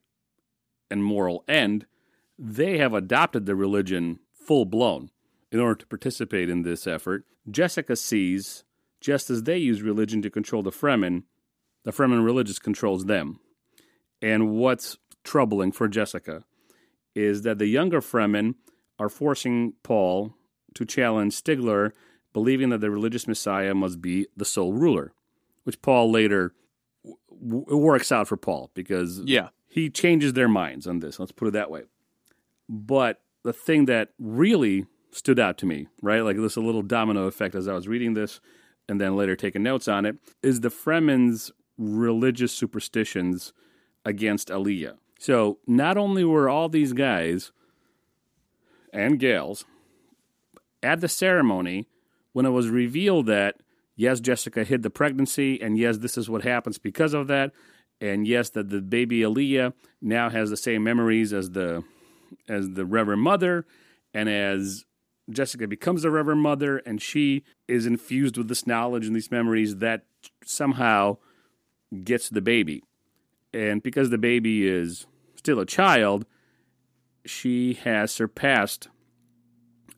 and 0.90 1.04
moral 1.04 1.44
end, 1.48 1.86
they 2.38 2.78
have 2.78 2.94
adopted 2.94 3.46
the 3.46 3.54
religion 3.54 4.18
full 4.32 4.64
blown 4.64 5.10
in 5.54 5.60
order 5.60 5.76
to 5.76 5.86
participate 5.86 6.50
in 6.50 6.62
this 6.62 6.84
effort. 6.84 7.24
Jessica 7.48 7.94
sees, 7.94 8.64
just 9.00 9.30
as 9.30 9.44
they 9.44 9.56
use 9.56 9.82
religion 9.82 10.20
to 10.20 10.28
control 10.28 10.64
the 10.64 10.72
Fremen, 10.72 11.22
the 11.84 11.92
Fremen 11.92 12.24
religious 12.24 12.58
controls 12.58 13.04
them. 13.04 13.38
And 14.20 14.50
what's 14.50 14.98
troubling 15.22 15.70
for 15.70 15.86
Jessica 15.86 16.42
is 17.14 17.42
that 17.42 17.58
the 17.58 17.66
younger 17.68 18.00
Fremen 18.00 18.56
are 18.98 19.08
forcing 19.08 19.74
Paul 19.84 20.34
to 20.74 20.84
challenge 20.84 21.40
Stilgar, 21.40 21.92
believing 22.32 22.70
that 22.70 22.80
the 22.80 22.90
religious 22.90 23.28
Messiah 23.28 23.74
must 23.74 24.00
be 24.02 24.26
the 24.36 24.44
sole 24.44 24.72
ruler, 24.72 25.12
which 25.62 25.80
Paul 25.82 26.10
later 26.10 26.52
w- 27.30 27.76
works 27.76 28.10
out 28.10 28.26
for 28.26 28.36
Paul 28.36 28.72
because 28.74 29.20
Yeah. 29.24 29.50
he 29.68 29.88
changes 29.88 30.32
their 30.32 30.48
minds 30.48 30.88
on 30.88 30.98
this. 30.98 31.20
Let's 31.20 31.30
put 31.30 31.46
it 31.46 31.52
that 31.52 31.70
way. 31.70 31.84
But 32.68 33.22
the 33.44 33.52
thing 33.52 33.84
that 33.84 34.14
really 34.18 34.86
stood 35.14 35.38
out 35.38 35.56
to 35.58 35.66
me, 35.66 35.86
right, 36.02 36.20
like 36.20 36.36
this 36.36 36.56
little 36.56 36.82
domino 36.82 37.26
effect 37.26 37.54
as 37.54 37.68
I 37.68 37.74
was 37.74 37.88
reading 37.88 38.14
this 38.14 38.40
and 38.88 39.00
then 39.00 39.16
later 39.16 39.36
taking 39.36 39.62
notes 39.62 39.88
on 39.88 40.04
it, 40.04 40.16
is 40.42 40.60
the 40.60 40.70
Fremen's 40.70 41.50
religious 41.78 42.52
superstitions 42.52 43.52
against 44.04 44.50
Alia. 44.50 44.96
So 45.18 45.58
not 45.66 45.96
only 45.96 46.24
were 46.24 46.48
all 46.48 46.68
these 46.68 46.92
guys 46.92 47.52
and 48.92 49.18
gals 49.18 49.64
at 50.82 51.00
the 51.00 51.08
ceremony 51.08 51.88
when 52.32 52.44
it 52.44 52.50
was 52.50 52.68
revealed 52.68 53.26
that 53.26 53.56
yes, 53.96 54.20
Jessica 54.20 54.64
hid 54.64 54.82
the 54.82 54.90
pregnancy, 54.90 55.60
and 55.60 55.78
yes, 55.78 55.98
this 55.98 56.18
is 56.18 56.28
what 56.28 56.42
happens 56.42 56.78
because 56.78 57.14
of 57.14 57.26
that, 57.28 57.52
and 58.00 58.26
yes, 58.26 58.50
that 58.50 58.68
the 58.68 58.80
baby 58.80 59.22
Alia 59.22 59.72
now 60.02 60.28
has 60.30 60.50
the 60.50 60.56
same 60.56 60.82
memories 60.82 61.32
as 61.32 61.50
the 61.50 61.84
as 62.48 62.70
the 62.70 62.84
Reverend 62.84 63.22
Mother, 63.22 63.64
and 64.12 64.28
as 64.28 64.84
Jessica 65.30 65.66
becomes 65.66 66.02
the 66.02 66.10
Reverend 66.10 66.42
Mother, 66.42 66.78
and 66.78 67.00
she 67.00 67.44
is 67.66 67.86
infused 67.86 68.36
with 68.36 68.48
this 68.48 68.66
knowledge 68.66 69.06
and 69.06 69.16
these 69.16 69.30
memories 69.30 69.76
that 69.76 70.04
somehow 70.44 71.16
gets 72.02 72.28
the 72.28 72.42
baby, 72.42 72.82
and 73.52 73.82
because 73.82 74.10
the 74.10 74.18
baby 74.18 74.66
is 74.66 75.06
still 75.36 75.60
a 75.60 75.66
child, 75.66 76.26
she 77.24 77.74
has 77.74 78.10
surpassed 78.10 78.88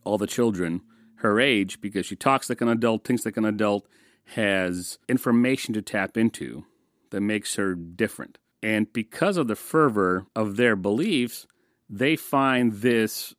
all 0.05 0.19
the 0.19 0.27
children 0.27 0.83
her 1.17 1.41
age 1.41 1.81
because 1.81 2.07
she 2.07 2.17
talks 2.17 2.49
like 2.49 2.61
an 2.61 2.69
adult, 2.69 3.05
thinks 3.05 3.25
like 3.25 3.37
an 3.37 3.45
adult, 3.45 3.87
has 4.35 4.99
information 5.09 5.73
to 5.75 5.83
tap 5.83 6.17
into 6.17 6.65
that 7.11 7.21
makes 7.21 7.55
her 7.55 7.75
different. 7.75 8.39
And 8.63 8.93
because 8.93 9.37
of 9.37 9.49
the 9.49 9.57
fervor 9.57 10.27
of 10.35 10.57
their 10.57 10.77
beliefs, 10.77 11.47
they 11.89 12.17
find 12.17 12.75
this 12.75 13.35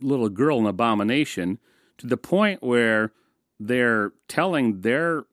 little 0.00 0.28
girl 0.28 0.58
an 0.58 0.66
abomination 0.66 1.58
to 1.98 2.06
the 2.06 2.16
point 2.16 2.62
where 2.62 3.12
they're 3.60 4.12
telling 4.28 4.80
their 4.80 5.24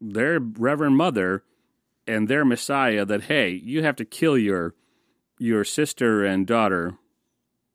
their 0.00 0.40
reverend 0.40 0.96
mother 0.96 1.42
and 2.06 2.28
their 2.28 2.44
messiah 2.44 3.04
that 3.04 3.24
hey, 3.24 3.50
you 3.50 3.82
have 3.82 3.96
to 3.96 4.04
kill 4.04 4.36
your 4.38 4.74
your 5.38 5.64
sister 5.64 6.24
and 6.24 6.46
daughter. 6.46 6.94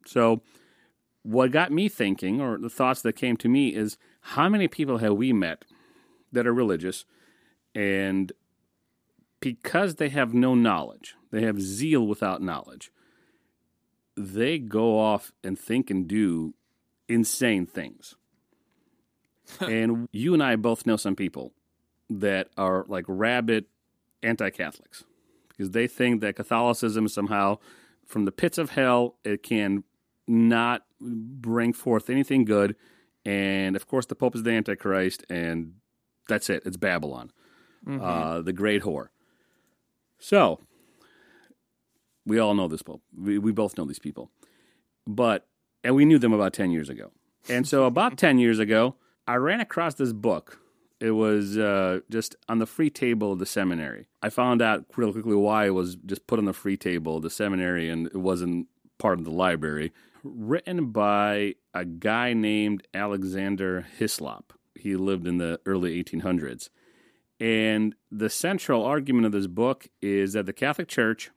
So 0.06 0.42
what 1.24 1.52
got 1.52 1.72
me 1.72 1.90
thinking, 1.90 2.42
or 2.42 2.58
the 2.58 2.70
thoughts 2.70 3.02
that 3.02 3.14
came 3.14 3.38
to 3.38 3.50
me, 3.50 3.76
is 3.76 3.98
how 4.22 4.50
many 4.50 4.68
people 4.68 5.00
have 5.00 5.14
we 5.16 5.34
met 5.34 5.66
that 6.32 6.48
are 6.48 6.54
religious, 6.54 7.06
and 7.76 8.32
because 9.40 9.96
they 9.96 10.10
have 10.10 10.34
no 10.34 10.56
knowledge, 10.56 11.16
they 11.32 11.42
have 11.42 11.62
zeal 11.62 12.08
without 12.08 12.42
knowledge, 12.42 12.92
they 14.20 14.60
go 14.60 15.00
off 15.00 15.32
and 15.44 15.58
think 15.58 15.90
and 15.90 16.08
do 16.08 16.54
insane 17.08 17.66
things. 17.66 18.16
and 19.62 20.10
you 20.12 20.34
and 20.34 20.44
I 20.44 20.58
both 20.58 20.86
know 20.86 20.98
some 20.98 21.16
people 21.16 21.54
that 22.10 22.50
are 22.58 22.86
like 22.88 23.06
rabid 23.08 23.66
anti 24.22 24.50
Catholics 24.50 25.06
because 25.48 25.72
they 25.72 25.88
think 25.88 26.22
that 26.22 26.36
Catholicism 26.36 27.08
somehow, 27.08 27.60
from 28.06 28.26
the 28.26 28.32
pits 28.32 28.58
of 28.58 28.72
hell, 28.72 29.16
it 29.24 29.42
can 29.42 29.84
not 30.28 30.84
bring 31.00 31.72
forth 31.74 32.10
anything 32.10 32.44
good. 32.46 32.76
And 33.26 33.76
of 33.76 33.88
course, 33.88 34.06
the 34.06 34.16
Pope 34.16 34.36
is 34.36 34.44
the 34.44 34.52
Antichrist, 34.52 35.26
and 35.30 35.76
that's 36.28 36.50
it. 36.50 36.64
It's 36.66 36.78
Babylon, 36.78 37.32
uh, 37.88 38.42
the 38.42 38.54
great 38.54 38.84
whore. 38.84 39.08
So, 40.20 40.60
we 42.30 42.40
all 42.40 42.54
know 42.54 42.68
this 42.68 42.82
Pope. 42.82 43.02
We, 43.18 43.38
we 43.38 43.52
both 43.52 43.78
know 43.78 43.86
these 43.86 44.00
people. 44.00 44.32
But, 45.06 45.48
and 45.84 45.96
we 45.96 46.06
knew 46.06 46.20
them 46.20 46.32
about 46.32 46.54
10 46.54 46.72
years 46.72 46.90
ago. 46.90 47.12
And 47.50 47.68
so, 47.68 47.86
about 47.86 48.18
10 48.18 48.38
years 48.38 48.60
ago, 48.60 48.96
I 49.28 49.36
ran 49.36 49.60
across 49.60 49.96
this 49.96 50.14
book. 50.14 50.60
It 51.00 51.12
was 51.12 51.58
uh, 51.58 52.02
just 52.10 52.36
on 52.48 52.60
the 52.60 52.66
free 52.66 52.90
table 52.90 53.32
of 53.32 53.40
the 53.40 53.46
seminary. 53.46 54.08
I 54.22 54.30
found 54.30 54.62
out 54.62 54.86
real 54.96 55.12
quickly 55.12 55.36
why 55.36 55.66
it 55.66 55.74
was 55.74 55.96
just 55.96 56.28
put 56.28 56.40
on 56.40 56.46
the 56.46 56.54
free 56.54 56.78
table 56.78 57.18
of 57.18 57.24
the 57.24 57.30
seminary 57.30 57.90
and 57.90 58.08
it 58.08 58.18
wasn't 58.18 58.68
part 58.98 59.18
of 59.18 59.26
the 59.26 59.32
library. 59.32 59.94
Written 60.24 60.92
by 60.92 61.56
a 61.74 61.86
guy 61.86 62.34
named 62.34 62.86
Alexander 62.94 63.88
Hislop. 63.98 64.54
He 64.76 64.96
lived 64.98 65.26
in 65.26 65.38
the 65.38 65.62
early 65.66 66.04
1800s. 66.04 66.70
And 67.40 67.96
the 68.12 68.30
central 68.30 68.84
argument 68.84 69.26
of 69.26 69.32
this 69.32 69.48
book 69.48 69.88
is 70.02 70.34
that 70.34 70.46
the 70.46 70.54
Catholic 70.54 70.90
Church 70.90 71.32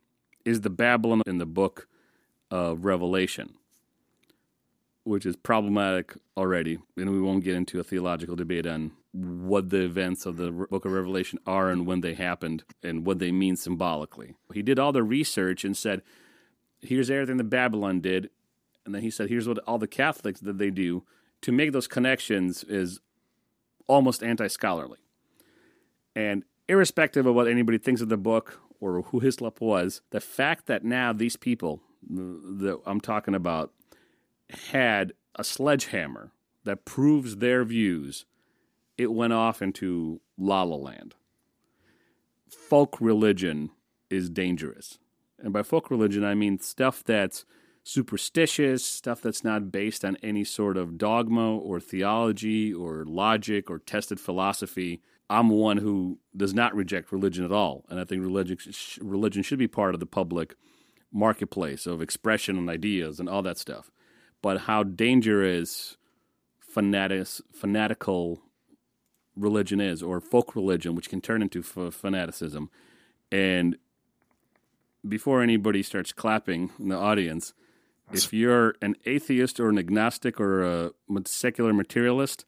is 0.45 0.61
the 0.61 0.69
Babylon 0.69 1.21
in 1.25 1.37
the 1.37 1.45
book 1.45 1.87
of 2.51 2.85
Revelation, 2.85 3.55
which 5.03 5.25
is 5.25 5.35
problematic 5.35 6.15
already. 6.37 6.79
And 6.97 7.11
we 7.11 7.21
won't 7.21 7.43
get 7.43 7.55
into 7.55 7.79
a 7.79 7.83
theological 7.83 8.35
debate 8.35 8.67
on 8.67 8.91
what 9.13 9.69
the 9.69 9.83
events 9.83 10.25
of 10.25 10.37
the 10.37 10.51
book 10.51 10.85
of 10.85 10.91
Revelation 10.91 11.39
are 11.45 11.69
and 11.69 11.85
when 11.85 12.01
they 12.01 12.13
happened 12.13 12.63
and 12.81 13.05
what 13.05 13.19
they 13.19 13.31
mean 13.31 13.55
symbolically. 13.55 14.35
He 14.53 14.61
did 14.61 14.79
all 14.79 14.91
the 14.91 15.03
research 15.03 15.63
and 15.63 15.77
said, 15.77 16.01
here's 16.81 17.09
everything 17.09 17.37
that 17.37 17.45
Babylon 17.45 18.01
did. 18.01 18.29
And 18.85 18.93
then 18.93 19.01
he 19.01 19.11
said, 19.11 19.29
here's 19.29 19.47
what 19.47 19.59
all 19.59 19.77
the 19.77 19.87
Catholics 19.87 20.39
that 20.41 20.57
they 20.57 20.69
do. 20.69 21.03
To 21.41 21.51
make 21.51 21.73
those 21.73 21.87
connections 21.87 22.63
is 22.63 22.99
almost 23.87 24.23
anti 24.23 24.47
scholarly. 24.47 24.99
And 26.15 26.43
irrespective 26.67 27.25
of 27.25 27.35
what 27.35 27.47
anybody 27.47 27.77
thinks 27.77 28.01
of 28.01 28.09
the 28.09 28.17
book 28.17 28.59
or 28.79 29.01
who 29.03 29.19
Hislop 29.19 29.61
was, 29.61 30.01
the 30.11 30.19
fact 30.19 30.65
that 30.67 30.83
now 30.83 31.13
these 31.13 31.35
people 31.35 31.81
that 32.09 32.79
I'm 32.85 32.99
talking 32.99 33.35
about 33.35 33.71
had 34.71 35.13
a 35.35 35.43
sledgehammer 35.43 36.31
that 36.63 36.85
proves 36.85 37.37
their 37.37 37.63
views, 37.63 38.25
it 38.97 39.11
went 39.11 39.33
off 39.33 39.61
into 39.61 40.21
La 40.37 40.63
La 40.63 40.75
Land. 40.75 41.15
Folk 42.49 42.97
religion 42.99 43.71
is 44.09 44.29
dangerous. 44.29 44.99
And 45.39 45.51
by 45.51 45.63
folk 45.63 45.89
religion, 45.89 46.23
I 46.23 46.35
mean 46.35 46.59
stuff 46.59 47.03
that's 47.03 47.45
superstitious, 47.83 48.85
stuff 48.85 49.21
that's 49.21 49.43
not 49.43 49.71
based 49.71 50.05
on 50.05 50.17
any 50.23 50.43
sort 50.43 50.77
of 50.77 50.97
dogma 50.97 51.57
or 51.57 51.79
theology 51.79 52.73
or 52.73 53.03
logic 53.05 53.69
or 53.69 53.79
tested 53.79 54.19
philosophy. 54.19 55.01
I'm 55.29 55.49
one 55.49 55.77
who 55.77 56.19
does 56.35 56.53
not 56.53 56.75
reject 56.75 57.11
religion 57.11 57.45
at 57.45 57.51
all, 57.51 57.85
and 57.89 57.99
I 57.99 58.03
think 58.03 58.21
religion 58.21 58.57
religion 59.01 59.43
should 59.43 59.59
be 59.59 59.67
part 59.67 59.93
of 59.93 59.99
the 59.99 60.05
public 60.05 60.55
marketplace 61.11 61.85
of 61.85 62.01
expression 62.01 62.57
and 62.57 62.69
ideas 62.69 63.19
and 63.19 63.29
all 63.29 63.41
that 63.43 63.57
stuff. 63.57 63.91
But 64.41 64.61
how 64.61 64.83
dangerous 64.83 65.97
fanatic, 66.59 67.27
fanatical 67.53 68.41
religion 69.35 69.79
is, 69.79 70.03
or 70.03 70.19
folk 70.19 70.55
religion, 70.55 70.95
which 70.95 71.09
can 71.09 71.21
turn 71.21 71.41
into 71.41 71.59
f- 71.59 71.93
fanaticism, 71.93 72.69
and 73.31 73.77
before 75.07 75.41
anybody 75.41 75.83
starts 75.83 76.13
clapping 76.13 76.71
in 76.79 76.89
the 76.89 76.97
audience, 76.97 77.53
if 78.11 78.31
you're 78.31 78.75
an 78.81 78.95
atheist 79.05 79.59
or 79.59 79.69
an 79.69 79.77
agnostic 79.77 80.39
or 80.39 80.63
a 80.63 80.91
secular 81.25 81.73
materialist, 81.73 82.45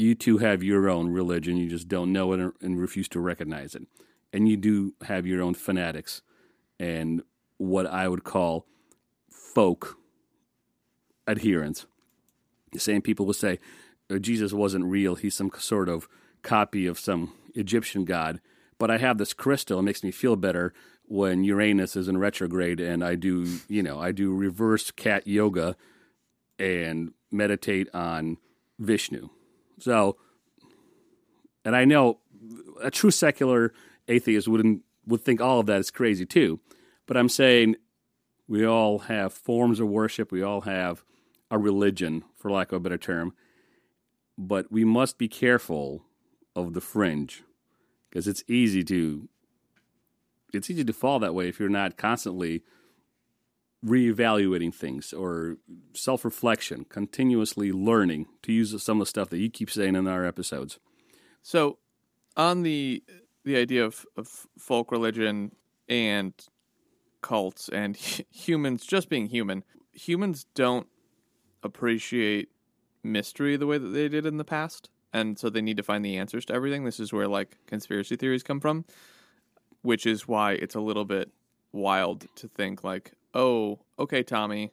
you 0.00 0.14
too 0.14 0.38
have 0.38 0.62
your 0.62 0.88
own 0.88 1.08
religion. 1.10 1.56
You 1.56 1.68
just 1.68 1.88
don't 1.88 2.12
know 2.12 2.32
it 2.32 2.54
and 2.60 2.80
refuse 2.80 3.08
to 3.10 3.20
recognize 3.20 3.74
it. 3.74 3.82
And 4.32 4.48
you 4.48 4.56
do 4.56 4.94
have 5.02 5.26
your 5.26 5.42
own 5.42 5.54
fanatics 5.54 6.22
and 6.78 7.22
what 7.58 7.86
I 7.86 8.08
would 8.08 8.24
call 8.24 8.66
folk 9.30 9.98
adherents. 11.28 11.86
The 12.72 12.78
same 12.78 13.02
people 13.02 13.26
will 13.26 13.34
say 13.34 13.58
oh, 14.08 14.18
Jesus 14.18 14.52
wasn't 14.52 14.84
real. 14.86 15.16
He's 15.16 15.34
some 15.34 15.50
sort 15.58 15.88
of 15.88 16.08
copy 16.42 16.86
of 16.86 16.98
some 16.98 17.32
Egyptian 17.54 18.04
god. 18.04 18.40
But 18.78 18.90
I 18.90 18.98
have 18.98 19.18
this 19.18 19.34
crystal. 19.34 19.78
It 19.80 19.82
makes 19.82 20.02
me 20.02 20.10
feel 20.10 20.36
better 20.36 20.72
when 21.04 21.44
Uranus 21.44 21.96
is 21.96 22.08
in 22.08 22.16
retrograde 22.18 22.80
and 22.80 23.04
I 23.04 23.16
do, 23.16 23.58
you 23.68 23.82
know, 23.82 24.00
I 24.00 24.12
do 24.12 24.32
reverse 24.32 24.90
cat 24.90 25.26
yoga 25.26 25.76
and 26.58 27.12
meditate 27.30 27.92
on 27.94 28.38
Vishnu. 28.78 29.28
So, 29.80 30.16
and 31.64 31.74
I 31.74 31.84
know 31.84 32.18
a 32.80 32.90
true 32.90 33.10
secular 33.10 33.72
atheist 34.08 34.48
wouldn't 34.48 34.82
would 35.06 35.22
think 35.22 35.40
all 35.40 35.60
of 35.60 35.66
that 35.66 35.80
is 35.80 35.90
crazy 35.90 36.26
too. 36.26 36.60
But 37.06 37.16
I'm 37.16 37.28
saying 37.28 37.76
we 38.46 38.64
all 38.64 39.00
have 39.00 39.32
forms 39.32 39.80
of 39.80 39.88
worship. 39.88 40.30
We 40.30 40.42
all 40.42 40.62
have 40.62 41.04
a 41.50 41.58
religion, 41.58 42.24
for 42.36 42.50
lack 42.50 42.72
of 42.72 42.76
a 42.76 42.80
better 42.80 42.98
term. 42.98 43.34
But 44.38 44.70
we 44.70 44.84
must 44.84 45.18
be 45.18 45.28
careful 45.28 46.04
of 46.54 46.72
the 46.72 46.80
fringe 46.80 47.42
because 48.08 48.26
it's 48.28 48.44
easy 48.48 48.82
to 48.84 49.28
it's 50.52 50.68
easy 50.68 50.84
to 50.84 50.92
fall 50.92 51.18
that 51.20 51.34
way 51.34 51.48
if 51.48 51.60
you're 51.60 51.68
not 51.68 51.96
constantly 51.96 52.62
reevaluating 53.84 54.74
things 54.74 55.12
or 55.12 55.56
self-reflection, 55.94 56.84
continuously 56.88 57.72
learning 57.72 58.26
to 58.42 58.52
use 58.52 58.82
some 58.82 59.00
of 59.00 59.06
the 59.06 59.10
stuff 59.10 59.30
that 59.30 59.38
you 59.38 59.50
keep 59.50 59.70
saying 59.70 59.96
in 59.96 60.06
our 60.06 60.24
episodes. 60.24 60.78
So, 61.42 61.78
on 62.36 62.62
the 62.62 63.02
the 63.44 63.56
idea 63.56 63.84
of, 63.84 64.04
of 64.16 64.46
folk 64.58 64.92
religion 64.92 65.52
and 65.88 66.34
cults 67.22 67.68
and 67.68 67.96
humans 68.30 68.84
just 68.84 69.08
being 69.08 69.26
human, 69.26 69.64
humans 69.92 70.46
don't 70.54 70.86
appreciate 71.62 72.48
mystery 73.02 73.56
the 73.56 73.66
way 73.66 73.78
that 73.78 73.88
they 73.88 74.08
did 74.08 74.26
in 74.26 74.36
the 74.36 74.44
past. 74.44 74.90
And 75.12 75.38
so 75.38 75.50
they 75.50 75.62
need 75.62 75.76
to 75.78 75.82
find 75.82 76.04
the 76.04 76.18
answers 76.18 76.44
to 76.46 76.54
everything. 76.54 76.84
This 76.84 77.00
is 77.00 77.12
where 77.12 77.26
like 77.26 77.56
conspiracy 77.66 78.16
theories 78.16 78.42
come 78.42 78.60
from, 78.60 78.84
which 79.82 80.06
is 80.06 80.28
why 80.28 80.52
it's 80.52 80.74
a 80.74 80.80
little 80.80 81.04
bit 81.04 81.30
wild 81.72 82.26
to 82.36 82.48
think 82.48 82.84
like, 82.84 83.12
"Oh, 83.34 83.80
okay, 83.98 84.22
Tommy, 84.22 84.72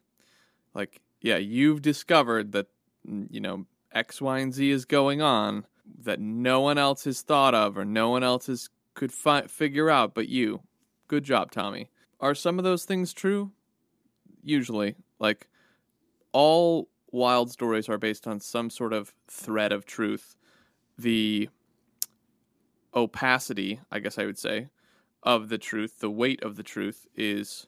like 0.74 1.02
yeah, 1.22 1.38
you've 1.38 1.82
discovered 1.82 2.52
that 2.54 2.68
you 3.06 3.40
know 3.40 3.66
X, 3.92 4.22
Y, 4.22 4.40
and 4.40 4.54
Z 4.54 4.70
is 4.70 4.86
going 4.86 5.22
on 5.22 5.66
that 6.04 6.20
no 6.20 6.62
one 6.62 6.78
else 6.78 7.06
has 7.06 7.22
thought 7.22 7.56
of 7.56 7.78
or 7.78 7.86
no 7.86 8.10
one 8.10 8.24
else 8.24 8.48
has 8.48 8.70
could 8.94 9.12
fi- 9.12 9.48
figure 9.48 9.90
out 9.90 10.14
but 10.14 10.28
you. 10.28 10.62
Good 11.08 11.24
job, 11.24 11.52
Tommy." 11.52 11.90
Are 12.20 12.34
some 12.34 12.58
of 12.58 12.64
those 12.64 12.84
things 12.84 13.14
true? 13.14 13.52
Usually, 14.42 14.96
like 15.20 15.48
all 16.32 16.90
wild 17.12 17.52
stories 17.52 17.90
are 17.90 17.98
based 17.98 18.28
on 18.28 18.40
some 18.40 18.70
sort 18.70 18.94
of 18.94 19.14
thread 19.28 19.72
of 19.72 19.86
truth. 19.86 20.36
The 20.98 21.50
opacity, 22.94 23.80
I 23.92 24.00
guess 24.00 24.18
I 24.18 24.26
would 24.26 24.40
say, 24.40 24.70
of 25.24 25.50
the 25.50 25.58
truth, 25.58 26.00
the 26.00 26.10
weight 26.10 26.42
of 26.44 26.56
the 26.56 26.64
truth 26.64 27.06
is 27.16 27.68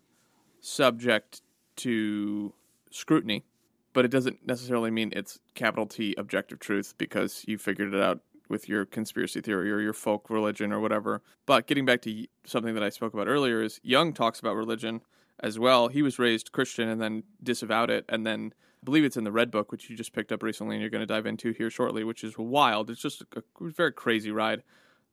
subject 0.62 1.42
to 1.78 2.54
scrutiny, 2.92 3.46
but 3.94 4.06
it 4.06 4.12
doesn't 4.12 4.46
necessarily 4.48 4.92
mean 4.92 5.14
it's 5.16 5.40
capital 5.56 5.86
T 5.86 6.16
objective 6.18 6.60
truth 6.60 6.94
because 6.98 7.44
you 7.48 7.58
figured 7.58 7.94
it 7.94 8.02
out 8.02 8.22
with 8.50 8.68
your 8.68 8.86
conspiracy 8.86 9.42
theory 9.42 9.72
or 9.72 9.80
your 9.80 9.94
folk 9.94 10.30
religion 10.30 10.74
or 10.74 10.80
whatever. 10.80 11.22
But 11.46 11.68
getting 11.68 11.86
back 11.86 12.02
to 12.02 12.26
something 12.46 12.74
that 12.74 12.84
I 12.84 12.90
spoke 12.90 13.14
about 13.14 13.28
earlier 13.28 13.62
is 13.62 13.80
Jung 13.84 14.12
talks 14.14 14.40
about 14.40 14.56
religion 14.56 15.02
as 15.40 15.60
well. 15.60 15.88
He 15.88 16.02
was 16.02 16.20
raised 16.20 16.52
Christian 16.52 16.90
and 16.90 17.00
then 17.00 17.24
disavowed 17.42 17.90
it 17.90 18.06
and 18.10 18.26
then 18.26 18.54
I 18.82 18.86
believe 18.86 19.04
it's 19.04 19.18
in 19.18 19.26
the 19.26 19.32
Red 19.32 19.52
Book, 19.52 19.72
which 19.72 19.90
you 19.90 19.98
just 19.98 20.14
picked 20.14 20.32
up 20.32 20.42
recently 20.42 20.76
and 20.76 20.82
you're 20.82 20.90
going 20.90 21.02
to 21.02 21.06
dive 21.06 21.26
into 21.26 21.52
here 21.52 21.70
shortly, 21.70 22.06
which 22.06 22.24
is 22.24 22.38
wild. 22.38 22.90
It's 22.90 23.02
just 23.02 23.24
a, 23.36 23.44
very 23.60 23.92
crazy 23.92 24.32
ride. 24.32 24.64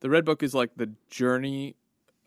The 0.01 0.11
Red 0.11 0.25
Book 0.25 0.43
is 0.43 0.55
like 0.55 0.71
the 0.77 0.93
journey 1.11 1.75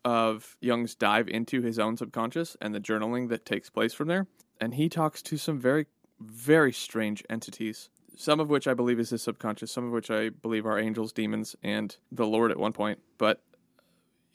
of 0.10 0.58
Jung's 0.60 0.96
dive 0.96 1.28
into 1.28 1.62
his 1.62 1.78
own 1.78 1.96
subconscious 1.96 2.58
and 2.60 2.74
the 2.74 2.80
journaling 2.80 3.30
that 3.30 3.46
takes 3.46 3.70
place 3.70 3.94
from 3.94 4.08
there. 4.08 4.26
And 4.60 4.74
he 4.74 4.90
talks 4.90 5.22
to 5.22 5.38
some 5.38 5.60
very, 5.60 5.86
very 6.20 6.74
strange 6.74 7.24
entities, 7.30 7.90
some 8.18 8.40
of 8.40 8.50
which 8.50 8.68
I 8.68 8.74
believe 8.74 9.00
is 9.00 9.12
his 9.12 9.22
subconscious, 9.22 9.72
some 9.72 9.86
of 9.86 9.92
which 9.92 10.10
I 10.10 10.30
believe 10.30 10.66
are 10.66 10.80
angels, 10.80 11.14
demons, 11.14 11.56
and 11.62 11.96
the 12.12 12.26
Lord 12.26 12.50
at 12.50 12.58
one 12.58 12.74
point. 12.74 12.98
But 13.20 13.44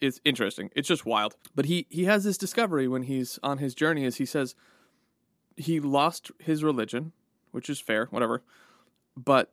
it's 0.00 0.20
interesting. 0.24 0.70
It's 0.76 0.86
just 0.86 1.04
wild. 1.04 1.34
But 1.56 1.64
he, 1.64 1.88
he 1.90 2.04
has 2.04 2.22
this 2.22 2.38
discovery 2.38 2.86
when 2.86 3.02
he's 3.02 3.40
on 3.42 3.58
his 3.58 3.74
journey, 3.74 4.04
as 4.04 4.18
he 4.18 4.26
says, 4.26 4.54
he 5.56 5.80
lost 5.80 6.30
his 6.38 6.62
religion, 6.62 7.10
which 7.50 7.68
is 7.68 7.80
fair, 7.80 8.06
whatever. 8.12 8.44
But 9.16 9.52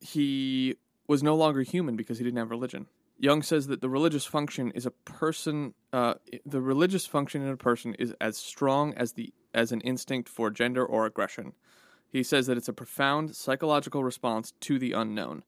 he 0.00 0.78
was 1.06 1.22
no 1.22 1.36
longer 1.36 1.62
human 1.62 1.94
because 1.94 2.18
he 2.18 2.24
didn't 2.24 2.38
have 2.38 2.50
religion. 2.50 2.88
Jung 3.18 3.42
says 3.42 3.68
that 3.68 3.80
the 3.80 3.88
religious 3.88 4.24
function 4.24 4.70
is 4.72 4.86
a 4.86 4.90
person. 4.90 5.74
Uh, 5.92 6.14
the 6.44 6.60
religious 6.60 7.06
function 7.06 7.42
in 7.42 7.48
a 7.48 7.56
person 7.56 7.94
is 7.94 8.14
as 8.20 8.36
strong 8.36 8.92
as 8.94 9.12
the 9.12 9.32
as 9.52 9.72
an 9.72 9.80
instinct 9.82 10.28
for 10.28 10.50
gender 10.50 10.84
or 10.84 11.06
aggression. 11.06 11.52
He 12.08 12.22
says 12.22 12.46
that 12.46 12.56
it's 12.56 12.68
a 12.68 12.72
profound 12.72 13.34
psychological 13.34 14.04
response 14.04 14.52
to 14.60 14.78
the 14.78 14.92
unknown, 14.92 15.42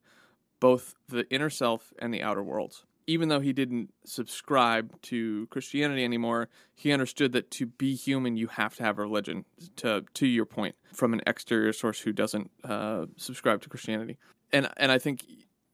both 0.61 0.95
the 1.09 1.29
inner 1.31 1.51
self 1.51 1.93
and 1.99 2.13
the 2.15 2.23
outer 2.23 2.43
world. 2.43 2.85
even 3.07 3.29
though 3.29 3.41
he 3.41 3.53
didn't 3.53 3.93
subscribe 4.05 5.01
to 5.01 5.47
Christianity 5.49 6.05
anymore, 6.05 6.49
he 6.75 6.93
understood 6.93 7.33
that 7.33 7.51
to 7.53 7.67
be 7.67 7.95
human, 7.95 8.37
you 8.37 8.49
have 8.49 8.75
to 8.77 8.83
have 8.83 8.99
a 8.99 9.03
religion. 9.03 9.45
To 9.77 10.05
to 10.15 10.27
your 10.27 10.47
point, 10.47 10.75
from 10.93 11.13
an 11.13 11.21
exterior 11.27 11.73
source 11.73 12.01
who 12.01 12.13
doesn't 12.13 12.51
uh, 12.65 13.07
subscribe 13.17 13.63
to 13.63 13.69
Christianity, 13.69 14.19
and 14.53 14.69
and 14.77 14.91
I 14.91 14.99
think 14.99 15.25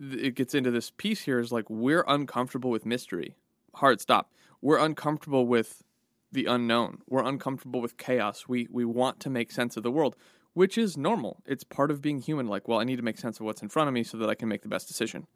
it 0.02 0.34
gets 0.34 0.54
into 0.54 0.70
this 0.70 0.90
piece 0.90 1.22
here 1.22 1.38
is 1.38 1.52
like 1.52 1.68
we're 1.70 2.04
uncomfortable 2.06 2.70
with 2.70 2.84
mystery. 2.84 3.36
Hard 3.74 4.00
stop. 4.00 4.32
We're 4.60 4.78
uncomfortable 4.78 5.46
with 5.46 5.82
the 6.30 6.46
unknown. 6.46 6.98
We're 7.08 7.24
uncomfortable 7.24 7.80
with 7.80 7.96
chaos. 7.96 8.46
We 8.48 8.68
we 8.70 8.84
want 8.84 9.20
to 9.20 9.30
make 9.30 9.50
sense 9.50 9.76
of 9.76 9.82
the 9.82 9.90
world, 9.90 10.16
which 10.54 10.76
is 10.76 10.96
normal. 10.96 11.42
It's 11.46 11.64
part 11.64 11.90
of 11.90 12.02
being 12.02 12.18
human. 12.18 12.46
Like, 12.46 12.68
well, 12.68 12.80
I 12.80 12.84
need 12.84 12.96
to 12.96 13.02
make 13.02 13.18
sense 13.18 13.38
of 13.38 13.46
what's 13.46 13.62
in 13.62 13.68
front 13.68 13.88
of 13.88 13.94
me 13.94 14.02
so 14.02 14.16
that 14.18 14.28
I 14.28 14.34
can 14.34 14.48
make 14.48 14.62
the 14.62 14.68
best 14.68 14.88
decision. 14.88 15.26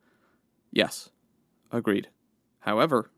Yes, 0.72 1.10
Agreed. 1.70 2.08
However, 2.60 3.10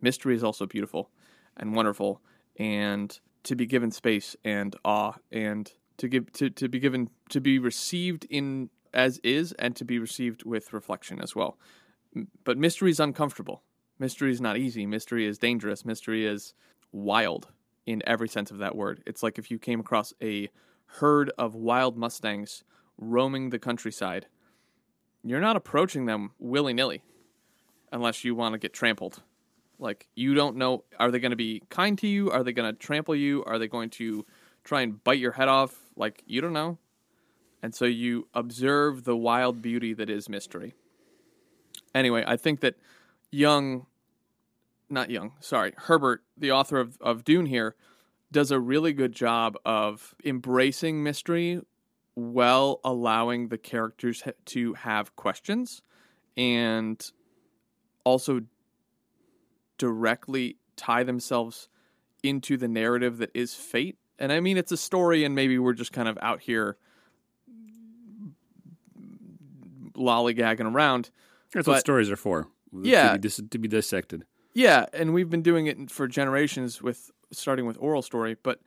mystery 0.00 0.34
is 0.34 0.44
also 0.44 0.66
beautiful 0.66 1.10
and 1.56 1.74
wonderful, 1.74 2.20
and 2.56 3.18
to 3.44 3.54
be 3.54 3.66
given 3.66 3.90
space 3.90 4.36
and 4.44 4.74
awe, 4.84 5.14
and 5.30 5.70
to 5.98 6.08
give 6.08 6.32
to, 6.32 6.50
to 6.50 6.68
be 6.68 6.78
given 6.78 7.10
to 7.30 7.40
be 7.40 7.58
received 7.58 8.26
in 8.28 8.70
as 8.94 9.18
is, 9.18 9.52
and 9.52 9.74
to 9.76 9.84
be 9.84 9.98
received 9.98 10.44
with 10.44 10.72
reflection 10.72 11.20
as 11.20 11.34
well. 11.34 11.58
But 12.44 12.58
mystery 12.58 12.90
is 12.90 13.00
uncomfortable. 13.00 13.62
Mystery 13.98 14.30
is 14.30 14.40
not 14.40 14.56
easy. 14.56 14.86
Mystery 14.86 15.26
is 15.26 15.38
dangerous. 15.38 15.84
Mystery 15.84 16.26
is 16.26 16.54
wild 16.92 17.48
in 17.86 18.02
every 18.06 18.28
sense 18.28 18.50
of 18.50 18.58
that 18.58 18.76
word. 18.76 19.02
It's 19.06 19.22
like 19.22 19.38
if 19.38 19.50
you 19.50 19.58
came 19.58 19.80
across 19.80 20.12
a 20.22 20.48
herd 20.86 21.30
of 21.38 21.54
wild 21.54 21.96
mustangs 21.96 22.64
roaming 22.98 23.50
the 23.50 23.58
countryside. 23.58 24.26
You're 25.24 25.40
not 25.40 25.56
approaching 25.56 26.06
them 26.06 26.32
willy 26.38 26.74
nilly 26.74 27.02
unless 27.90 28.24
you 28.24 28.34
want 28.34 28.54
to 28.54 28.58
get 28.58 28.72
trampled. 28.72 29.22
Like 29.78 30.08
you 30.14 30.34
don't 30.34 30.56
know 30.56 30.84
are 30.98 31.10
they 31.10 31.18
going 31.18 31.30
to 31.30 31.36
be 31.36 31.62
kind 31.70 31.98
to 31.98 32.06
you? 32.06 32.30
Are 32.30 32.42
they 32.42 32.52
going 32.52 32.72
to 32.72 32.78
trample 32.78 33.16
you? 33.16 33.42
Are 33.44 33.58
they 33.58 33.68
going 33.68 33.90
to 33.90 34.24
try 34.64 34.82
and 34.82 35.02
bite 35.02 35.18
your 35.18 35.32
head 35.32 35.48
off? 35.48 35.76
Like 35.96 36.22
you 36.26 36.40
don't 36.40 36.52
know. 36.52 36.78
And 37.62 37.74
so 37.74 37.84
you 37.84 38.28
observe 38.34 39.04
the 39.04 39.16
wild 39.16 39.62
beauty 39.62 39.94
that 39.94 40.10
is 40.10 40.28
mystery. 40.28 40.74
Anyway, 41.94 42.24
I 42.26 42.36
think 42.36 42.60
that 42.60 42.74
Jung, 43.30 43.86
not 44.90 45.10
Jung, 45.10 45.32
sorry, 45.40 45.72
Herbert, 45.76 46.22
the 46.36 46.50
author 46.50 46.78
of, 46.78 46.98
of 47.00 47.24
Dune 47.24 47.46
here, 47.46 47.76
does 48.32 48.50
a 48.50 48.58
really 48.58 48.92
good 48.92 49.12
job 49.12 49.56
of 49.64 50.14
embracing 50.24 51.02
mystery 51.02 51.60
while 52.14 52.80
allowing 52.84 53.48
the 53.48 53.58
characters 53.58 54.22
to 54.46 54.74
have 54.74 55.14
questions 55.16 55.82
and 56.36 57.10
also 58.04 58.40
directly 59.78 60.56
tie 60.76 61.02
themselves 61.02 61.68
into 62.22 62.56
the 62.56 62.68
narrative 62.68 63.18
that 63.18 63.30
is 63.34 63.54
fate. 63.54 63.98
And 64.18 64.32
I 64.32 64.40
mean, 64.40 64.56
it's 64.56 64.72
a 64.72 64.76
story, 64.76 65.24
and 65.24 65.34
maybe 65.34 65.58
we're 65.58 65.72
just 65.72 65.92
kind 65.92 66.08
of 66.08 66.18
out 66.22 66.40
here 66.42 66.76
lollygagging 70.02 70.72
around. 70.72 71.10
That's 71.52 71.66
but, 71.66 71.72
what 71.72 71.80
stories 71.80 72.10
are 72.10 72.16
for. 72.16 72.48
Yeah, 72.72 73.08
to 73.08 73.12
be, 73.14 73.18
dis- 73.20 73.42
to 73.50 73.58
be 73.58 73.68
dissected. 73.68 74.24
Yeah, 74.54 74.86
and 74.92 75.14
we've 75.14 75.30
been 75.30 75.42
doing 75.42 75.66
it 75.66 75.90
for 75.90 76.06
generations 76.08 76.82
with 76.82 77.10
starting 77.30 77.66
with 77.66 77.76
oral 77.80 78.02
story, 78.02 78.36
but 78.42 78.60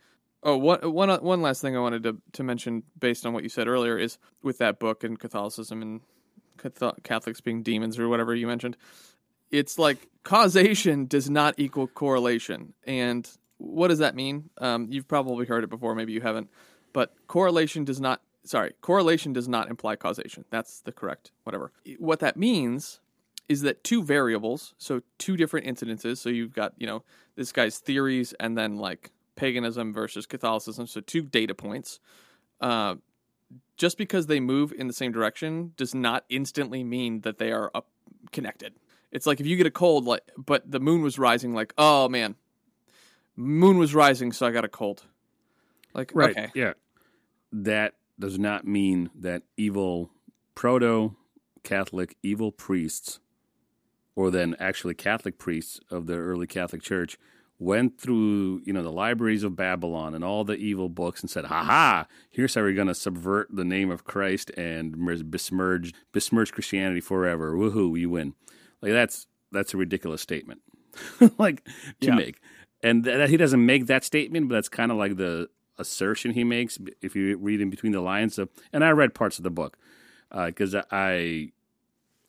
Oh, 0.45 0.57
one 0.57 0.79
one 0.93 1.09
one 1.09 1.41
last 1.41 1.59
thing 1.59 1.75
I 1.75 1.79
wanted 1.79 2.03
to 2.03 2.17
to 2.33 2.43
mention 2.43 2.83
based 2.99 3.25
on 3.25 3.33
what 3.33 3.41
you 3.41 3.49
said 3.49 3.67
earlier 3.67 3.97
is 3.97 4.19
with 4.43 4.59
that 4.59 4.79
book 4.79 5.03
and 5.03 5.19
Catholicism 5.19 5.81
and 5.81 6.01
Catholics 7.03 7.41
being 7.41 7.63
demons 7.63 7.97
or 7.97 8.07
whatever 8.07 8.35
you 8.35 8.45
mentioned. 8.45 8.77
It's 9.49 9.79
like 9.79 10.07
causation 10.23 11.07
does 11.07 11.31
not 11.31 11.55
equal 11.57 11.87
correlation, 11.87 12.75
and 12.85 13.27
what 13.57 13.87
does 13.87 13.99
that 13.99 14.13
mean? 14.13 14.51
Um, 14.59 14.87
you've 14.91 15.07
probably 15.07 15.47
heard 15.47 15.63
it 15.63 15.69
before, 15.71 15.95
maybe 15.95 16.13
you 16.13 16.21
haven't, 16.21 16.51
but 16.93 17.15
correlation 17.27 17.83
does 17.83 17.99
not. 17.99 18.21
Sorry, 18.45 18.73
correlation 18.81 19.33
does 19.33 19.47
not 19.47 19.69
imply 19.69 19.95
causation. 19.95 20.45
That's 20.49 20.81
the 20.81 20.91
correct 20.91 21.31
whatever. 21.43 21.71
What 21.97 22.19
that 22.19 22.37
means 22.37 22.99
is 23.47 23.61
that 23.61 23.83
two 23.83 24.03
variables, 24.03 24.73
so 24.77 25.01
two 25.17 25.37
different 25.37 25.65
incidences. 25.65 26.17
So 26.17 26.29
you've 26.29 26.53
got 26.53 26.73
you 26.77 26.87
know 26.87 27.03
this 27.35 27.51
guy's 27.51 27.79
theories 27.79 28.33
and 28.39 28.57
then 28.57 28.77
like 28.77 29.11
paganism 29.35 29.93
versus 29.93 30.25
Catholicism. 30.25 30.87
So 30.87 31.01
two 31.01 31.21
data 31.21 31.53
points. 31.53 31.99
Uh, 32.61 32.95
just 33.77 33.97
because 33.97 34.27
they 34.27 34.39
move 34.39 34.71
in 34.71 34.87
the 34.87 34.93
same 34.93 35.11
direction 35.11 35.73
does 35.75 35.93
not 35.93 36.23
instantly 36.29 36.83
mean 36.83 37.21
that 37.21 37.37
they 37.37 37.51
are 37.51 37.69
up 37.75 37.87
connected. 38.31 38.73
It's 39.11 39.27
like 39.27 39.39
if 39.39 39.45
you 39.45 39.55
get 39.55 39.67
a 39.67 39.71
cold, 39.71 40.05
like 40.05 40.23
but 40.37 40.69
the 40.69 40.79
moon 40.79 41.01
was 41.01 41.19
rising, 41.19 41.53
like 41.53 41.73
oh 41.77 42.09
man, 42.09 42.35
moon 43.35 43.77
was 43.77 43.93
rising, 43.93 44.31
so 44.31 44.45
I 44.45 44.51
got 44.51 44.65
a 44.65 44.69
cold. 44.69 45.03
Like 45.93 46.11
Right. 46.13 46.31
okay, 46.31 46.51
Yeah. 46.53 46.73
That 47.51 47.93
does 48.19 48.39
not 48.39 48.65
mean 48.65 49.09
that 49.13 49.43
evil 49.57 50.09
proto 50.55 51.15
Catholic 51.63 52.15
evil 52.23 52.51
priests, 52.51 53.19
or 54.15 54.31
then 54.31 54.55
actually 54.59 54.93
Catholic 54.93 55.37
priests 55.37 55.79
of 55.89 56.05
the 56.07 56.15
early 56.15 56.47
Catholic 56.47 56.81
Church, 56.81 57.17
went 57.57 57.99
through 57.99 58.61
you 58.65 58.73
know 58.73 58.83
the 58.83 58.91
libraries 58.91 59.43
of 59.43 59.55
Babylon 59.55 60.13
and 60.13 60.23
all 60.23 60.43
the 60.43 60.55
evil 60.55 60.89
books 60.89 61.21
and 61.21 61.29
said, 61.29 61.45
"Ha 61.45 61.63
ha! 61.63 62.07
Here's 62.29 62.53
how 62.55 62.61
we're 62.61 62.73
going 62.73 62.87
to 62.87 62.95
subvert 62.95 63.47
the 63.51 63.65
name 63.65 63.89
of 63.91 64.03
Christ 64.03 64.49
and 64.57 64.95
besmirch 65.31 65.91
besmirch 66.11 66.51
Christianity 66.53 67.01
forever. 67.01 67.53
Woohoo! 67.53 67.99
You 67.99 68.09
win!" 68.11 68.33
Like 68.81 68.91
that's 68.91 69.27
that's 69.51 69.73
a 69.73 69.77
ridiculous 69.77 70.21
statement, 70.21 70.61
like 71.37 71.63
to 72.01 72.07
Yeah. 72.07 72.15
make. 72.15 72.39
And 72.83 73.03
that 73.05 73.29
he 73.29 73.37
doesn't 73.37 73.65
make 73.65 73.87
that 73.87 74.03
statement, 74.03 74.47
but 74.49 74.55
that's 74.55 74.69
kind 74.69 74.91
of 74.91 74.97
like 74.97 75.15
the 75.17 75.49
assertion 75.77 76.31
he 76.31 76.43
makes 76.43 76.79
if 77.01 77.15
you 77.15 77.37
read 77.37 77.61
in 77.61 77.69
between 77.69 77.91
the 77.91 78.01
lines. 78.01 78.37
Of, 78.37 78.49
and 78.71 78.83
I 78.83 78.91
read 78.91 79.13
parts 79.13 79.37
of 79.37 79.43
the 79.43 79.49
book 79.49 79.77
uh, 80.31 80.47
because 80.47 80.75
I 80.91 81.51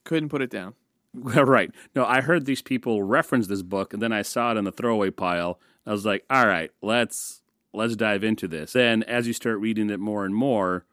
couldn't 0.04 0.28
put 0.28 0.42
it 0.42 0.50
down. 0.50 0.74
right. 1.14 1.70
No, 1.94 2.04
I 2.04 2.20
heard 2.20 2.44
these 2.44 2.62
people 2.62 3.02
reference 3.02 3.46
this 3.46 3.62
book, 3.62 3.92
and 3.92 4.02
then 4.02 4.12
I 4.12 4.22
saw 4.22 4.52
it 4.52 4.56
in 4.56 4.64
the 4.64 4.72
throwaway 4.72 5.10
pile. 5.10 5.58
I 5.86 5.92
was 5.92 6.04
like, 6.04 6.24
"All 6.28 6.46
right, 6.46 6.70
let's 6.82 7.42
let's 7.72 7.96
dive 7.96 8.24
into 8.24 8.48
this." 8.48 8.76
and 8.76 9.04
as 9.04 9.26
you 9.26 9.32
start 9.32 9.60
reading 9.60 9.88
it 9.90 10.00
more 10.00 10.24
and 10.24 10.34
more, 10.34 10.84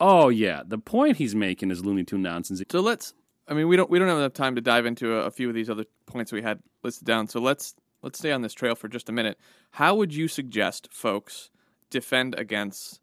oh 0.00 0.28
yeah, 0.28 0.62
the 0.66 0.78
point 0.78 1.18
he's 1.18 1.34
making 1.34 1.70
is 1.70 1.84
Looney 1.84 2.04
Tune 2.04 2.22
nonsense. 2.22 2.62
So 2.70 2.80
let's. 2.80 3.14
I 3.46 3.54
mean, 3.54 3.68
we 3.68 3.76
don't 3.76 3.90
we 3.90 3.98
don't 3.98 4.08
have 4.08 4.18
enough 4.18 4.32
time 4.32 4.54
to 4.56 4.60
dive 4.60 4.86
into 4.86 5.14
a, 5.14 5.26
a 5.26 5.30
few 5.30 5.48
of 5.48 5.54
these 5.54 5.70
other 5.70 5.84
points 6.06 6.32
we 6.32 6.42
had 6.42 6.60
listed 6.82 7.06
down. 7.06 7.28
So 7.28 7.40
let's 7.40 7.74
let's 8.02 8.18
stay 8.18 8.32
on 8.32 8.42
this 8.42 8.54
trail 8.54 8.74
for 8.74 8.88
just 8.88 9.08
a 9.08 9.12
minute. 9.12 9.38
How 9.72 9.94
would 9.94 10.14
you 10.14 10.26
suggest 10.26 10.88
folks 10.92 11.50
defend 11.90 12.34
against 12.38 13.00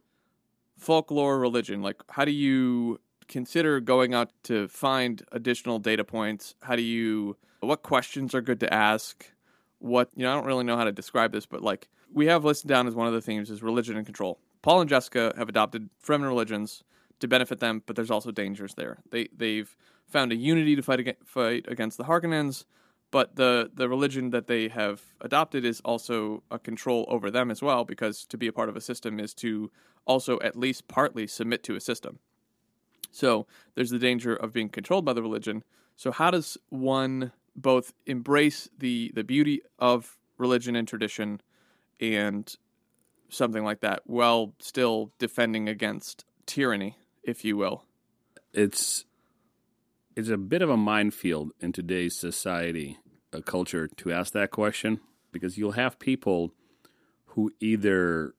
folklore 0.77 1.39
religion? 1.39 1.81
Like, 1.81 2.01
how 2.09 2.25
do 2.25 2.31
you 2.31 2.99
consider 3.27 3.79
going 3.79 4.13
out 4.13 4.31
to 4.43 4.67
find 4.67 5.23
additional 5.31 5.79
data 5.79 6.03
points? 6.03 6.55
How 6.61 6.75
do 6.75 6.81
you? 6.81 7.37
What 7.59 7.83
questions 7.83 8.33
are 8.33 8.41
good 8.41 8.59
to 8.61 8.73
ask? 8.73 9.25
What 9.79 10.09
you 10.15 10.23
know? 10.23 10.31
I 10.31 10.35
don't 10.35 10.45
really 10.45 10.63
know 10.63 10.77
how 10.77 10.85
to 10.85 10.91
describe 10.91 11.31
this, 11.31 11.45
but 11.45 11.61
like 11.61 11.87
we 12.11 12.27
have 12.27 12.45
listed 12.45 12.69
down 12.69 12.87
as 12.87 12.95
one 12.95 13.07
of 13.07 13.13
the 13.13 13.21
themes 13.21 13.49
is 13.49 13.61
religion 13.61 13.97
and 13.97 14.05
control. 14.05 14.39
Paul 14.61 14.81
and 14.81 14.89
Jessica 14.89 15.33
have 15.37 15.49
adopted 15.49 15.89
Fremen 16.03 16.27
religions 16.27 16.83
to 17.19 17.27
benefit 17.27 17.59
them, 17.59 17.83
but 17.85 17.95
there's 17.95 18.11
also 18.11 18.31
dangers 18.31 18.73
there. 18.75 18.99
They 19.11 19.29
they've 19.35 19.75
found 20.07 20.31
a 20.31 20.35
unity 20.35 20.75
to 20.75 20.81
fight 20.81 21.17
fight 21.25 21.65
against 21.67 21.97
the 21.97 22.05
Harkonnens, 22.05 22.65
but 23.11 23.35
the 23.35 23.71
the 23.73 23.87
religion 23.87 24.31
that 24.31 24.47
they 24.47 24.67
have 24.67 25.01
adopted 25.21 25.63
is 25.65 25.79
also 25.81 26.43
a 26.51 26.59
control 26.59 27.05
over 27.07 27.31
them 27.31 27.51
as 27.51 27.61
well, 27.61 27.85
because 27.85 28.25
to 28.25 28.37
be 28.37 28.47
a 28.47 28.53
part 28.53 28.69
of 28.69 28.75
a 28.75 28.81
system 28.81 29.19
is 29.19 29.33
to 29.35 29.71
also 30.05 30.39
at 30.39 30.57
least 30.57 30.87
partly 30.87 31.27
submit 31.27 31.63
to 31.63 31.75
a 31.75 31.79
system. 31.79 32.19
So 33.11 33.47
there's 33.75 33.89
the 33.89 33.99
danger 33.99 34.35
of 34.35 34.53
being 34.53 34.69
controlled 34.69 35.05
by 35.05 35.13
the 35.13 35.21
religion. 35.21 35.63
So 35.95 36.11
how 36.11 36.31
does 36.31 36.57
one 36.69 37.31
both 37.55 37.93
embrace 38.05 38.69
the 38.77 39.11
the 39.15 39.23
beauty 39.23 39.61
of 39.79 40.17
religion 40.37 40.75
and 40.75 40.87
tradition 40.87 41.41
and 41.99 42.53
something 43.29 43.63
like 43.63 43.79
that 43.81 44.01
while 44.05 44.53
still 44.59 45.11
defending 45.17 45.67
against 45.67 46.25
tyranny, 46.45 46.97
if 47.23 47.43
you 47.43 47.57
will? 47.57 47.83
It's 48.53 49.05
it's 50.17 50.29
a 50.29 50.37
bit 50.37 50.63
of 50.63 50.69
a 50.71 50.75
minefield 50.75 51.51
in 51.59 51.71
today's 51.71 52.15
society, 52.15 52.97
a 53.31 53.39
culture, 53.39 53.87
to 53.87 54.11
ask 54.11 54.33
that 54.33 54.49
question 54.49 54.99
because 55.31 55.59
you'll 55.59 55.73
have 55.73 55.99
people 55.99 56.51
who 57.27 57.51
either, 57.59 58.33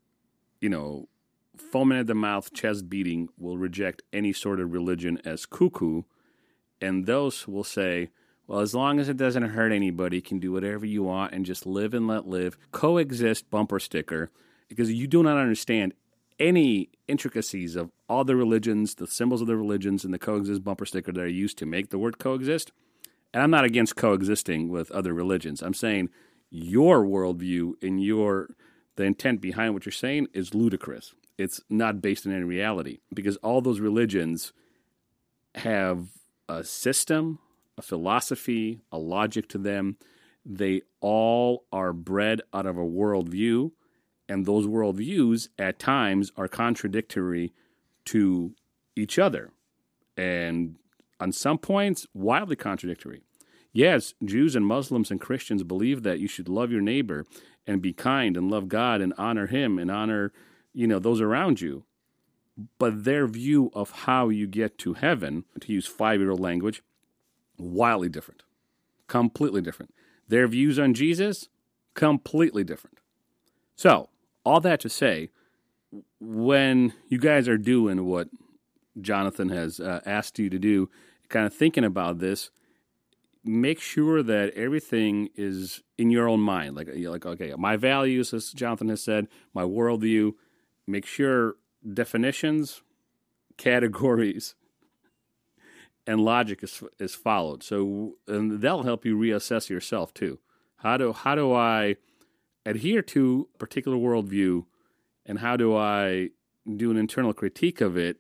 you 0.61 0.69
know, 0.69 1.09
foaming 1.57 2.01
at 2.01 2.09
the 2.09 2.17
mouth, 2.17 2.53
chest 2.53 2.91
beating, 2.91 3.29
will 3.39 3.57
reject 3.57 4.03
any 4.13 4.33
sort 4.33 4.59
of 4.59 4.73
religion 4.73 5.21
as 5.25 5.47
cuckoo, 5.47 6.03
and 6.81 7.07
those 7.07 7.47
will 7.47 7.63
say, 7.63 8.11
well, 8.49 8.59
as 8.59 8.75
long 8.75 8.99
as 8.99 9.09
it 9.09 9.17
doesn't 9.17 9.51
hurt 9.51 9.71
anybody, 9.71 10.17
you 10.17 10.23
can 10.23 10.41
do 10.41 10.51
whatever 10.51 10.85
you 10.85 11.05
want 11.05 11.33
and 11.33 11.47
just 11.47 11.65
live 11.65 11.95
and 11.95 12.09
let 12.09 12.27
live. 12.27 12.59
Coexist 12.73 13.51
bumper 13.51 13.79
sticker 13.79 14.33
because 14.69 14.91
you 14.93 15.07
do 15.07 15.23
not 15.23 15.39
understand 15.39 15.95
any 16.39 16.91
intricacies 17.07 17.77
of 17.77 17.91
all 18.09 18.25
the 18.25 18.37
religions, 18.37 18.95
the 18.95 19.07
symbols 19.07 19.41
of 19.41 19.47
the 19.47 19.57
religions, 19.57 20.05
and 20.05 20.13
the 20.13 20.19
coexist 20.19 20.65
bumper 20.65 20.87
sticker 20.87 21.13
that 21.13 21.21
are 21.21 21.29
used 21.29 21.59
to 21.59 21.67
make 21.67 21.91
the 21.91 21.99
word 21.99 22.19
coexist. 22.19 22.73
And 23.33 23.43
I'm 23.43 23.51
not 23.51 23.65
against 23.65 23.97
coexisting 23.97 24.69
with 24.69 24.91
other 24.91 25.13
religions. 25.13 25.63
I'm 25.63 25.75
saying 25.75 26.11
your 26.51 27.05
worldview 27.05 27.75
and 27.83 28.03
your 28.03 28.49
the 28.97 29.05
intent 29.05 29.41
behind 29.41 29.75
what 29.75 29.87
you're 29.87 29.93
saying 29.93 30.27
is 30.35 30.55
ludicrous. 30.55 31.15
It's 31.37 31.61
not 31.71 32.03
based 32.03 32.27
in 32.27 32.33
any 32.33 32.43
reality 32.43 32.99
because 33.15 33.37
all 33.37 33.61
those 33.61 33.79
religions 33.79 34.53
have 35.55 36.09
a 36.49 36.65
system, 36.65 37.39
a 37.77 37.83
philosophy, 37.83 38.81
a 38.91 38.99
logic 38.99 39.49
to 39.51 39.59
them. 39.59 39.99
They 40.45 40.83
all 41.01 41.65
are 41.73 41.93
bred 41.93 42.43
out 42.53 42.67
of 42.67 42.77
a 42.77 42.85
worldview, 42.85 43.71
and 44.29 44.45
those 44.45 44.67
worldviews 44.67 45.49
at 45.59 45.79
times 45.79 46.33
are 46.37 46.49
contradictory 46.49 47.53
to 48.07 48.55
each 48.97 49.19
other, 49.19 49.51
and 50.17 50.77
on 51.21 51.33
some 51.33 51.59
points, 51.59 52.07
wildly 52.15 52.57
contradictory. 52.57 53.23
Yes, 53.73 54.15
Jews 54.25 54.57
and 54.57 54.67
Muslims 54.67 55.11
and 55.11 55.21
Christians 55.21 55.63
believe 55.63 56.03
that 56.03 56.21
you 56.21 56.29
should 56.29 56.49
love 56.49 56.73
your 56.73 56.81
neighbor 56.81 57.27
and 57.67 57.83
be 57.83 57.93
kind 57.93 58.37
and 58.37 58.51
love 58.51 58.69
God 58.69 59.01
and 59.01 59.13
honor 59.19 59.47
Him 59.47 59.79
and 59.79 59.91
honor, 59.91 60.33
you 60.73 60.87
know, 60.87 60.99
those 60.99 61.21
around 61.21 61.61
you. 61.61 61.85
But 62.79 63.05
their 63.05 63.27
view 63.27 63.71
of 63.75 63.91
how 63.91 64.31
you 64.31 64.47
get 64.47 64.79
to 64.79 64.95
heaven, 64.95 65.45
to 65.61 65.73
use 65.73 65.87
five 65.87 66.21
year 66.21 66.31
old 66.31 66.41
language, 66.41 66.83
wildly 67.57 68.09
different, 68.09 68.43
completely 69.07 69.61
different. 69.61 69.95
Their 70.27 70.49
views 70.49 70.79
on 70.79 70.95
Jesus, 70.95 71.49
completely 71.95 72.65
different. 72.65 72.99
So, 73.77 74.09
all 74.45 74.61
that 74.61 74.81
to 74.81 74.89
say, 74.89 75.31
when 76.21 76.93
you 77.09 77.19
guys 77.19 77.49
are 77.49 77.59
doing 77.59 78.05
what 78.07 78.29
Jonathan 79.01 79.49
has 79.49 79.81
uh, 79.81 80.01
asked 80.05 80.39
you 80.39 80.51
to 80.51 80.59
do, 80.59 80.91
kind 81.29 81.47
of 81.47 81.55
thinking 81.55 81.85
about 81.85 82.19
this, 82.19 82.51
make 83.45 83.81
sure 83.81 84.23
that 84.23 84.53
everything 84.55 85.29
is 85.35 85.83
in 85.97 86.11
your 86.11 86.29
own 86.29 86.41
mind. 86.41 86.77
Like, 86.77 86.89
you're 86.95 87.11
like 87.11 87.27
okay, 87.27 87.53
my 87.57 87.77
values, 87.77 88.35
as 88.35 88.53
Jonathan 88.53 88.89
has 88.89 89.03
said, 89.03 89.29
my 89.55 89.63
worldview. 89.63 90.33
Make 90.87 91.05
sure 91.05 91.57
definitions, 91.93 92.83
categories, 93.57 94.55
and 96.07 96.21
logic 96.21 96.63
is 96.63 96.83
is 96.99 97.15
followed. 97.15 97.63
So, 97.63 98.15
and 98.27 98.61
that'll 98.61 98.85
help 98.85 99.05
you 99.05 99.17
reassess 99.17 99.69
yourself 99.69 100.13
too. 100.15 100.39
How 100.79 100.97
do 100.97 101.13
how 101.13 101.35
do 101.35 101.53
I 101.53 101.97
adhere 102.69 103.03
to 103.03 103.49
a 103.55 103.59
particular 103.59 103.97
worldview, 103.97 104.65
and 105.27 105.39
how 105.41 105.57
do 105.57 105.77
I 105.77 106.31
do 106.77 106.91
an 106.91 106.97
internal 106.97 107.33
critique 107.33 107.81
of 107.81 107.97
it 107.97 108.19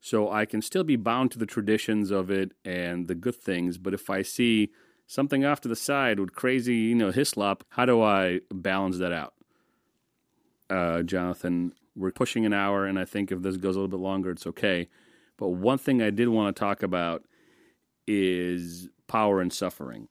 so 0.00 0.30
I 0.30 0.44
can 0.44 0.62
still 0.62 0.84
be 0.84 0.96
bound 0.96 1.30
to 1.32 1.38
the 1.38 1.46
traditions 1.46 2.10
of 2.10 2.30
it 2.30 2.52
and 2.64 3.08
the 3.08 3.14
good 3.14 3.34
things. 3.34 3.78
But 3.78 3.94
if 3.94 4.10
I 4.10 4.22
see 4.22 4.70
something 5.06 5.44
off 5.44 5.60
to 5.62 5.68
the 5.68 5.76
side 5.76 6.20
with 6.20 6.34
crazy, 6.34 6.76
you 6.76 6.94
know, 6.94 7.10
hislop, 7.10 7.64
how 7.70 7.84
do 7.84 8.02
I 8.02 8.40
balance 8.52 8.98
that 8.98 9.12
out? 9.12 9.34
Uh, 10.70 11.02
Jonathan, 11.02 11.72
we're 11.96 12.12
pushing 12.12 12.46
an 12.46 12.52
hour, 12.52 12.84
and 12.84 12.98
I 12.98 13.04
think 13.04 13.32
if 13.32 13.42
this 13.42 13.56
goes 13.56 13.74
a 13.74 13.80
little 13.80 13.88
bit 13.88 14.00
longer, 14.00 14.30
it's 14.30 14.46
okay. 14.46 14.88
But 15.36 15.48
one 15.48 15.78
thing 15.78 16.02
I 16.02 16.10
did 16.10 16.28
want 16.28 16.54
to 16.54 16.60
talk 16.60 16.82
about 16.82 17.24
is 18.06 18.88
power 19.06 19.40
and 19.40 19.52
suffering. 19.52 20.08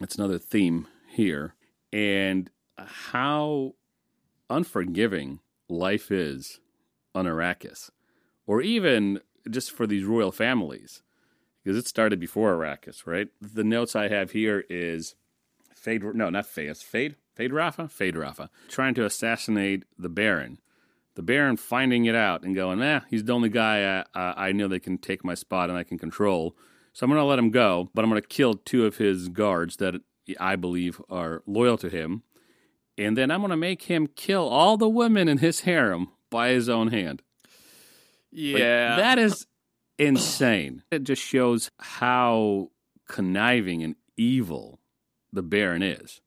That's 0.00 0.16
another 0.16 0.38
theme 0.38 0.86
here. 1.08 1.54
And 1.92 2.50
how 2.78 3.74
unforgiving 4.50 5.40
life 5.68 6.10
is 6.10 6.60
on 7.14 7.26
Arrakis, 7.26 7.90
or 8.46 8.60
even 8.60 9.20
just 9.48 9.70
for 9.70 9.86
these 9.86 10.04
royal 10.04 10.32
families, 10.32 11.02
because 11.62 11.78
it 11.78 11.86
started 11.86 12.20
before 12.20 12.54
Arrakis, 12.54 13.06
right? 13.06 13.28
The 13.40 13.64
notes 13.64 13.94
I 13.96 14.08
have 14.08 14.32
here 14.32 14.64
is 14.68 15.14
Feyd, 15.74 16.14
no, 16.14 16.30
not 16.30 16.44
Feyd, 16.44 16.82
Feyd, 16.82 17.14
Fade 17.34 17.52
Rafa, 17.52 17.84
Feyd-Rautha, 17.84 18.48
trying 18.68 18.94
to 18.94 19.04
assassinate 19.04 19.84
the 19.98 20.08
Baron. 20.08 20.58
The 21.16 21.22
Baron 21.22 21.56
finding 21.56 22.04
it 22.06 22.14
out 22.14 22.42
and 22.42 22.54
going, 22.54 22.80
eh, 22.82 23.00
he's 23.08 23.24
the 23.24 23.32
only 23.32 23.48
guy 23.48 24.04
I, 24.14 24.48
I 24.48 24.52
know 24.52 24.68
that 24.68 24.82
can 24.82 24.98
take 24.98 25.24
my 25.24 25.34
spot 25.34 25.68
and 25.68 25.78
I 25.78 25.84
can 25.84 25.98
control. 25.98 26.56
So 26.92 27.04
I'm 27.04 27.10
going 27.10 27.20
to 27.20 27.24
let 27.24 27.38
him 27.38 27.50
go, 27.50 27.90
but 27.94 28.04
I'm 28.04 28.10
going 28.10 28.22
to 28.22 28.28
kill 28.28 28.54
two 28.54 28.86
of 28.86 28.98
his 28.98 29.28
guards 29.28 29.76
that 29.76 29.94
I 30.38 30.56
believe 30.56 31.00
are 31.10 31.42
loyal 31.46 31.76
to 31.78 31.88
him. 31.88 32.22
And 32.96 33.16
then 33.16 33.30
I'm 33.30 33.40
going 33.40 33.50
to 33.50 33.56
make 33.56 33.82
him 33.82 34.06
kill 34.06 34.48
all 34.48 34.76
the 34.76 34.88
women 34.88 35.28
in 35.28 35.38
his 35.38 35.60
harem 35.60 36.08
by 36.30 36.50
his 36.50 36.68
own 36.68 36.88
hand. 36.88 37.22
Yeah. 38.30 38.90
Like, 38.90 38.98
that 38.98 39.18
is 39.18 39.46
insane. 39.98 40.82
It 40.90 41.04
just 41.04 41.22
shows 41.22 41.70
how 41.78 42.70
conniving 43.08 43.82
and 43.82 43.96
evil 44.16 44.80
the 45.32 45.42
Baron 45.42 45.82
is. 45.82 46.20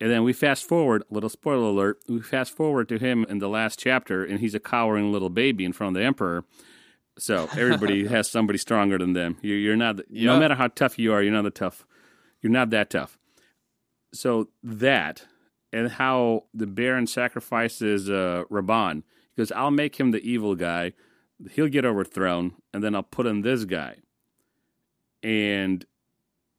And 0.00 0.10
then 0.10 0.22
we 0.22 0.32
fast 0.32 0.64
forward, 0.64 1.02
a 1.10 1.14
little 1.14 1.28
spoiler 1.28 1.70
alert, 1.70 1.98
we 2.08 2.20
fast 2.20 2.56
forward 2.56 2.88
to 2.88 2.98
him 2.98 3.26
in 3.28 3.38
the 3.38 3.48
last 3.48 3.80
chapter, 3.80 4.24
and 4.24 4.38
he's 4.38 4.54
a 4.54 4.60
cowering 4.60 5.12
little 5.12 5.30
baby 5.30 5.64
in 5.64 5.72
front 5.72 5.96
of 5.96 6.00
the 6.00 6.06
Emperor. 6.06 6.44
So 7.18 7.48
everybody 7.56 8.06
has 8.08 8.30
somebody 8.30 8.58
stronger 8.58 8.98
than 8.98 9.12
them. 9.12 9.38
You're, 9.42 9.58
you're 9.58 9.76
not, 9.76 10.00
yeah. 10.08 10.26
no 10.26 10.38
matter 10.38 10.54
how 10.54 10.68
tough 10.68 10.98
you 10.98 11.12
are, 11.12 11.22
you're 11.22 11.32
not 11.32 11.42
the 11.42 11.50
tough. 11.50 11.84
You're 12.40 12.52
not 12.52 12.70
that 12.70 12.90
tough. 12.90 13.18
So 14.14 14.48
that, 14.62 15.24
and 15.72 15.90
how 15.90 16.44
the 16.54 16.66
Baron 16.66 17.06
sacrifices 17.06 18.08
uh, 18.08 18.44
Rabban, 18.50 19.02
because 19.34 19.52
I'll 19.52 19.70
make 19.70 19.98
him 19.98 20.10
the 20.10 20.22
evil 20.22 20.54
guy. 20.54 20.92
He'll 21.52 21.68
get 21.68 21.84
overthrown, 21.84 22.54
and 22.72 22.82
then 22.82 22.94
I'll 22.94 23.02
put 23.02 23.26
in 23.26 23.42
this 23.42 23.64
guy. 23.64 23.96
And 25.22 25.84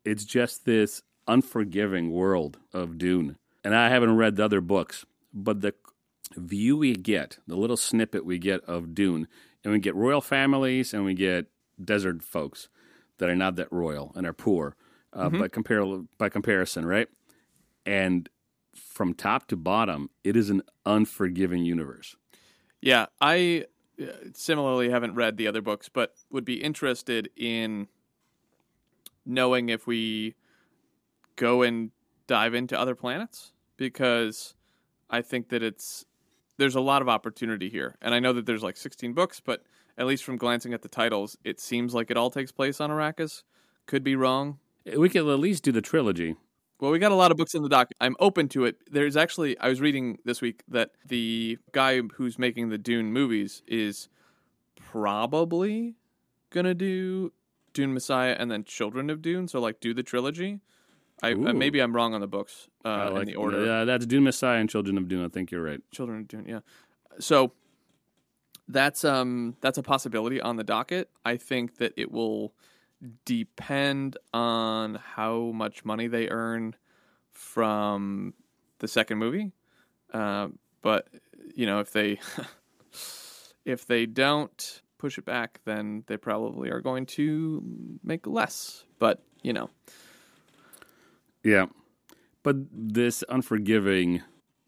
it's 0.06 0.24
just 0.24 0.66
this 0.66 1.02
unforgiving 1.28 2.12
world 2.12 2.58
of 2.74 2.98
Dune. 2.98 3.38
And 3.64 3.76
I 3.76 3.90
haven't 3.90 4.16
read 4.16 4.36
the 4.36 4.46
other 4.46 4.62
books, 4.62 5.06
but 5.34 5.62
the 5.62 5.74
view 6.36 6.78
we 6.78 6.96
get, 6.96 7.40
the 7.48 7.56
little 7.56 7.78
snippet 7.78 8.26
we 8.26 8.38
get 8.38 8.64
of 8.66 8.96
Dune, 8.96 9.28
and 9.64 9.74
we 9.74 9.80
get 9.80 9.96
royal 9.96 10.22
families 10.22 10.94
and 10.94 11.04
we 11.04 11.14
get 11.14 11.48
desert 11.84 12.24
folks 12.24 12.70
that 13.18 13.30
are 13.30 13.36
not 13.36 13.56
that 13.58 13.72
royal 13.72 14.12
and 14.16 14.26
are 14.26 14.34
poor 14.34 14.76
uh, 15.14 15.28
mm-hmm. 15.28 15.40
by, 15.40 15.48
compare, 15.48 15.84
by 16.18 16.30
comparison, 16.30 16.86
right? 16.86 17.08
And 17.86 18.30
from 18.80 19.14
top 19.14 19.48
to 19.48 19.56
bottom, 19.56 20.10
it 20.24 20.36
is 20.36 20.50
an 20.50 20.64
unforgiving 20.86 21.64
universe. 21.66 22.16
Yeah, 22.82 23.08
I 23.20 23.66
uh, 24.02 24.06
similarly 24.34 24.90
haven't 24.90 25.16
read 25.16 25.38
the 25.38 25.48
other 25.48 25.62
books, 25.62 25.90
but 25.90 26.14
would 26.32 26.46
be 26.46 26.64
interested 26.64 27.30
in 27.36 27.88
knowing 29.26 29.70
if 29.70 29.86
we 29.86 30.36
go 31.36 31.62
and 31.62 31.92
dive 32.28 32.54
into 32.54 32.80
other 32.80 32.96
planets 32.96 33.54
because 33.78 34.56
I 35.10 35.22
think 35.22 35.50
that 35.50 35.64
it's 35.64 36.06
there's 36.58 36.76
a 36.76 36.82
lot 36.82 37.02
of 37.02 37.10
opportunity 37.10 37.70
here. 37.70 37.96
And 38.02 38.14
I 38.14 38.20
know 38.20 38.34
that 38.34 38.46
there's 38.46 38.64
like 38.64 38.76
16 38.76 39.14
books, 39.14 39.40
but 39.40 39.64
at 39.98 40.06
least 40.06 40.24
from 40.24 40.38
glancing 40.38 40.74
at 40.74 40.82
the 40.82 40.90
titles, 40.90 41.38
it 41.44 41.60
seems 41.60 41.94
like 41.94 42.12
it 42.12 42.18
all 42.18 42.30
takes 42.30 42.52
place 42.52 42.82
on 42.82 42.90
Arrakis. 42.90 43.44
Could 43.86 44.04
be 44.04 44.16
wrong. 44.16 44.60
We 44.98 45.10
could 45.10 45.28
at 45.28 45.40
least 45.40 45.64
do 45.64 45.72
the 45.72 45.82
trilogy. 45.82 46.36
Well, 46.80 46.92
we 46.92 47.00
got 47.00 47.12
a 47.12 47.16
lot 47.16 47.32
of 47.32 47.38
books 47.38 47.54
in 47.56 47.62
the 47.62 47.70
doc. 47.70 47.92
I'm 48.00 48.16
open 48.20 48.48
to 48.50 48.66
it. 48.66 48.78
There's 48.90 49.18
actually, 49.18 49.60
I 49.60 49.68
was 49.68 49.82
reading 49.82 50.20
this 50.24 50.42
week 50.42 50.64
that 50.70 50.92
the 51.06 51.58
guy 51.74 52.02
who's 52.16 52.40
making 52.40 52.70
the 52.70 52.78
Dune 52.78 53.12
movies 53.12 53.62
is 53.68 54.08
probably 54.76 55.96
going 56.52 56.66
to 56.66 56.74
do 56.74 57.34
Dune 57.74 57.94
Messiah 57.94 58.36
and 58.40 58.50
then 58.50 58.64
Children 58.64 59.10
of 59.10 59.22
Dune. 59.22 59.48
So, 59.48 59.60
like, 59.60 59.82
do 59.82 59.94
the 59.94 60.04
trilogy. 60.04 60.62
I 61.22 61.34
uh, 61.34 61.54
maybe 61.54 61.82
I'm 61.82 61.94
wrong 61.94 62.14
on 62.14 62.22
the 62.22 62.28
books 62.28 62.70
uh, 62.86 63.12
like, 63.12 63.24
in 63.24 63.28
the 63.28 63.36
order. 63.36 63.66
Yeah, 63.66 63.84
that's 63.84 64.06
Dune 64.06 64.24
Messiah 64.24 64.60
and 64.60 64.70
Children 64.70 64.98
of 64.98 65.08
Dune. 65.10 65.26
I 65.26 65.28
think 65.28 65.52
you're 65.52 65.62
right. 65.62 65.82
Children 65.92 66.22
of 66.22 66.28
Dune. 66.28 66.46
Yeah. 66.48 66.60
So 67.20 67.52
that's 68.70 69.04
um 69.04 69.58
that's 69.62 69.78
a 69.78 69.84
possibility 69.84 70.40
on 70.40 70.56
the 70.56 70.64
docket. 70.64 71.10
I 71.26 71.36
think 71.36 71.78
that 71.78 71.94
it 71.98 72.12
will 72.12 72.54
depend 73.26 74.18
on 74.34 74.96
how 74.96 75.52
much 75.54 75.86
money 75.86 76.08
they 76.08 76.30
earn 76.30 76.76
from 77.32 78.34
the 78.80 78.88
second 78.88 79.18
movie. 79.18 79.52
Uh, 80.14 80.50
but 80.82 81.08
you 81.56 81.66
know, 81.66 81.80
if 81.80 81.92
they 81.92 82.20
if 83.66 83.86
they 83.86 84.06
don't 84.06 84.82
push 84.98 85.18
it 85.18 85.26
back, 85.26 85.62
then 85.66 86.04
they 86.08 86.18
probably 86.18 86.70
are 86.70 86.82
going 86.82 87.06
to 87.06 87.64
make 88.04 88.28
less. 88.28 88.84
But 89.00 89.24
you 89.42 89.54
know. 89.54 89.70
Yeah. 91.44 91.68
But 92.44 92.56
this 92.72 93.24
unforgiving 93.30 94.22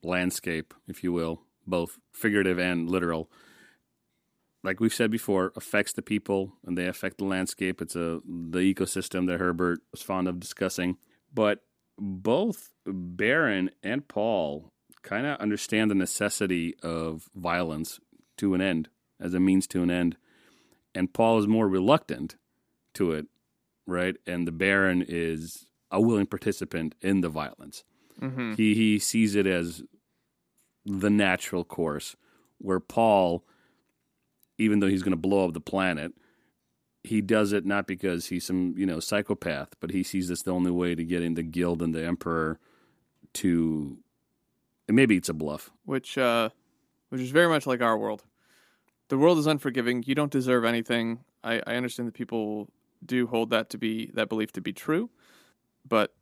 landscape, 0.03 0.73
if 0.87 1.03
you 1.03 1.11
will, 1.11 1.41
both 1.65 1.97
figurative 2.11 2.59
and 2.59 2.89
literal, 2.89 3.29
like 4.63 4.79
we've 4.79 4.93
said 4.93 5.11
before, 5.11 5.51
affects 5.55 5.93
the 5.93 6.01
people 6.01 6.53
and 6.65 6.77
they 6.77 6.87
affect 6.87 7.17
the 7.17 7.25
landscape. 7.25 7.81
It's 7.81 7.95
a 7.95 8.21
the 8.25 8.59
ecosystem 8.59 9.27
that 9.27 9.39
Herbert 9.39 9.79
was 9.91 10.01
fond 10.01 10.27
of 10.27 10.39
discussing. 10.39 10.97
But 11.33 11.59
both 11.97 12.69
Baron 12.85 13.71
and 13.83 14.07
Paul 14.07 14.71
kind 15.01 15.25
of 15.25 15.39
understand 15.39 15.89
the 15.89 15.95
necessity 15.95 16.75
of 16.83 17.29
violence 17.35 17.99
to 18.37 18.53
an 18.53 18.61
end, 18.61 18.89
as 19.19 19.33
a 19.33 19.39
means 19.39 19.67
to 19.67 19.83
an 19.83 19.91
end. 19.91 20.17
And 20.93 21.13
Paul 21.13 21.39
is 21.39 21.47
more 21.47 21.67
reluctant 21.67 22.35
to 22.95 23.11
it, 23.11 23.27
right? 23.87 24.15
And 24.27 24.47
the 24.47 24.51
Baron 24.51 25.03
is 25.07 25.65
a 25.89 26.01
willing 26.01 26.25
participant 26.25 26.95
in 27.01 27.21
the 27.21 27.29
violence. 27.29 27.83
Mm-hmm. 28.21 28.53
He 28.53 28.73
he 28.75 28.99
sees 28.99 29.35
it 29.35 29.47
as 29.47 29.83
the 30.85 31.09
natural 31.09 31.63
course, 31.63 32.15
where 32.57 32.79
Paul, 32.79 33.43
even 34.61 34.79
though 34.79 34.87
he's 34.87 35.03
going 35.03 35.11
to 35.11 35.17
blow 35.17 35.45
up 35.45 35.53
the 35.53 35.61
planet, 35.61 36.13
he 37.03 37.21
does 37.21 37.51
it 37.51 37.65
not 37.65 37.87
because 37.87 38.27
he's 38.27 38.45
some 38.45 38.73
you 38.77 38.85
know 38.85 38.99
psychopath, 38.99 39.69
but 39.79 39.91
he 39.91 40.03
sees 40.03 40.27
this 40.27 40.43
the 40.43 40.51
only 40.51 40.71
way 40.71 40.95
to 40.95 41.03
getting 41.03 41.35
the 41.35 41.43
guild 41.43 41.81
and 41.81 41.93
the 41.93 42.03
emperor 42.05 42.59
to. 43.33 43.97
And 44.87 44.95
maybe 44.95 45.15
it's 45.15 45.29
a 45.29 45.33
bluff, 45.33 45.71
which 45.85 46.17
uh, 46.17 46.49
which 47.09 47.21
is 47.21 47.31
very 47.31 47.47
much 47.47 47.65
like 47.65 47.81
our 47.81 47.97
world. 47.97 48.23
The 49.09 49.17
world 49.17 49.37
is 49.37 49.47
unforgiving. 49.47 50.03
You 50.05 50.15
don't 50.15 50.31
deserve 50.31 50.63
anything. 50.63 51.19
I, 51.43 51.61
I 51.67 51.75
understand 51.75 52.07
that 52.07 52.13
people 52.13 52.69
do 53.05 53.27
hold 53.27 53.49
that 53.49 53.69
to 53.71 53.77
be 53.77 54.11
that 54.13 54.29
belief 54.29 54.51
to 54.53 54.61
be 54.61 54.73
true 54.73 55.09
but 55.87 56.13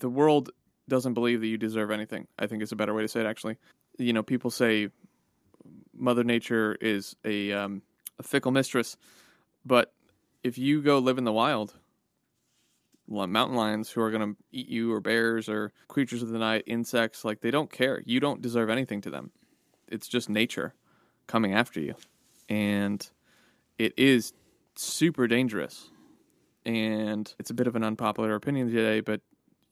the 0.00 0.08
world 0.08 0.50
doesn't 0.88 1.14
believe 1.14 1.40
that 1.40 1.46
you 1.46 1.58
deserve 1.58 1.90
anything. 1.90 2.26
I 2.38 2.46
think 2.46 2.62
is 2.62 2.72
a 2.72 2.76
better 2.76 2.94
way 2.94 3.02
to 3.02 3.08
say 3.08 3.20
it. 3.20 3.26
Actually, 3.26 3.56
you 3.98 4.12
know, 4.12 4.22
people 4.22 4.50
say 4.50 4.88
Mother 5.98 6.24
Nature 6.24 6.76
is 6.80 7.16
a, 7.24 7.52
um, 7.52 7.82
a 8.18 8.22
fickle 8.22 8.52
mistress, 8.52 8.96
but 9.64 9.92
if 10.42 10.58
you 10.58 10.82
go 10.82 10.98
live 10.98 11.18
in 11.18 11.24
the 11.24 11.32
wild, 11.32 11.74
mountain 13.08 13.56
lions 13.56 13.90
who 13.90 14.00
are 14.00 14.10
going 14.10 14.34
to 14.34 14.40
eat 14.52 14.68
you, 14.68 14.92
or 14.92 15.00
bears, 15.00 15.48
or 15.48 15.72
creatures 15.88 16.22
of 16.22 16.28
the 16.28 16.38
night, 16.38 16.64
insects, 16.66 17.24
like 17.24 17.40
they 17.40 17.50
don't 17.50 17.72
care. 17.72 18.02
You 18.04 18.20
don't 18.20 18.42
deserve 18.42 18.70
anything 18.70 19.00
to 19.02 19.10
them. 19.10 19.30
It's 19.88 20.08
just 20.08 20.28
nature 20.28 20.74
coming 21.26 21.54
after 21.54 21.80
you, 21.80 21.94
and 22.48 23.08
it 23.78 23.94
is 23.96 24.32
super 24.76 25.26
dangerous 25.26 25.90
and 26.68 27.34
it's 27.38 27.50
a 27.50 27.54
bit 27.54 27.66
of 27.66 27.76
an 27.76 27.82
unpopular 27.82 28.34
opinion 28.34 28.70
today, 28.70 29.00
but 29.00 29.22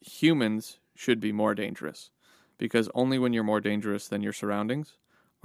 humans 0.00 0.78
should 0.94 1.20
be 1.20 1.30
more 1.30 1.54
dangerous 1.54 2.10
because 2.56 2.88
only 2.94 3.18
when 3.18 3.34
you're 3.34 3.44
more 3.44 3.60
dangerous 3.60 4.08
than 4.08 4.22
your 4.22 4.32
surroundings 4.32 4.96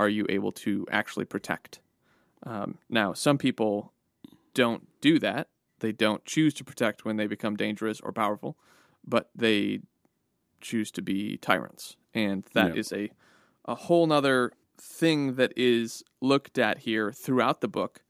are 0.01 0.09
you 0.09 0.25
able 0.29 0.51
to 0.51 0.87
actually 0.91 1.25
protect. 1.25 1.79
Um, 2.43 2.79
now, 2.89 3.13
some 3.13 3.37
people 3.37 3.93
don't 4.55 4.87
do 4.99 5.19
that. 5.19 5.49
They 5.79 5.91
don't 5.91 6.25
choose 6.25 6.55
to 6.55 6.63
protect 6.63 7.05
when 7.05 7.17
they 7.17 7.27
become 7.27 7.55
dangerous 7.55 7.99
or 8.01 8.11
powerful, 8.11 8.57
but 9.05 9.29
they 9.35 9.81
choose 10.59 10.89
to 10.91 11.03
be 11.03 11.37
tyrants. 11.37 11.97
And 12.15 12.43
that 12.53 12.73
yeah. 12.73 12.79
is 12.79 12.91
a, 12.91 13.11
a 13.65 13.75
whole 13.75 14.07
nother 14.07 14.53
thing 14.79 15.35
that 15.35 15.53
is 15.55 16.03
looked 16.19 16.57
at 16.57 16.79
here 16.79 17.11
throughout 17.11 17.61
the 17.61 17.67
book 17.67 18.01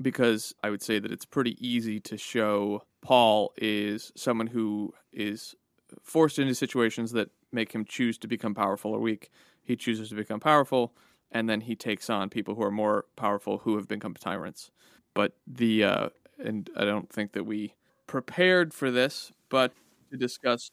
because 0.00 0.54
I 0.62 0.68
would 0.68 0.82
say 0.82 0.98
that 0.98 1.10
it's 1.10 1.24
pretty 1.24 1.56
easy 1.66 2.00
to 2.00 2.18
show 2.18 2.82
Paul 3.00 3.54
is 3.56 4.12
someone 4.14 4.48
who 4.48 4.92
is 5.10 5.54
forced 6.02 6.38
into 6.38 6.54
situations 6.54 7.12
that 7.12 7.30
make 7.50 7.72
him 7.72 7.86
choose 7.86 8.18
to 8.18 8.28
become 8.28 8.54
powerful 8.54 8.92
or 8.92 9.00
weak. 9.00 9.30
He 9.62 9.76
chooses 9.76 10.10
to 10.10 10.14
become 10.14 10.40
powerful, 10.40 10.94
and 11.30 11.48
then 11.48 11.62
he 11.62 11.74
takes 11.74 12.08
on 12.08 12.30
people 12.30 12.54
who 12.54 12.62
are 12.62 12.70
more 12.70 13.06
powerful 13.16 13.58
who 13.58 13.76
have 13.76 13.88
become 13.88 14.14
tyrants. 14.14 14.70
But 15.14 15.32
the 15.46 15.84
uh, 15.84 16.08
and 16.38 16.68
I 16.76 16.84
don't 16.84 17.10
think 17.10 17.32
that 17.32 17.44
we 17.44 17.74
prepared 18.06 18.74
for 18.74 18.90
this, 18.90 19.32
but 19.48 19.72
to 20.10 20.16
discuss 20.16 20.70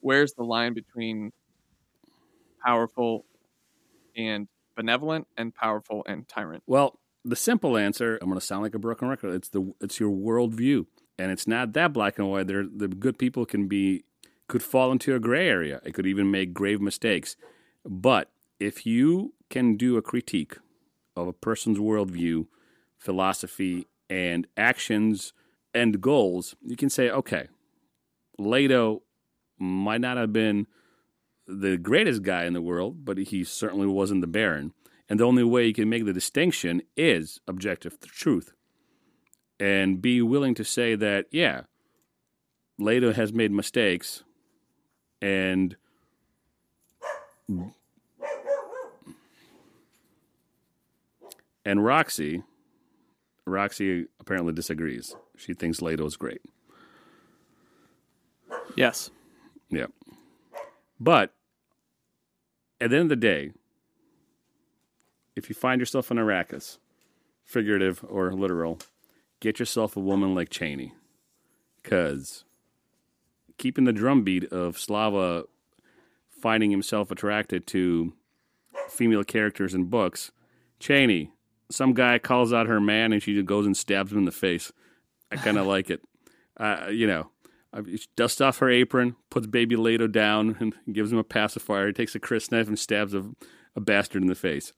where's 0.00 0.34
the 0.34 0.44
line 0.44 0.74
between 0.74 1.32
powerful 2.64 3.24
and 4.16 4.48
benevolent 4.76 5.26
and 5.36 5.54
powerful 5.54 6.04
and 6.06 6.28
tyrant. 6.28 6.62
Well, 6.66 6.98
the 7.24 7.36
simple 7.36 7.76
answer, 7.76 8.18
I'm 8.20 8.28
going 8.28 8.38
to 8.38 8.44
sound 8.44 8.62
like 8.62 8.74
a 8.74 8.78
broken 8.78 9.08
record. 9.08 9.34
It's 9.34 9.48
the 9.48 9.72
it's 9.80 10.00
your 10.00 10.10
worldview, 10.10 10.86
and 11.18 11.30
it's 11.30 11.46
not 11.46 11.72
that 11.74 11.92
black 11.92 12.18
and 12.18 12.30
white. 12.30 12.46
There, 12.46 12.64
the 12.64 12.88
good 12.88 13.18
people 13.18 13.46
can 13.46 13.68
be 13.68 14.04
could 14.48 14.62
fall 14.62 14.92
into 14.92 15.14
a 15.14 15.20
gray 15.20 15.48
area. 15.48 15.80
It 15.84 15.94
could 15.94 16.06
even 16.06 16.30
make 16.30 16.52
grave 16.52 16.80
mistakes. 16.80 17.36
But 17.84 18.30
if 18.62 18.86
you 18.86 19.34
can 19.50 19.76
do 19.76 19.96
a 19.96 20.02
critique 20.02 20.56
of 21.16 21.26
a 21.26 21.32
person's 21.32 21.78
worldview, 21.78 22.46
philosophy, 22.96 23.88
and 24.08 24.46
actions 24.56 25.32
and 25.74 26.00
goals, 26.00 26.54
you 26.62 26.76
can 26.76 26.88
say, 26.88 27.10
okay, 27.10 27.48
Leto 28.38 29.02
might 29.58 30.00
not 30.00 30.16
have 30.16 30.32
been 30.32 30.66
the 31.46 31.76
greatest 31.76 32.22
guy 32.22 32.44
in 32.44 32.52
the 32.52 32.62
world, 32.62 33.04
but 33.04 33.18
he 33.18 33.42
certainly 33.42 33.86
wasn't 33.86 34.20
the 34.20 34.26
Baron. 34.26 34.72
And 35.08 35.18
the 35.18 35.24
only 35.24 35.44
way 35.44 35.66
you 35.66 35.74
can 35.74 35.88
make 35.88 36.04
the 36.04 36.12
distinction 36.12 36.82
is 36.96 37.40
objective 37.48 37.98
truth. 38.00 38.52
And 39.58 40.00
be 40.00 40.22
willing 40.22 40.54
to 40.54 40.64
say 40.64 40.94
that, 40.94 41.26
yeah, 41.30 41.62
Leto 42.78 43.12
has 43.12 43.32
made 43.32 43.50
mistakes 43.50 44.22
and 45.20 45.76
and 51.64 51.84
Roxy 51.84 52.42
Roxy 53.46 54.06
apparently 54.20 54.52
disagrees. 54.52 55.14
She 55.36 55.54
thinks 55.54 55.82
Leto's 55.82 56.16
great. 56.16 56.40
Yes. 58.76 59.10
Yeah. 59.70 59.86
But 61.00 61.34
at 62.80 62.90
the 62.90 62.96
end 62.96 63.04
of 63.04 63.08
the 63.08 63.16
day, 63.16 63.52
if 65.34 65.48
you 65.48 65.54
find 65.54 65.80
yourself 65.80 66.10
in 66.10 66.18
Arrakis, 66.18 66.78
figurative 67.44 68.04
or 68.08 68.32
literal, 68.32 68.78
get 69.40 69.58
yourself 69.58 69.96
a 69.96 70.00
woman 70.00 70.34
like 70.34 70.50
Chani. 70.50 70.92
Because 71.82 72.44
keeping 73.58 73.84
the 73.84 73.92
drumbeat 73.92 74.44
of 74.52 74.78
Slava 74.78 75.44
finding 76.40 76.70
himself 76.70 77.10
attracted 77.10 77.66
to 77.68 78.12
female 78.88 79.24
characters 79.24 79.74
in 79.74 79.84
books, 79.84 80.30
Chani, 80.78 81.30
some 81.72 81.94
guy 81.94 82.18
calls 82.18 82.52
out 82.52 82.66
her 82.66 82.80
man 82.80 83.12
and 83.12 83.22
she 83.22 83.34
just 83.34 83.46
goes 83.46 83.66
and 83.66 83.76
stabs 83.76 84.12
him 84.12 84.18
in 84.18 84.24
the 84.24 84.32
face. 84.32 84.72
I 85.30 85.36
kind 85.36 85.58
of 85.58 85.66
like 85.74 85.90
it. 85.90 86.02
Uh, 86.56 86.88
you 86.90 87.06
know, 87.06 87.30
she 87.86 88.06
dusts 88.16 88.40
off 88.40 88.58
her 88.58 88.68
apron, 88.68 89.16
puts 89.30 89.46
baby 89.46 89.76
Leto 89.76 90.06
down, 90.06 90.56
and 90.60 90.74
gives 90.92 91.12
him 91.12 91.18
a 91.18 91.24
pacifier. 91.24 91.86
He 91.86 91.92
takes 91.92 92.14
a 92.14 92.20
crisp 92.20 92.52
knife 92.52 92.68
and 92.68 92.78
stabs 92.78 93.14
a, 93.14 93.24
a 93.74 93.80
bastard 93.80 94.22
in 94.22 94.28
the 94.28 94.34
face. 94.34 94.72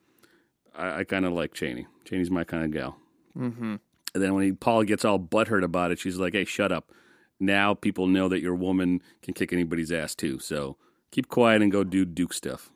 I, 0.76 1.00
I 1.00 1.04
kind 1.04 1.24
of 1.24 1.32
like 1.32 1.54
Chani. 1.54 1.86
Chani's 2.04 2.30
my 2.30 2.44
kind 2.44 2.64
of 2.64 2.70
gal. 2.70 2.96
Mm-hmm. 3.36 3.76
And 4.14 4.22
then 4.22 4.34
when 4.34 4.44
he, 4.44 4.52
Paul 4.52 4.84
gets 4.84 5.04
all 5.04 5.18
butthurt 5.18 5.64
about 5.64 5.90
it, 5.90 5.98
she's 5.98 6.18
like, 6.18 6.34
"Hey, 6.34 6.44
shut 6.44 6.70
up! 6.70 6.92
Now 7.40 7.74
people 7.74 8.06
know 8.06 8.28
that 8.28 8.40
your 8.40 8.54
woman 8.54 9.02
can 9.22 9.34
kick 9.34 9.52
anybody's 9.52 9.90
ass 9.90 10.14
too. 10.14 10.38
So 10.38 10.76
keep 11.10 11.28
quiet 11.28 11.62
and 11.62 11.72
go 11.72 11.82
do 11.82 12.04
Duke 12.04 12.32
stuff." 12.32 12.70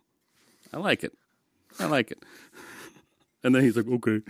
I 0.72 0.78
like 0.78 1.04
it. 1.04 1.12
I 1.78 1.86
like 1.86 2.10
it. 2.10 2.22
And 3.44 3.54
then 3.54 3.62
he's 3.62 3.76
like, 3.76 3.86
"Okay." 3.86 4.20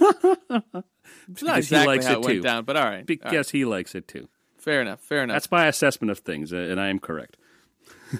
not 0.00 0.84
Because 1.28 1.42
he 1.44 1.56
exactly 1.56 1.86
likes 1.86 2.06
how 2.06 2.12
it 2.12 2.16
it 2.16 2.24
went 2.24 2.36
too. 2.36 2.42
down, 2.42 2.64
but 2.64 2.76
all 2.76 2.82
right. 2.84 2.88
all 2.88 2.94
right. 2.96 3.06
Because 3.06 3.50
he 3.50 3.64
likes 3.64 3.94
it 3.94 4.08
too. 4.08 4.28
Fair 4.58 4.80
enough. 4.80 5.00
Fair 5.00 5.22
enough. 5.22 5.34
That's 5.34 5.50
my 5.50 5.66
assessment 5.66 6.10
of 6.10 6.20
things, 6.20 6.52
and 6.52 6.80
I 6.80 6.88
am 6.88 6.98
correct. 6.98 7.36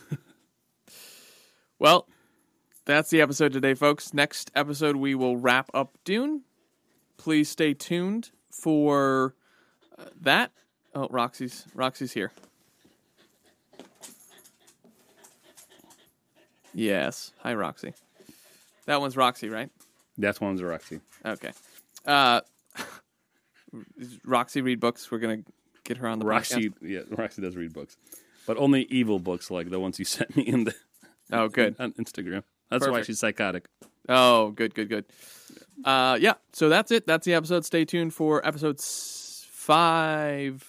Well, 1.79 2.09
that's 2.87 3.11
the 3.11 3.21
episode 3.21 3.53
today, 3.53 3.75
folks. 3.75 4.15
Next 4.15 4.51
episode, 4.55 4.97
we 4.97 5.15
will 5.15 5.37
wrap 5.37 5.69
up 5.75 5.99
Dune. 6.05 6.43
Please 7.19 7.51
stay 7.51 7.75
tuned 7.75 8.31
for 8.51 9.35
uh, 9.99 10.05
that. 10.23 10.53
Oh, 10.95 11.07
Roxy's 11.11 11.67
Roxy's 11.75 12.13
here. 12.13 12.33
Yes. 16.73 17.33
Hi, 17.43 17.55
Roxy. 17.55 17.93
That 18.87 19.01
one's 19.01 19.17
Roxy, 19.17 19.49
right? 19.49 19.71
That's 20.19 20.41
one's 20.41 20.63
Roxy. 20.63 21.01
Okay. 21.25 21.53
Uh, 22.07 22.41
Roxy 24.25 24.61
read 24.63 24.81
books. 24.81 25.11
We're 25.11 25.19
gonna 25.19 25.43
get 25.85 25.97
her 25.99 26.09
on 26.09 26.19
the 26.19 26.27
Roxy, 26.27 26.71
podcast. 26.71 26.75
yeah, 26.83 27.01
Roxy 27.11 27.43
does 27.43 27.57
read 27.57 27.73
books, 27.73 27.97
but 28.47 28.57
only 28.57 28.83
evil 28.85 29.19
books 29.19 29.51
like 29.51 29.71
the 29.71 29.81
ones 29.81 29.99
you 29.99 30.05
sent 30.17 30.37
me 30.37 30.43
in 30.45 30.65
the 30.65 30.75
Oh, 31.33 31.49
good. 31.49 31.75
on 31.79 31.93
Instagram. 31.95 32.45
That's 32.71 32.87
why 32.87 33.03
she's 33.03 33.19
psychotic. 33.19 33.67
Oh, 34.09 34.51
good, 34.53 34.75
good, 34.75 34.89
good. 34.89 35.05
Uh, 35.85 36.17
yeah. 36.21 36.35
So 36.53 36.69
that's 36.69 36.93
it. 36.93 37.07
That's 37.07 37.25
the 37.27 37.35
episode. 37.35 37.65
Stay 37.65 37.85
tuned 37.85 38.15
for 38.15 38.47
episode 38.47 38.81
five. 38.81 40.65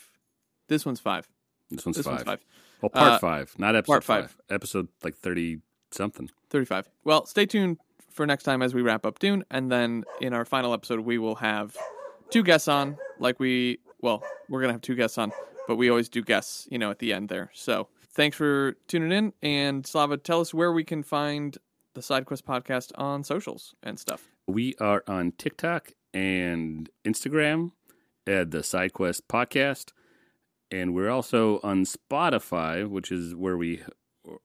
This 0.67 0.85
one's 0.85 0.99
five. 0.99 1.27
This 1.69 1.85
one's 1.85 1.97
This 1.97 2.05
five. 2.05 2.15
one's 2.15 2.23
five. 2.25 2.39
Well, 2.81 2.89
part 2.89 3.11
Uh, 3.13 3.19
five, 3.19 3.53
not 3.57 3.75
episode 3.75 3.91
part 3.91 4.03
five. 4.03 4.37
Episode 4.49 4.87
like 5.03 5.15
thirty 5.15 5.59
something. 5.91 6.29
35. 6.49 6.89
Well, 7.03 7.25
stay 7.25 7.45
tuned 7.45 7.77
for 8.17 8.25
next 8.25 8.43
time 8.43 8.61
as 8.61 8.73
we 8.73 8.81
wrap 8.81 9.05
up 9.05 9.19
Dune. 9.19 9.45
And 9.49 9.71
then 9.71 10.03
in 10.19 10.33
our 10.33 10.43
final 10.43 10.73
episode, 10.73 10.99
we 10.99 11.17
will 11.17 11.35
have 11.35 11.77
two 12.29 12.43
guests 12.43 12.67
on. 12.67 12.97
Like 13.19 13.39
we, 13.39 13.79
well, 14.01 14.23
we're 14.49 14.61
to 14.63 14.71
have 14.71 14.81
two 14.81 14.95
guests 14.95 15.17
on, 15.17 15.31
but 15.67 15.77
we 15.77 15.89
always 15.89 16.09
do 16.09 16.21
guests, 16.21 16.67
you 16.69 16.77
know, 16.77 16.91
at 16.91 16.99
the 16.99 17.13
end 17.13 17.29
there. 17.29 17.51
So 17.53 17.87
thanks 18.11 18.35
for 18.35 18.75
tuning 18.87 19.11
in. 19.11 19.33
And 19.41 19.85
Slava, 19.87 20.17
tell 20.17 20.41
us 20.41 20.53
where 20.53 20.73
we 20.73 20.83
can 20.83 21.03
find 21.03 21.57
the 21.93 22.01
SideQuest 22.01 22.41
podcast 22.41 22.91
on 22.95 23.23
socials 23.23 23.75
and 23.81 23.99
stuff. 23.99 24.27
We 24.47 24.75
are 24.79 25.03
on 25.07 25.33
TikTok 25.37 25.93
and 26.13 26.89
Instagram 27.05 27.71
at 28.25 28.51
the 28.51 28.59
SideQuest 28.59 29.21
Podcast, 29.29 29.91
and 30.71 30.93
we're 30.93 31.09
also 31.09 31.59
on 31.63 31.85
Spotify, 31.85 32.87
which 32.87 33.11
is 33.11 33.33
where 33.35 33.57
we 33.57 33.83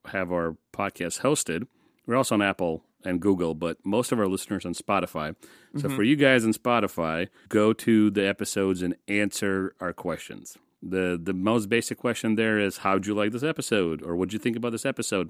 have 0.05 0.31
our 0.31 0.57
podcast 0.73 1.21
hosted. 1.21 1.67
We're 2.05 2.15
also 2.15 2.35
on 2.35 2.41
Apple 2.41 2.83
and 3.05 3.19
Google, 3.19 3.53
but 3.53 3.77
most 3.85 4.11
of 4.11 4.19
our 4.19 4.27
listeners 4.27 4.65
on 4.65 4.73
Spotify. 4.73 5.35
So 5.75 5.87
mm-hmm. 5.87 5.95
for 5.95 6.03
you 6.03 6.15
guys 6.15 6.45
on 6.45 6.53
Spotify, 6.53 7.29
go 7.49 7.73
to 7.73 8.09
the 8.09 8.27
episodes 8.27 8.81
and 8.81 8.95
answer 9.07 9.75
our 9.79 9.93
questions. 9.93 10.57
The 10.81 11.19
the 11.21 11.33
most 11.33 11.69
basic 11.69 11.97
question 11.97 12.35
there 12.35 12.59
is 12.59 12.77
how'd 12.77 13.07
you 13.07 13.13
like 13.13 13.31
this 13.31 13.43
episode 13.43 14.01
or 14.03 14.15
what'd 14.15 14.33
you 14.33 14.39
think 14.39 14.57
about 14.57 14.73
this 14.73 14.85
episode? 14.85 15.29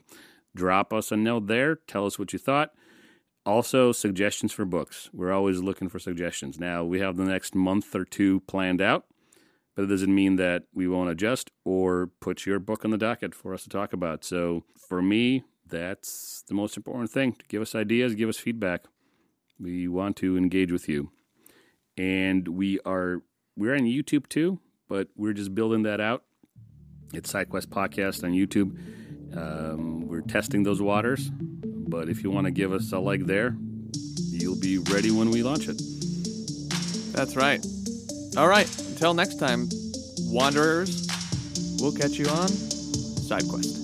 Drop 0.55 0.93
us 0.93 1.11
a 1.11 1.17
note 1.17 1.47
there, 1.47 1.75
tell 1.75 2.05
us 2.05 2.17
what 2.17 2.33
you 2.33 2.39
thought. 2.39 2.71
Also, 3.45 3.91
suggestions 3.91 4.53
for 4.53 4.63
books. 4.63 5.09
We're 5.11 5.33
always 5.33 5.59
looking 5.61 5.89
for 5.89 5.99
suggestions. 5.99 6.59
Now, 6.59 6.85
we 6.85 7.01
have 7.01 7.17
the 7.17 7.25
next 7.25 7.53
month 7.53 7.93
or 7.93 8.05
two 8.05 8.39
planned 8.41 8.81
out, 8.81 9.05
but 9.75 9.83
it 9.83 9.87
doesn't 9.87 10.15
mean 10.15 10.37
that 10.37 10.63
we 10.73 10.87
won't 10.87 11.09
adjust 11.09 11.51
or 11.65 12.09
put 12.21 12.45
your 12.45 12.59
book 12.59 12.85
on 12.85 12.91
the 12.91 12.97
docket 12.97 13.35
for 13.35 13.53
us 13.53 13.63
to 13.63 13.69
talk 13.69 13.91
about. 13.91 14.23
So, 14.23 14.63
for 14.77 15.01
me, 15.01 15.43
that's 15.73 16.43
the 16.47 16.53
most 16.53 16.77
important 16.77 17.09
thing. 17.09 17.35
Give 17.47 17.61
us 17.61 17.73
ideas, 17.73 18.13
give 18.13 18.29
us 18.29 18.37
feedback. 18.37 18.85
We 19.59 19.87
want 19.87 20.15
to 20.17 20.37
engage 20.37 20.71
with 20.71 20.87
you. 20.87 21.11
And 21.97 22.47
we 22.47 22.79
are 22.85 23.23
we're 23.57 23.73
on 23.73 23.81
YouTube 23.81 24.29
too, 24.29 24.59
but 24.87 25.07
we're 25.15 25.33
just 25.33 25.53
building 25.53 25.83
that 25.83 25.99
out. 25.99 26.23
It's 27.13 27.31
SideQuest 27.31 27.67
Podcast 27.67 28.23
on 28.23 28.31
YouTube. 28.31 28.77
Um, 29.35 30.07
we're 30.07 30.21
testing 30.21 30.63
those 30.63 30.81
waters, 30.81 31.31
but 31.31 32.07
if 32.07 32.23
you 32.23 32.29
want 32.29 32.45
to 32.45 32.51
give 32.51 32.71
us 32.71 32.91
a 32.91 32.99
like 32.99 33.25
there, 33.25 33.57
you'll 34.29 34.59
be 34.59 34.77
ready 34.77 35.11
when 35.11 35.31
we 35.31 35.41
launch 35.41 35.67
it. 35.67 35.81
That's 37.13 37.35
right. 37.35 37.63
All 38.37 38.47
right. 38.47 38.69
Until 38.89 39.13
next 39.13 39.39
time, 39.39 39.69
Wanderers, 40.27 41.07
we'll 41.79 41.93
catch 41.93 42.13
you 42.13 42.25
on 42.25 42.47
SideQuest. 42.49 43.82